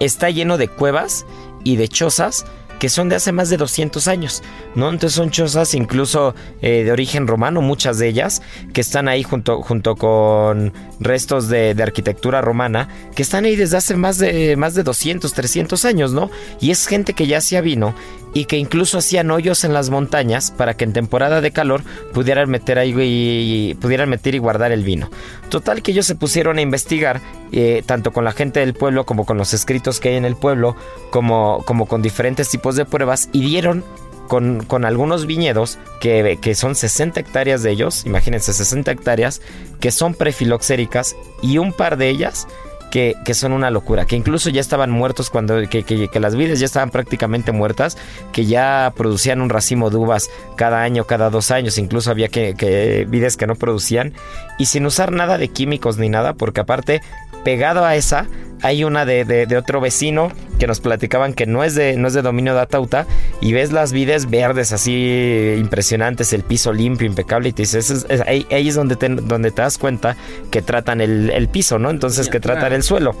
está 0.00 0.30
lleno 0.30 0.56
de 0.56 0.68
cuevas 0.68 1.26
y 1.64 1.76
de 1.76 1.88
chozas 1.88 2.46
que 2.80 2.88
son 2.88 3.10
de 3.10 3.16
hace 3.16 3.30
más 3.30 3.50
de 3.50 3.58
200 3.58 4.08
años, 4.08 4.42
¿no? 4.74 4.88
Entonces 4.88 5.14
son 5.14 5.30
chozas 5.30 5.74
incluso 5.74 6.34
eh, 6.62 6.82
de 6.82 6.90
origen 6.90 7.26
romano, 7.28 7.60
muchas 7.60 7.98
de 7.98 8.08
ellas, 8.08 8.40
que 8.72 8.80
están 8.80 9.06
ahí 9.06 9.22
junto, 9.22 9.62
junto 9.62 9.96
con 9.96 10.72
restos 10.98 11.48
de, 11.48 11.76
arquitectura 11.80 12.40
romana, 12.40 12.88
que 13.14 13.22
están 13.22 13.44
ahí 13.44 13.54
desde 13.54 13.76
hace 13.76 13.96
más 13.96 14.18
de, 14.18 14.56
más 14.56 14.74
de 14.74 14.82
200, 14.82 15.32
300 15.32 15.84
años, 15.84 16.12
¿no? 16.12 16.30
Y 16.60 16.70
es 16.70 16.86
gente 16.86 17.12
que 17.12 17.26
ya 17.26 17.38
hacía 17.38 17.60
vino 17.60 17.94
y 18.32 18.44
que 18.44 18.56
incluso 18.56 18.98
hacían 18.98 19.30
hoyos 19.30 19.64
en 19.64 19.72
las 19.72 19.90
montañas 19.90 20.50
para 20.50 20.74
que 20.74 20.84
en 20.84 20.92
temporada 20.92 21.40
de 21.40 21.50
calor 21.50 21.82
pudieran 22.12 22.48
meter 22.48 22.78
ahí 22.78 22.94
y 22.96 23.74
pudieran 23.74 24.08
meter 24.08 24.34
y 24.34 24.38
guardar 24.38 24.72
el 24.72 24.84
vino. 24.84 25.10
Total 25.48 25.82
que 25.82 25.90
ellos 25.90 26.06
se 26.06 26.14
pusieron 26.14 26.58
a 26.58 26.60
investigar 26.60 27.20
eh, 27.52 27.82
tanto 27.84 28.12
con 28.12 28.24
la 28.24 28.32
gente 28.32 28.60
del 28.60 28.74
pueblo 28.74 29.04
como 29.04 29.26
con 29.26 29.36
los 29.36 29.52
escritos 29.52 29.98
que 29.98 30.10
hay 30.10 30.16
en 30.16 30.24
el 30.24 30.36
pueblo, 30.36 30.76
como, 31.10 31.64
como 31.66 31.86
con 31.86 32.02
diferentes 32.02 32.48
tipos 32.48 32.69
de 32.76 32.84
pruebas 32.84 33.28
y 33.32 33.40
dieron 33.42 33.84
con, 34.28 34.64
con 34.64 34.84
algunos 34.84 35.26
viñedos 35.26 35.78
que, 36.00 36.38
que 36.40 36.54
son 36.54 36.74
60 36.76 37.18
hectáreas 37.20 37.62
de 37.64 37.72
ellos, 37.72 38.06
imagínense 38.06 38.52
60 38.52 38.92
hectáreas, 38.92 39.40
que 39.80 39.90
son 39.90 40.14
prefiloxéricas 40.14 41.16
y 41.42 41.58
un 41.58 41.72
par 41.72 41.96
de 41.96 42.08
ellas 42.10 42.46
que, 42.92 43.14
que 43.24 43.34
son 43.34 43.52
una 43.52 43.70
locura, 43.70 44.04
que 44.04 44.16
incluso 44.16 44.50
ya 44.50 44.60
estaban 44.60 44.90
muertos 44.90 45.30
cuando, 45.30 45.56
que, 45.68 45.84
que- 45.84 46.20
las 46.20 46.34
vides 46.34 46.58
ya 46.58 46.66
estaban 46.66 46.90
prácticamente 46.90 47.52
muertas, 47.52 47.96
que 48.32 48.46
ya 48.46 48.92
producían 48.96 49.40
un 49.40 49.48
racimo 49.48 49.90
de 49.90 49.96
uvas 49.96 50.28
cada 50.56 50.82
año, 50.82 51.04
cada 51.04 51.30
dos 51.30 51.52
años, 51.52 51.78
incluso 51.78 52.10
había 52.10 52.28
que 52.28 53.06
vides 53.08 53.36
que 53.36 53.46
no 53.46 53.54
producían, 53.54 54.12
y 54.58 54.66
sin 54.66 54.86
usar 54.86 55.12
nada 55.12 55.38
de 55.38 55.48
químicos 55.48 55.98
ni 55.98 56.08
nada, 56.08 56.32
porque 56.34 56.60
aparte, 56.62 57.00
pegado 57.44 57.84
a 57.84 57.96
esa, 57.96 58.26
hay 58.62 58.84
una 58.84 59.04
de, 59.06 59.24
de- 59.24 59.46
de 59.46 59.56
otro 59.56 59.80
vecino 59.80 60.30
que 60.58 60.66
nos 60.66 60.80
platicaban 60.80 61.32
que 61.32 61.46
no 61.46 61.64
es 61.64 61.74
de, 61.74 61.96
no 61.96 62.06
es 62.08 62.12
de 62.14 62.20
dominio 62.20 62.54
de 62.54 62.60
Atauta, 62.60 63.06
y 63.40 63.52
ves 63.54 63.72
las 63.72 63.92
vides 63.92 64.28
verdes 64.28 64.72
así 64.72 65.54
impresionantes, 65.58 66.32
el 66.34 66.42
piso 66.42 66.72
limpio, 66.72 67.06
impecable, 67.06 67.48
y 67.48 67.52
te 67.52 67.62
dices, 67.62 67.90
"Ese 67.90 67.94
es- 67.94 68.20
es- 68.20 68.26
ahí, 68.28 68.46
ahí 68.50 68.68
es 68.68 68.74
donde 68.74 68.96
te, 68.96 69.08
donde 69.08 69.50
te 69.50 69.62
das 69.62 69.78
cuenta 69.78 70.16
que 70.50 70.60
tratan 70.60 71.00
el, 71.00 71.30
el 71.30 71.48
piso, 71.48 71.78
¿no? 71.78 71.88
Entonces, 71.88 72.26
que 72.32 72.40
tratan 72.40 72.72
el 72.74 72.82
suelo. 72.82 73.14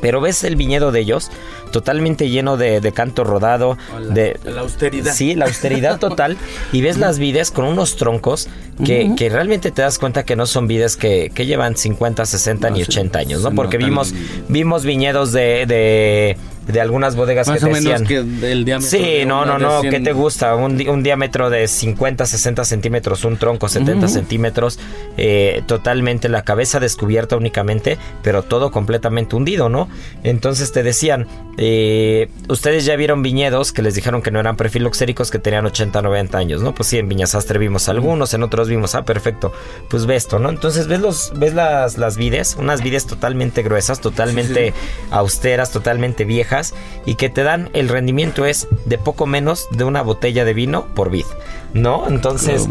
Pero 0.00 0.20
ves 0.20 0.42
el 0.44 0.56
viñedo 0.56 0.90
de 0.92 1.00
ellos 1.00 1.30
totalmente 1.72 2.28
lleno 2.30 2.56
de, 2.56 2.80
de 2.80 2.92
canto 2.92 3.24
rodado, 3.24 3.76
de 4.10 4.38
la 4.44 4.60
austeridad. 4.60 5.12
Sí, 5.12 5.34
la 5.34 5.46
austeridad 5.46 5.98
total. 5.98 6.36
Y 6.72 6.80
ves 6.82 6.96
las 6.98 7.18
vides 7.18 7.50
con 7.50 7.64
unos 7.64 7.96
troncos 7.96 8.48
que, 8.84 9.12
que 9.16 9.28
realmente 9.28 9.70
te 9.70 9.82
das 9.82 9.98
cuenta 9.98 10.24
que 10.24 10.36
no 10.36 10.46
son 10.46 10.66
vides 10.68 10.96
que, 10.96 11.30
que 11.34 11.46
llevan 11.46 11.76
50, 11.76 12.24
60 12.24 12.70
ni 12.70 12.82
80 12.82 13.18
años, 13.18 13.42
¿no? 13.42 13.52
Porque 13.52 13.78
vimos, 13.78 14.14
vimos 14.48 14.84
viñedos 14.84 15.32
de, 15.32 15.66
de, 15.66 16.36
de 16.72 16.80
algunas 16.80 17.14
bodegas 17.16 17.48
Más 17.48 17.58
que 17.58 17.64
o 17.64 17.68
te 17.68 17.74
menos 17.80 18.00
decían. 18.00 18.26
que 18.40 18.52
el 18.52 18.64
diámetro. 18.64 18.90
Sí, 18.98 19.24
no, 19.26 19.44
no, 19.44 19.58
no. 19.58 19.80
100. 19.80 19.90
¿Qué 19.92 20.00
te 20.00 20.12
gusta? 20.12 20.54
Un, 20.56 20.76
di- 20.78 20.88
un 20.88 21.02
diámetro 21.02 21.50
de 21.50 21.68
50, 21.68 22.24
60 22.26 22.64
centímetros, 22.64 23.24
un 23.24 23.36
tronco 23.36 23.68
70 23.68 24.06
Ujú. 24.06 24.14
centímetros, 24.14 24.78
eh, 25.16 25.62
totalmente 25.66 26.28
la 26.28 26.42
cabeza 26.42 26.80
descubierta 26.80 27.36
únicamente, 27.36 27.98
pero 28.22 28.42
todo 28.42 28.70
completamente 28.70 29.36
hundido, 29.36 29.68
¿no? 29.68 29.88
Entonces 30.24 30.72
te 30.72 30.82
decían, 30.82 31.26
eh, 31.64 32.28
ustedes 32.48 32.84
ya 32.84 32.96
vieron 32.96 33.22
viñedos 33.22 33.72
que 33.72 33.82
les 33.82 33.94
dijeron 33.94 34.20
que 34.20 34.32
no 34.32 34.40
eran 34.40 34.56
prefiloxéricos, 34.56 35.30
que 35.30 35.38
tenían 35.38 35.64
80, 35.64 36.02
90 36.02 36.36
años, 36.36 36.60
¿no? 36.60 36.74
Pues 36.74 36.88
sí, 36.88 36.98
en 36.98 37.08
Viñasastre 37.08 37.58
vimos 37.60 37.88
algunos, 37.88 38.34
en 38.34 38.42
otros 38.42 38.68
vimos, 38.68 38.96
ah, 38.96 39.04
perfecto, 39.04 39.52
pues 39.88 40.06
ve 40.06 40.16
esto, 40.16 40.40
¿no? 40.40 40.50
Entonces 40.50 40.88
ves, 40.88 41.00
los, 41.00 41.32
ves 41.36 41.54
las, 41.54 41.98
las 41.98 42.16
vides, 42.16 42.56
unas 42.58 42.82
vides 42.82 43.06
totalmente 43.06 43.62
gruesas, 43.62 44.00
totalmente 44.00 44.74
austeras, 45.10 45.70
totalmente 45.70 46.24
viejas, 46.24 46.74
y 47.06 47.14
que 47.14 47.30
te 47.30 47.44
dan, 47.44 47.70
el 47.74 47.88
rendimiento 47.88 48.44
es 48.44 48.66
de 48.84 48.98
poco 48.98 49.26
menos 49.26 49.68
de 49.70 49.84
una 49.84 50.02
botella 50.02 50.44
de 50.44 50.54
vino 50.54 50.86
por 50.94 51.10
vid, 51.10 51.26
¿no? 51.74 52.06
Entonces, 52.08 52.66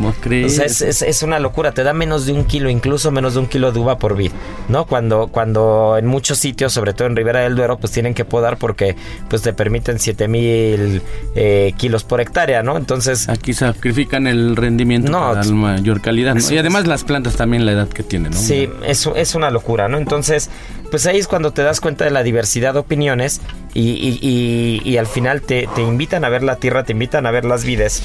o 0.45 0.49
sea, 0.49 0.65
es, 0.65 0.81
es- 0.81 1.01
es 1.01 1.23
una 1.23 1.39
locura, 1.39 1.71
te 1.71 1.83
da 1.83 1.93
menos 1.93 2.25
de 2.25 2.33
un 2.33 2.45
kilo, 2.45 2.69
incluso 2.69 3.09
menos 3.11 3.33
de 3.33 3.39
un 3.39 3.47
kilo 3.47 3.71
de 3.71 3.79
uva 3.79 3.97
por 3.97 4.15
vid, 4.15 4.31
¿no? 4.69 4.85
Cuando, 4.85 5.27
cuando 5.27 5.95
en 5.97 6.05
muchos 6.05 6.37
sitios, 6.37 6.71
sobre 6.73 6.93
todo 6.93 7.07
en 7.07 7.15
Ribera 7.15 7.39
del 7.41 7.55
Duero, 7.55 7.77
pues 7.77 7.91
tienen 7.91 8.13
que 8.13 8.25
podar 8.25 8.57
porque 8.57 8.95
pues 9.29 9.41
te 9.41 9.53
permiten 9.53 9.99
7000 9.99 11.01
eh, 11.35 11.73
kilos 11.77 12.03
por 12.03 12.21
hectárea, 12.21 12.63
¿no? 12.63 12.77
Entonces... 12.77 13.27
Aquí 13.29 13.53
sacrifican 13.53 14.27
el 14.27 14.55
rendimiento 14.55 15.11
No, 15.11 15.19
para 15.19 15.43
la 15.43 15.51
mayor 15.51 16.01
calidad. 16.01 16.35
¿no? 16.35 16.51
Y 16.53 16.57
además 16.57 16.87
las 16.87 17.03
plantas 17.03 17.35
también 17.35 17.65
la 17.65 17.71
edad 17.71 17.87
que 17.87 18.03
tienen, 18.03 18.31
¿no? 18.31 18.37
Sí, 18.37 18.69
es, 18.85 19.07
es 19.15 19.35
una 19.35 19.49
locura, 19.49 19.87
¿no? 19.87 19.97
Entonces, 19.97 20.49
pues 20.91 21.05
ahí 21.05 21.17
es 21.17 21.27
cuando 21.27 21.51
te 21.51 21.63
das 21.63 21.79
cuenta 21.81 22.05
de 22.05 22.11
la 22.11 22.21
diversidad 22.23 22.73
de 22.73 22.79
opiniones 22.79 23.41
y, 23.73 23.89
y- 23.91 24.19
y- 24.21 24.81
y 24.89 24.97
al 24.97 25.07
final 25.07 25.41
te, 25.41 25.67
te 25.73 25.81
invitan 25.81 26.23
a 26.25 26.29
ver 26.29 26.43
la 26.43 26.57
tierra, 26.57 26.83
te 26.83 26.91
invitan 26.91 27.25
a 27.25 27.31
ver 27.31 27.45
las 27.45 27.63
vides. 27.63 28.03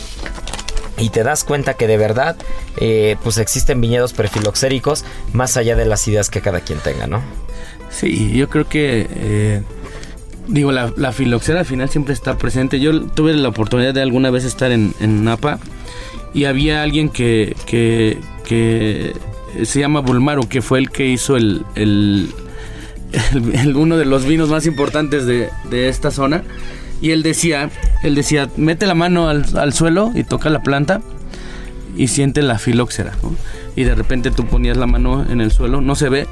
Y 0.98 1.10
te 1.10 1.22
das 1.22 1.44
cuenta 1.44 1.74
que 1.74 1.86
de 1.86 1.96
verdad, 1.98 2.36
eh, 2.78 3.16
pues 3.22 3.36
existen 3.38 3.80
viñedos 3.80 4.12
prefiloxéricos 4.14 5.04
más 5.32 5.56
allá 5.56 5.76
de 5.76 5.84
las 5.84 6.06
ideas 6.08 6.30
que 6.30 6.40
cada 6.40 6.60
quien 6.60 6.78
tenga, 6.78 7.06
¿no? 7.06 7.22
Sí, 7.90 8.32
yo 8.34 8.48
creo 8.48 8.66
que, 8.68 9.06
eh, 9.10 9.62
digo, 10.48 10.72
la, 10.72 10.92
la 10.96 11.12
filoxera 11.12 11.60
al 11.60 11.66
final 11.66 11.88
siempre 11.90 12.14
está 12.14 12.38
presente. 12.38 12.80
Yo 12.80 13.02
tuve 13.08 13.34
la 13.34 13.48
oportunidad 13.48 13.92
de 13.94 14.02
alguna 14.02 14.30
vez 14.30 14.44
estar 14.44 14.70
en, 14.72 14.94
Napa 15.24 15.58
y 16.34 16.44
había 16.46 16.82
alguien 16.82 17.08
que, 17.10 17.54
que, 17.66 18.18
que 18.44 19.12
se 19.64 19.80
llama 19.80 20.00
Bulmaro, 20.00 20.48
que 20.48 20.62
fue 20.62 20.78
el 20.78 20.90
que 20.90 21.06
hizo 21.06 21.36
el- 21.36 21.64
el- 21.74 22.30
uno 23.76 23.96
de 23.96 24.04
los 24.04 24.24
vinos 24.26 24.48
más 24.48 24.66
importantes 24.66 25.26
de, 25.26 25.48
de 25.70 25.88
esta 25.88 26.10
zona. 26.10 26.42
Y 27.00 27.10
él 27.10 27.22
decía, 27.22 27.70
él 28.02 28.14
decía, 28.14 28.48
mete 28.56 28.86
la 28.86 28.94
mano 28.94 29.28
al, 29.28 29.44
al 29.56 29.72
suelo 29.72 30.12
y 30.14 30.24
toca 30.24 30.50
la 30.50 30.62
planta 30.62 31.00
y 31.96 32.08
siente 32.08 32.42
la 32.42 32.58
filoxera. 32.58 33.12
¿no? 33.22 33.34
Y 33.74 33.84
de 33.84 33.94
repente 33.94 34.30
tú 34.30 34.46
ponías 34.46 34.76
la 34.76 34.86
mano 34.86 35.24
en 35.28 35.40
el 35.40 35.50
suelo, 35.50 35.80
no 35.80 35.94
se 35.94 36.08
ve, 36.08 36.26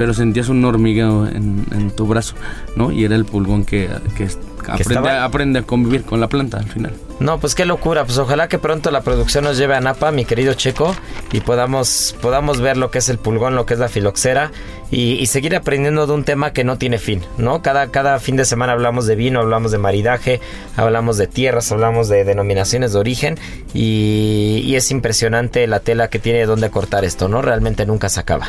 pero 0.00 0.14
sentías 0.14 0.48
un 0.48 0.64
hormigueo 0.64 1.26
en, 1.26 1.66
en 1.72 1.90
tu 1.90 2.06
brazo, 2.06 2.34
¿no? 2.74 2.90
Y 2.90 3.04
era 3.04 3.16
el 3.16 3.26
pulgón 3.26 3.66
que, 3.66 3.86
que 4.16 4.28
aprende, 4.60 4.82
estaba- 4.82 5.10
a, 5.20 5.24
aprende 5.26 5.58
a 5.58 5.62
convivir 5.62 6.04
con 6.04 6.20
la 6.20 6.26
planta 6.28 6.56
al 6.56 6.64
final. 6.70 6.94
No, 7.18 7.38
pues 7.38 7.54
qué 7.54 7.66
locura. 7.66 8.06
Pues 8.06 8.16
ojalá 8.16 8.48
que 8.48 8.58
pronto 8.58 8.90
la 8.90 9.02
producción 9.02 9.44
nos 9.44 9.58
lleve 9.58 9.74
a 9.74 9.80
Napa, 9.82 10.10
mi 10.10 10.24
querido 10.24 10.54
Checo, 10.54 10.96
y 11.32 11.40
podamos, 11.40 12.16
podamos 12.22 12.62
ver 12.62 12.78
lo 12.78 12.90
que 12.90 12.96
es 12.96 13.10
el 13.10 13.18
pulgón, 13.18 13.54
lo 13.56 13.66
que 13.66 13.74
es 13.74 13.80
la 13.80 13.90
filoxera, 13.90 14.52
y, 14.90 15.18
y 15.20 15.26
seguir 15.26 15.54
aprendiendo 15.54 16.06
de 16.06 16.14
un 16.14 16.24
tema 16.24 16.54
que 16.54 16.64
no 16.64 16.78
tiene 16.78 16.96
fin, 16.96 17.20
¿no? 17.36 17.60
Cada, 17.60 17.88
cada 17.88 18.18
fin 18.20 18.36
de 18.36 18.46
semana 18.46 18.72
hablamos 18.72 19.06
de 19.06 19.16
vino, 19.16 19.40
hablamos 19.40 19.70
de 19.70 19.76
maridaje, 19.76 20.40
hablamos 20.78 21.18
de 21.18 21.26
tierras, 21.26 21.70
hablamos 21.72 22.08
de 22.08 22.24
denominaciones 22.24 22.94
de 22.94 22.98
origen, 23.00 23.38
y, 23.74 24.62
y 24.64 24.76
es 24.76 24.90
impresionante 24.90 25.66
la 25.66 25.80
tela 25.80 26.08
que 26.08 26.20
tiene 26.20 26.46
donde 26.46 26.70
cortar 26.70 27.04
esto, 27.04 27.28
¿no? 27.28 27.42
Realmente 27.42 27.84
nunca 27.84 28.08
se 28.08 28.20
acaba. 28.20 28.48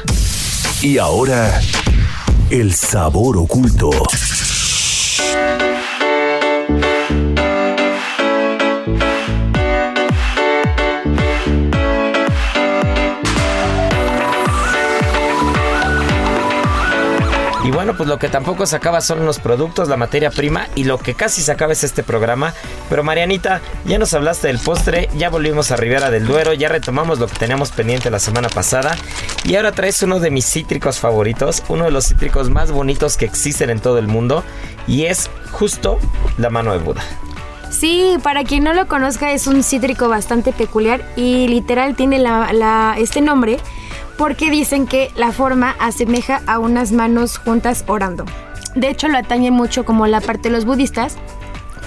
Y 0.83 0.97
ahora, 0.97 1.61
el 2.49 2.73
sabor 2.73 3.37
oculto. 3.37 3.91
Bueno, 17.91 17.97
pues 17.97 18.09
lo 18.09 18.19
que 18.19 18.29
tampoco 18.29 18.65
se 18.65 18.75
acaba 18.77 19.01
son 19.01 19.25
los 19.25 19.39
productos, 19.39 19.89
la 19.89 19.97
materia 19.97 20.31
prima 20.31 20.67
y 20.75 20.85
lo 20.85 20.97
que 20.97 21.13
casi 21.13 21.41
se 21.41 21.51
acaba 21.51 21.73
es 21.73 21.83
este 21.83 22.03
programa. 22.03 22.53
Pero 22.89 23.03
Marianita, 23.03 23.59
ya 23.85 23.97
nos 23.99 24.13
hablaste 24.13 24.47
del 24.47 24.59
postre, 24.59 25.09
ya 25.17 25.29
volvimos 25.29 25.71
a 25.71 25.75
Ribera 25.75 26.09
del 26.09 26.25
Duero, 26.25 26.53
ya 26.53 26.69
retomamos 26.69 27.19
lo 27.19 27.27
que 27.27 27.37
teníamos 27.37 27.71
pendiente 27.71 28.09
la 28.09 28.19
semana 28.19 28.47
pasada 28.47 28.95
y 29.43 29.55
ahora 29.55 29.73
traes 29.73 30.01
uno 30.03 30.19
de 30.21 30.31
mis 30.31 30.45
cítricos 30.45 30.99
favoritos, 30.99 31.63
uno 31.67 31.83
de 31.85 31.91
los 31.91 32.05
cítricos 32.07 32.49
más 32.49 32.71
bonitos 32.71 33.17
que 33.17 33.25
existen 33.25 33.69
en 33.69 33.79
todo 33.81 33.97
el 33.97 34.07
mundo 34.07 34.43
y 34.87 35.05
es 35.05 35.29
justo 35.51 35.99
la 36.37 36.49
mano 36.49 36.71
de 36.71 36.79
Buda. 36.79 37.01
Sí, 37.71 38.15
para 38.23 38.43
quien 38.45 38.63
no 38.63 38.73
lo 38.73 38.87
conozca 38.87 39.31
es 39.33 39.47
un 39.47 39.63
cítrico 39.63 40.07
bastante 40.07 40.53
peculiar 40.53 41.01
y 41.17 41.47
literal 41.49 41.95
tiene 41.95 42.19
la- 42.19 42.95
este 42.97 43.19
nombre 43.21 43.57
porque 44.21 44.51
dicen 44.51 44.85
que 44.85 45.09
la 45.15 45.31
forma 45.31 45.71
asemeja 45.79 46.43
a 46.45 46.59
unas 46.59 46.91
manos 46.91 47.39
juntas 47.39 47.83
orando. 47.87 48.23
De 48.75 48.87
hecho, 48.87 49.07
lo 49.07 49.17
atañen 49.17 49.51
mucho 49.51 49.83
como 49.83 50.05
la 50.05 50.21
parte 50.21 50.49
de 50.49 50.55
los 50.55 50.63
budistas, 50.63 51.15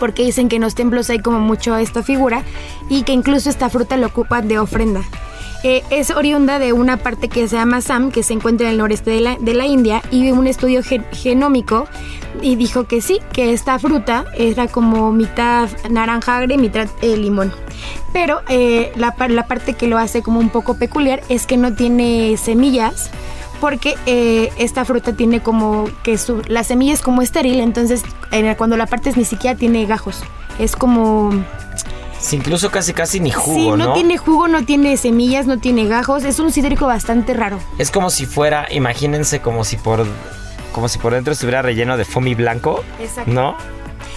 porque 0.00 0.24
dicen 0.24 0.48
que 0.48 0.56
en 0.56 0.62
los 0.62 0.74
templos 0.74 1.08
hay 1.10 1.20
como 1.20 1.38
mucho 1.38 1.76
esta 1.76 2.02
figura 2.02 2.42
y 2.88 3.04
que 3.04 3.12
incluso 3.12 3.48
esta 3.48 3.70
fruta 3.70 3.96
lo 3.96 4.08
ocupan 4.08 4.48
de 4.48 4.58
ofrenda. 4.58 5.02
Es 5.64 6.10
oriunda 6.10 6.58
de 6.58 6.74
una 6.74 6.98
parte 6.98 7.28
que 7.28 7.48
se 7.48 7.56
llama 7.56 7.80
Sam, 7.80 8.10
que 8.10 8.22
se 8.22 8.34
encuentra 8.34 8.66
en 8.66 8.72
el 8.72 8.78
noreste 8.78 9.10
de 9.10 9.20
la, 9.20 9.36
de 9.40 9.54
la 9.54 9.64
India, 9.64 10.02
y 10.10 10.30
un 10.30 10.46
estudio 10.46 10.82
gen- 10.82 11.06
genómico 11.10 11.88
y 12.42 12.56
dijo 12.56 12.84
que 12.84 13.00
sí, 13.00 13.20
que 13.32 13.54
esta 13.54 13.78
fruta 13.78 14.26
era 14.36 14.68
como 14.68 15.10
mitad 15.10 15.70
naranja 15.88 16.36
agria 16.36 16.56
y 16.56 16.58
mitad 16.58 16.86
eh, 17.00 17.16
limón. 17.16 17.50
Pero 18.12 18.42
eh, 18.48 18.92
la, 18.96 19.14
la 19.28 19.46
parte 19.46 19.72
que 19.72 19.86
lo 19.86 19.96
hace 19.96 20.20
como 20.20 20.38
un 20.38 20.50
poco 20.50 20.76
peculiar 20.76 21.22
es 21.30 21.46
que 21.46 21.56
no 21.56 21.74
tiene 21.74 22.36
semillas, 22.36 23.10
porque 23.58 23.94
eh, 24.04 24.52
esta 24.58 24.84
fruta 24.84 25.16
tiene 25.16 25.40
como 25.40 25.86
que 26.02 26.18
la 26.48 26.62
semilla 26.62 26.92
es 26.92 27.00
como 27.00 27.22
estéril, 27.22 27.60
entonces 27.60 28.02
cuando 28.58 28.76
la 28.76 28.84
partes 28.84 29.16
ni 29.16 29.24
siquiera 29.24 29.56
tiene 29.56 29.86
gajos. 29.86 30.20
Es 30.58 30.76
como... 30.76 31.30
Sí, 32.24 32.36
incluso 32.36 32.70
casi 32.70 32.94
casi 32.94 33.20
ni 33.20 33.30
sí, 33.30 33.36
jugo, 33.38 33.76
no, 33.76 33.88
¿no? 33.88 33.92
tiene 33.92 34.16
jugo, 34.16 34.48
no 34.48 34.64
tiene 34.64 34.96
semillas, 34.96 35.46
no 35.46 35.58
tiene 35.58 35.86
gajos. 35.86 36.24
Es 36.24 36.38
un 36.38 36.50
cítrico 36.50 36.86
bastante 36.86 37.34
raro. 37.34 37.58
Es 37.76 37.90
como 37.90 38.08
si 38.08 38.24
fuera, 38.24 38.66
imagínense 38.70 39.40
como 39.40 39.62
si 39.62 39.76
por 39.76 40.06
como 40.72 40.88
si 40.88 40.98
por 40.98 41.12
dentro 41.12 41.34
estuviera 41.34 41.60
relleno 41.60 41.98
de 41.98 42.06
foamy 42.06 42.34
blanco, 42.34 42.82
Exacto. 42.98 43.30
¿no? 43.30 43.54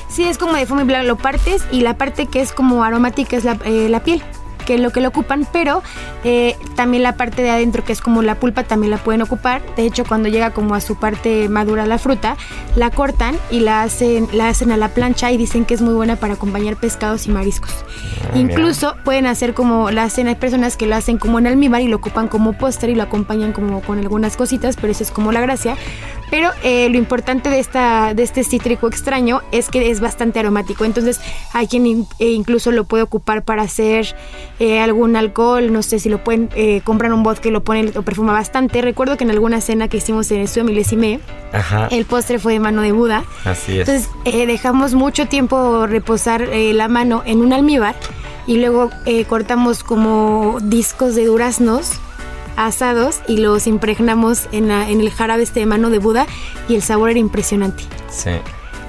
Sí, 0.08 0.24
es 0.24 0.38
como 0.38 0.54
de 0.54 0.66
foamy 0.66 0.86
blanco, 0.86 1.06
lo 1.06 1.18
partes 1.18 1.64
y 1.70 1.82
la 1.82 1.98
parte 1.98 2.28
que 2.28 2.40
es 2.40 2.54
como 2.54 2.82
aromática 2.86 3.36
es 3.36 3.44
la, 3.44 3.60
eh, 3.66 3.90
la 3.90 4.02
piel, 4.02 4.24
que 4.68 4.76
es 4.76 4.82
lo 4.82 4.92
que 4.92 5.00
lo 5.00 5.08
ocupan, 5.08 5.48
pero 5.54 5.82
eh, 6.26 6.58
también 6.76 7.02
la 7.02 7.16
parte 7.16 7.42
de 7.42 7.50
adentro 7.50 7.86
que 7.86 7.94
es 7.94 8.02
como 8.02 8.22
la 8.22 8.36
pulpa 8.36 8.64
también 8.64 8.92
la 8.92 8.98
pueden 8.98 9.22
ocupar. 9.22 9.62
De 9.78 9.86
hecho, 9.86 10.04
cuando 10.04 10.28
llega 10.28 10.52
como 10.52 10.76
a 10.76 10.82
su 10.82 10.98
parte 10.98 11.48
madura 11.48 11.86
la 11.86 11.98
fruta, 11.98 12.36
la 12.76 12.92
cortan 12.92 13.38
y 13.50 13.62
la 13.62 13.84
hacen, 13.84 14.28
la 14.34 14.50
hacen 14.50 14.72
a 14.72 14.78
la 14.78 14.90
plancha 14.90 15.32
y 15.32 15.38
dicen 15.38 15.64
que 15.64 15.74
es 15.74 15.82
muy 15.82 15.94
buena 15.94 16.18
para 16.18 16.34
acompañar 16.34 16.76
pescados 16.76 17.28
y 17.28 17.32
mariscos. 17.32 17.72
Ah, 18.34 18.38
Incluso 18.38 18.98
pueden 19.06 19.26
hacer 19.26 19.54
como 19.54 19.90
la 19.90 20.04
hacen, 20.04 20.28
hay 20.28 20.36
personas 20.36 20.76
que 20.76 20.86
lo 20.86 20.96
hacen 20.96 21.18
como 21.18 21.40
en 21.40 21.48
almíbar 21.48 21.82
y 21.82 21.88
lo 21.88 21.96
ocupan 21.96 22.28
como 22.28 22.52
postre 22.52 22.92
y 22.92 22.96
lo 22.96 23.04
acompañan 23.04 23.54
como 23.54 23.82
con 23.82 24.00
algunas 24.00 24.36
cositas, 24.36 24.76
pero 24.76 24.92
eso 24.92 25.04
es 25.04 25.12
como 25.12 25.32
la 25.32 25.40
gracia. 25.40 25.78
Pero 26.30 26.50
eh, 26.62 26.90
lo 26.90 26.98
importante 26.98 27.50
de, 27.50 27.60
esta, 27.60 28.14
de 28.14 28.24
este 28.24 28.44
cítrico 28.44 28.88
extraño 28.88 29.42
es 29.52 29.70
que 29.70 29.90
es 29.90 30.00
bastante 30.02 30.40
aromático. 30.40 30.84
Entonces 30.84 31.22
hay 31.54 31.68
quien 31.68 31.86
in- 31.88 32.08
eh, 32.20 32.32
incluso 32.32 32.72
lo 32.72 32.84
puede 32.84 33.04
ocupar 33.04 33.44
para 33.44 33.62
hacer 33.64 34.14
eh, 34.60 34.80
algún 34.82 35.16
alcohol. 35.16 35.72
No 35.72 35.82
sé 35.84 36.00
si 36.00 36.10
lo 36.10 36.24
pueden 36.24 36.50
eh, 36.56 36.82
comprar 36.84 37.14
un 37.14 37.24
vodka 37.24 37.48
y 37.48 37.52
lo 37.52 37.64
ponen, 37.64 37.92
lo 37.96 38.02
perfuma 38.04 38.34
bastante. 38.34 38.82
Recuerdo 38.82 39.16
que 39.16 39.24
en 39.24 39.32
alguna 39.32 39.62
cena 39.62 39.88
que 39.88 39.98
hicimos 39.98 40.30
en 40.32 40.38
el 40.40 40.44
estudio 40.44 40.66
Milésime, 40.66 41.20
Ajá. 41.54 41.88
el 41.92 42.04
postre 42.06 42.40
fue 42.40 42.54
de 42.54 42.60
mano 42.60 42.82
de 42.82 42.92
Buda. 42.92 43.24
Así 43.46 43.80
es. 43.80 43.88
Entonces 43.88 44.10
eh, 44.26 44.46
dejamos 44.46 44.96
mucho 44.96 45.28
tiempo 45.28 45.88
reposar 45.88 46.48
la 46.50 46.88
mano 46.90 47.24
en 47.26 47.40
un 47.42 47.54
almíbar 47.54 47.96
y 48.48 48.58
luego 48.58 48.90
eh, 49.06 49.24
cortamos 49.26 49.84
como 49.84 50.58
discos 50.62 51.16
de 51.16 51.26
duraznos 51.26 51.92
asados 52.58 53.22
y 53.28 53.38
los 53.38 53.68
impregnamos 53.68 54.48
en, 54.52 54.68
la- 54.68 54.90
en 54.90 55.00
el 55.00 55.10
jarabe 55.12 55.44
este 55.44 55.62
de 55.62 55.66
mano 55.66 55.90
de 55.90 56.00
Buda 56.00 56.28
y 56.68 56.76
el 56.76 56.82
sabor 56.82 57.10
era 57.12 57.20
impresionante. 57.20 57.84
Sí. 58.10 58.32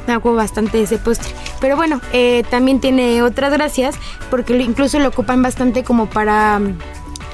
Me 0.09 0.15
acuerdo 0.15 0.39
bastante 0.39 0.83
ese 0.83 0.97
postre. 0.99 1.31
Pero 1.61 1.77
bueno, 1.77 2.01
eh, 2.13 2.43
también 2.51 2.81
tiene 2.81 3.23
otras 3.23 3.53
gracias 3.53 3.95
porque 4.31 4.57
incluso 4.57 4.99
lo 4.99 5.09
ocupan 5.09 5.43
bastante 5.43 5.85
como 5.85 6.07
para 6.07 6.61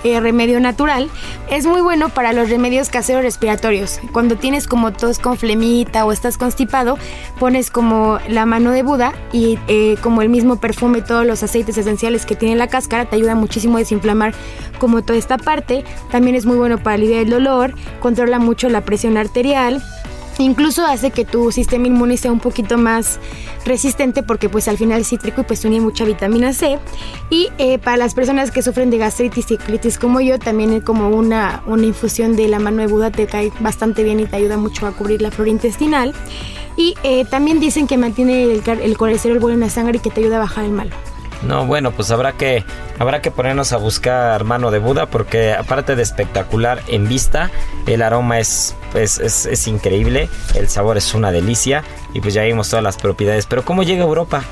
eh, 0.03 0.21
remedio 0.21 0.61
natural. 0.61 1.11
Es 1.51 1.67
muy 1.67 1.81
bueno 1.81 2.09
para 2.09 2.33
los 2.33 2.51
remedios 2.51 2.89
caseros 2.89 3.23
respiratorios. 3.23 4.01
Cuando 4.13 4.37
tienes 4.37 4.67
como 4.67 4.93
tos 4.93 5.19
con 5.19 5.37
flemita 5.37 6.05
o 6.05 6.13
estás 6.13 6.39
constipado, 6.39 6.99
pones 7.39 7.71
como 7.71 8.19
la 8.29 8.47
mano 8.47 8.71
de 8.71 8.83
Buda 8.83 9.13
y 9.33 9.59
eh, 9.69 9.97
como 10.03 10.23
el 10.23 10.29
mismo 10.29 10.57
perfume, 10.57 11.03
todos 11.03 11.27
los 11.27 11.43
aceites 11.43 11.79
esenciales 11.79 12.27
que 12.27 12.37
tiene 12.37 12.57
la 12.57 12.69
cáscara, 12.69 13.05
te 13.07 13.17
ayuda 13.17 13.35
muchísimo 13.35 13.77
a 13.77 13.81
desinflamar 13.81 14.35
como 14.79 15.03
toda 15.03 15.19
esta 15.19 15.39
parte. 15.39 15.85
También 16.11 16.37
es 16.37 16.47
muy 16.47 16.57
bueno 16.57 16.79
para 16.79 16.95
aliviar 16.95 17.23
el 17.23 17.31
dolor, 17.31 17.75
controla 18.01 18.39
mucho 18.39 18.69
la 18.69 18.83
presión 18.83 19.17
arterial. 19.17 19.83
Incluso 20.39 20.85
hace 20.85 21.11
que 21.11 21.25
tu 21.25 21.53
sistema 21.53 21.87
inmune 21.87 22.17
sea 22.17 22.33
un 22.33 22.41
poquito 22.41 22.77
más 22.77 23.21
resistente 23.65 24.23
porque 24.23 24.49
pues 24.49 24.69
al 24.69 24.77
final 24.77 25.01
es 25.01 25.09
cítrico 25.09 25.43
y 25.43 25.45
pues 25.45 25.61
tiene 25.61 25.81
mucha 25.81 26.05
vitamina 26.05 26.53
C. 26.53 26.79
Y 27.31 27.51
eh, 27.59 27.79
para 27.79 27.97
las 27.97 28.15
personas 28.15 28.51
que 28.51 28.63
sufren 28.63 28.91
de 28.91 28.99
gastritis 28.99 29.51
y 29.51 29.59
colitis 29.59 29.99
como 29.99 30.21
yo, 30.21 30.39
también 30.39 30.73
es 30.73 30.83
como 30.83 31.09
una, 31.09 31.63
una 31.67 31.87
infusión 31.87 32.37
de 32.37 32.49
la 32.49 32.59
mano 32.59 32.79
de 32.79 32.89
Buda 32.89 33.11
te 33.11 33.27
cae 33.27 33.53
bastante 33.61 34.03
bien 34.03 34.21
y 34.21 34.27
te 34.27 34.37
ayuda 34.37 34.57
mucho 34.57 34.87
a 34.87 34.93
cubrir 34.93 35.23
la 35.23 35.31
flora 35.31 35.51
intestinal. 35.51 36.13
Y 36.77 36.97
eh, 37.05 37.25
también 37.25 37.61
dicen 37.61 37.87
que 37.87 37.97
mantiene 37.97 38.45
el, 38.45 38.63
el 38.67 38.97
colesterol 38.97 39.39
bueno 39.39 39.55
en 39.55 39.61
la 39.61 39.71
sangre 39.71 39.99
y 39.99 40.01
que 40.01 40.11
te 40.11 40.21
ayuda 40.21 40.37
a 40.37 40.41
bajar 40.41 40.65
el 40.65 40.73
malo. 40.73 40.91
No, 41.47 41.67
bueno, 41.67 41.93
pues 41.93 42.11
habrá 42.11 42.33
que 42.33 42.65
habrá 42.99 43.21
que 43.21 43.31
ponernos 43.31 43.73
a 43.73 43.77
buscar 43.77 44.45
mano 44.45 44.71
de 44.71 44.79
Buda 44.79 45.07
porque 45.07 45.53
aparte 45.53 45.95
de 45.95 46.03
espectacular 46.03 46.81
en 46.89 47.07
vista, 47.07 47.51
el 47.87 48.03
aroma 48.03 48.39
es, 48.39 48.75
es, 48.95 49.19
es, 49.19 49.47
es 49.47 49.67
increíble, 49.67 50.29
el 50.55 50.69
sabor 50.69 50.97
es 50.97 51.15
una 51.15 51.33
delicia 51.33 51.85
y 52.13 52.21
pues 52.21 52.35
ya 52.35 52.43
vimos 52.43 52.71
todas 52.71 52.83
las 52.83 52.97
propiedades. 52.97 53.47
Pero 53.47 53.65
¿cómo 53.65 53.83
llega 53.83 54.05
a 54.05 54.07
Europa? 54.07 54.45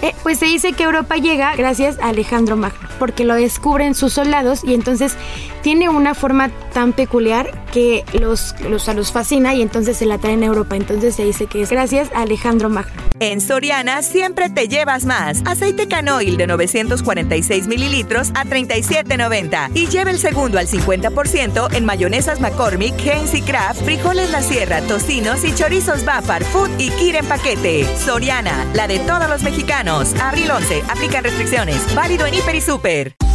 Eh, 0.00 0.14
pues 0.22 0.38
se 0.38 0.46
dice 0.46 0.74
que 0.74 0.84
Europa 0.84 1.16
llega 1.16 1.56
gracias 1.56 1.98
a 1.98 2.10
Alejandro 2.10 2.56
Magno, 2.56 2.88
porque 3.00 3.24
lo 3.24 3.34
descubren 3.34 3.96
sus 3.96 4.12
soldados 4.12 4.62
y 4.62 4.74
entonces 4.74 5.16
tiene 5.62 5.88
una 5.88 6.14
forma 6.14 6.50
tan 6.72 6.92
peculiar 6.92 7.64
que 7.72 8.04
los, 8.12 8.54
los, 8.60 8.88
a 8.88 8.94
los 8.94 9.10
fascina 9.10 9.54
y 9.54 9.62
entonces 9.62 9.96
se 9.96 10.06
la 10.06 10.18
traen 10.18 10.42
a 10.44 10.46
Europa. 10.46 10.76
Entonces 10.76 11.16
se 11.16 11.24
dice 11.24 11.46
que 11.46 11.62
es 11.62 11.70
gracias 11.70 12.10
a 12.14 12.22
Alejandro 12.22 12.68
Magno. 12.68 12.92
En 13.20 13.40
Soriana 13.40 14.02
siempre 14.02 14.48
te 14.48 14.68
llevas 14.68 15.04
más. 15.04 15.42
Aceite 15.44 15.88
canoil 15.88 16.36
de 16.36 16.46
946 16.46 17.66
mililitros 17.66 18.30
a 18.34 18.44
37.90. 18.44 19.70
Y 19.74 19.88
lleva 19.88 20.10
el 20.10 20.18
segundo 20.18 20.58
al 20.58 20.68
50% 20.68 21.74
en 21.74 21.84
mayonesas 21.84 22.40
McCormick, 22.40 22.94
Heinz 23.04 23.34
y 23.34 23.42
Kraft, 23.42 23.77
frijoles 23.82 24.30
La 24.30 24.42
Sierra, 24.42 24.80
tocinos 24.82 25.44
y 25.44 25.54
chorizos 25.54 26.04
Bafar, 26.04 26.44
Food 26.44 26.70
y 26.78 26.90
Kir 26.90 27.16
en 27.16 27.26
paquete. 27.26 27.86
Soriana, 27.96 28.66
la 28.74 28.86
de 28.86 28.98
todos 29.00 29.28
los 29.28 29.42
mexicanos. 29.42 30.14
Abril 30.20 30.50
11, 30.50 30.82
aplica 30.88 31.20
restricciones. 31.20 31.94
Válido 31.94 32.26
en 32.26 32.34
Hiper 32.34 32.54
y 32.54 32.60
Super. 32.60 33.27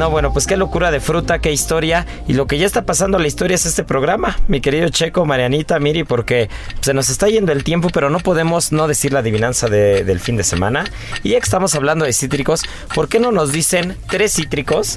No, 0.00 0.08
bueno, 0.08 0.32
pues 0.32 0.46
qué 0.46 0.56
locura 0.56 0.90
de 0.90 0.98
fruta, 0.98 1.40
qué 1.40 1.52
historia. 1.52 2.06
Y 2.26 2.32
lo 2.32 2.46
que 2.46 2.56
ya 2.56 2.64
está 2.64 2.86
pasando 2.86 3.18
a 3.18 3.20
la 3.20 3.26
historia 3.26 3.54
es 3.54 3.66
este 3.66 3.84
programa, 3.84 4.38
mi 4.48 4.62
querido 4.62 4.88
Checo, 4.88 5.26
Marianita, 5.26 5.78
Miri, 5.78 6.04
porque 6.04 6.48
se 6.80 6.94
nos 6.94 7.10
está 7.10 7.28
yendo 7.28 7.52
el 7.52 7.64
tiempo, 7.64 7.90
pero 7.92 8.08
no 8.08 8.18
podemos 8.20 8.72
no 8.72 8.88
decir 8.88 9.12
la 9.12 9.18
adivinanza 9.18 9.68
de- 9.68 10.02
del 10.04 10.18
fin 10.18 10.38
de 10.38 10.42
semana. 10.44 10.84
Y 11.22 11.28
ya 11.32 11.38
que 11.38 11.44
estamos 11.44 11.74
hablando 11.74 12.06
de 12.06 12.14
cítricos, 12.14 12.62
¿por 12.94 13.08
qué 13.10 13.20
no 13.20 13.30
nos 13.30 13.52
dicen 13.52 13.94
tres 14.08 14.32
cítricos, 14.32 14.96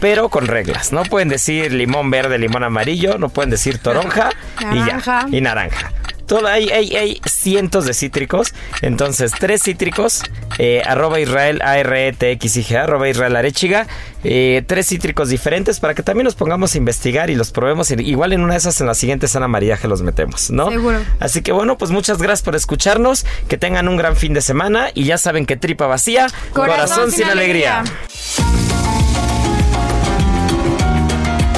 pero 0.00 0.28
con 0.28 0.46
reglas? 0.46 0.92
No 0.92 1.02
pueden 1.02 1.28
decir 1.30 1.72
limón 1.72 2.12
verde, 2.12 2.38
limón 2.38 2.62
amarillo, 2.62 3.18
no 3.18 3.30
pueden 3.30 3.50
decir 3.50 3.78
toronja 3.78 4.30
y 4.60 4.64
Naranja. 4.66 5.26
ya. 5.28 5.36
Y 5.36 5.40
naranja. 5.40 5.92
Todo, 6.26 6.46
hay, 6.46 6.68
hay, 6.70 6.96
hay 6.96 7.20
cientos 7.26 7.84
de 7.86 7.94
cítricos. 7.94 8.54
Entonces, 8.82 9.32
tres 9.38 9.62
cítricos. 9.62 10.22
eh, 10.58 10.82
arroba 10.86 11.20
Israel 11.20 11.60
A-R-E-T-X-I-G, 11.62 12.76
arroba 12.76 13.08
Israel 13.08 13.36
Arechiga. 13.36 13.86
eh, 14.24 14.62
tres 14.66 14.86
cítricos 14.88 15.28
diferentes 15.28 15.80
para 15.80 15.94
que 15.94 16.02
también 16.02 16.24
nos 16.24 16.34
pongamos 16.34 16.74
a 16.74 16.78
investigar 16.78 17.28
y 17.30 17.34
los 17.34 17.50
probemos. 17.50 17.90
Igual 17.90 18.32
en 18.32 18.40
una 18.42 18.54
de 18.54 18.58
esas, 18.58 18.80
en 18.80 18.86
la 18.86 18.94
siguiente 18.94 19.28
Sana 19.28 19.48
María 19.48 19.76
que 19.76 19.88
los 19.88 20.02
metemos, 20.02 20.50
¿no? 20.50 20.70
Seguro. 20.70 20.98
Así 21.20 21.42
que 21.42 21.52
bueno, 21.52 21.76
pues 21.76 21.90
muchas 21.90 22.18
gracias 22.18 22.42
por 22.42 22.54
escucharnos. 22.56 23.26
Que 23.48 23.58
tengan 23.58 23.88
un 23.88 23.96
gran 23.96 24.16
fin 24.16 24.32
de 24.34 24.40
semana. 24.40 24.88
Y 24.94 25.04
ya 25.04 25.18
saben 25.18 25.44
que 25.46 25.56
tripa 25.56 25.86
vacía, 25.86 26.26
corazón, 26.52 27.10
sin 27.12 27.24
alegría. 27.24 27.84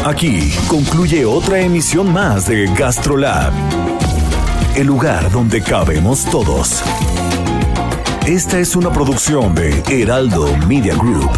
Aquí 0.05 0.53
concluye 0.69 1.25
otra 1.25 1.59
emisión 1.61 2.13
más 2.13 2.47
de 2.47 2.69
GastroLab, 2.77 3.53
el 4.77 4.87
lugar 4.87 5.31
donde 5.31 5.63
cabemos 5.63 6.27
todos. 6.27 6.83
Esta 8.27 8.59
es 8.59 8.77
una 8.77 8.93
producción 8.93 9.55
de 9.55 9.83
Heraldo 9.89 10.55
Media 10.67 10.95
Group. 10.95 11.31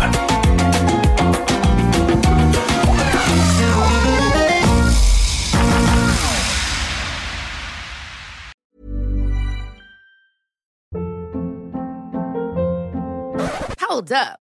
Hold 13.88 14.12
up. 14.12 14.47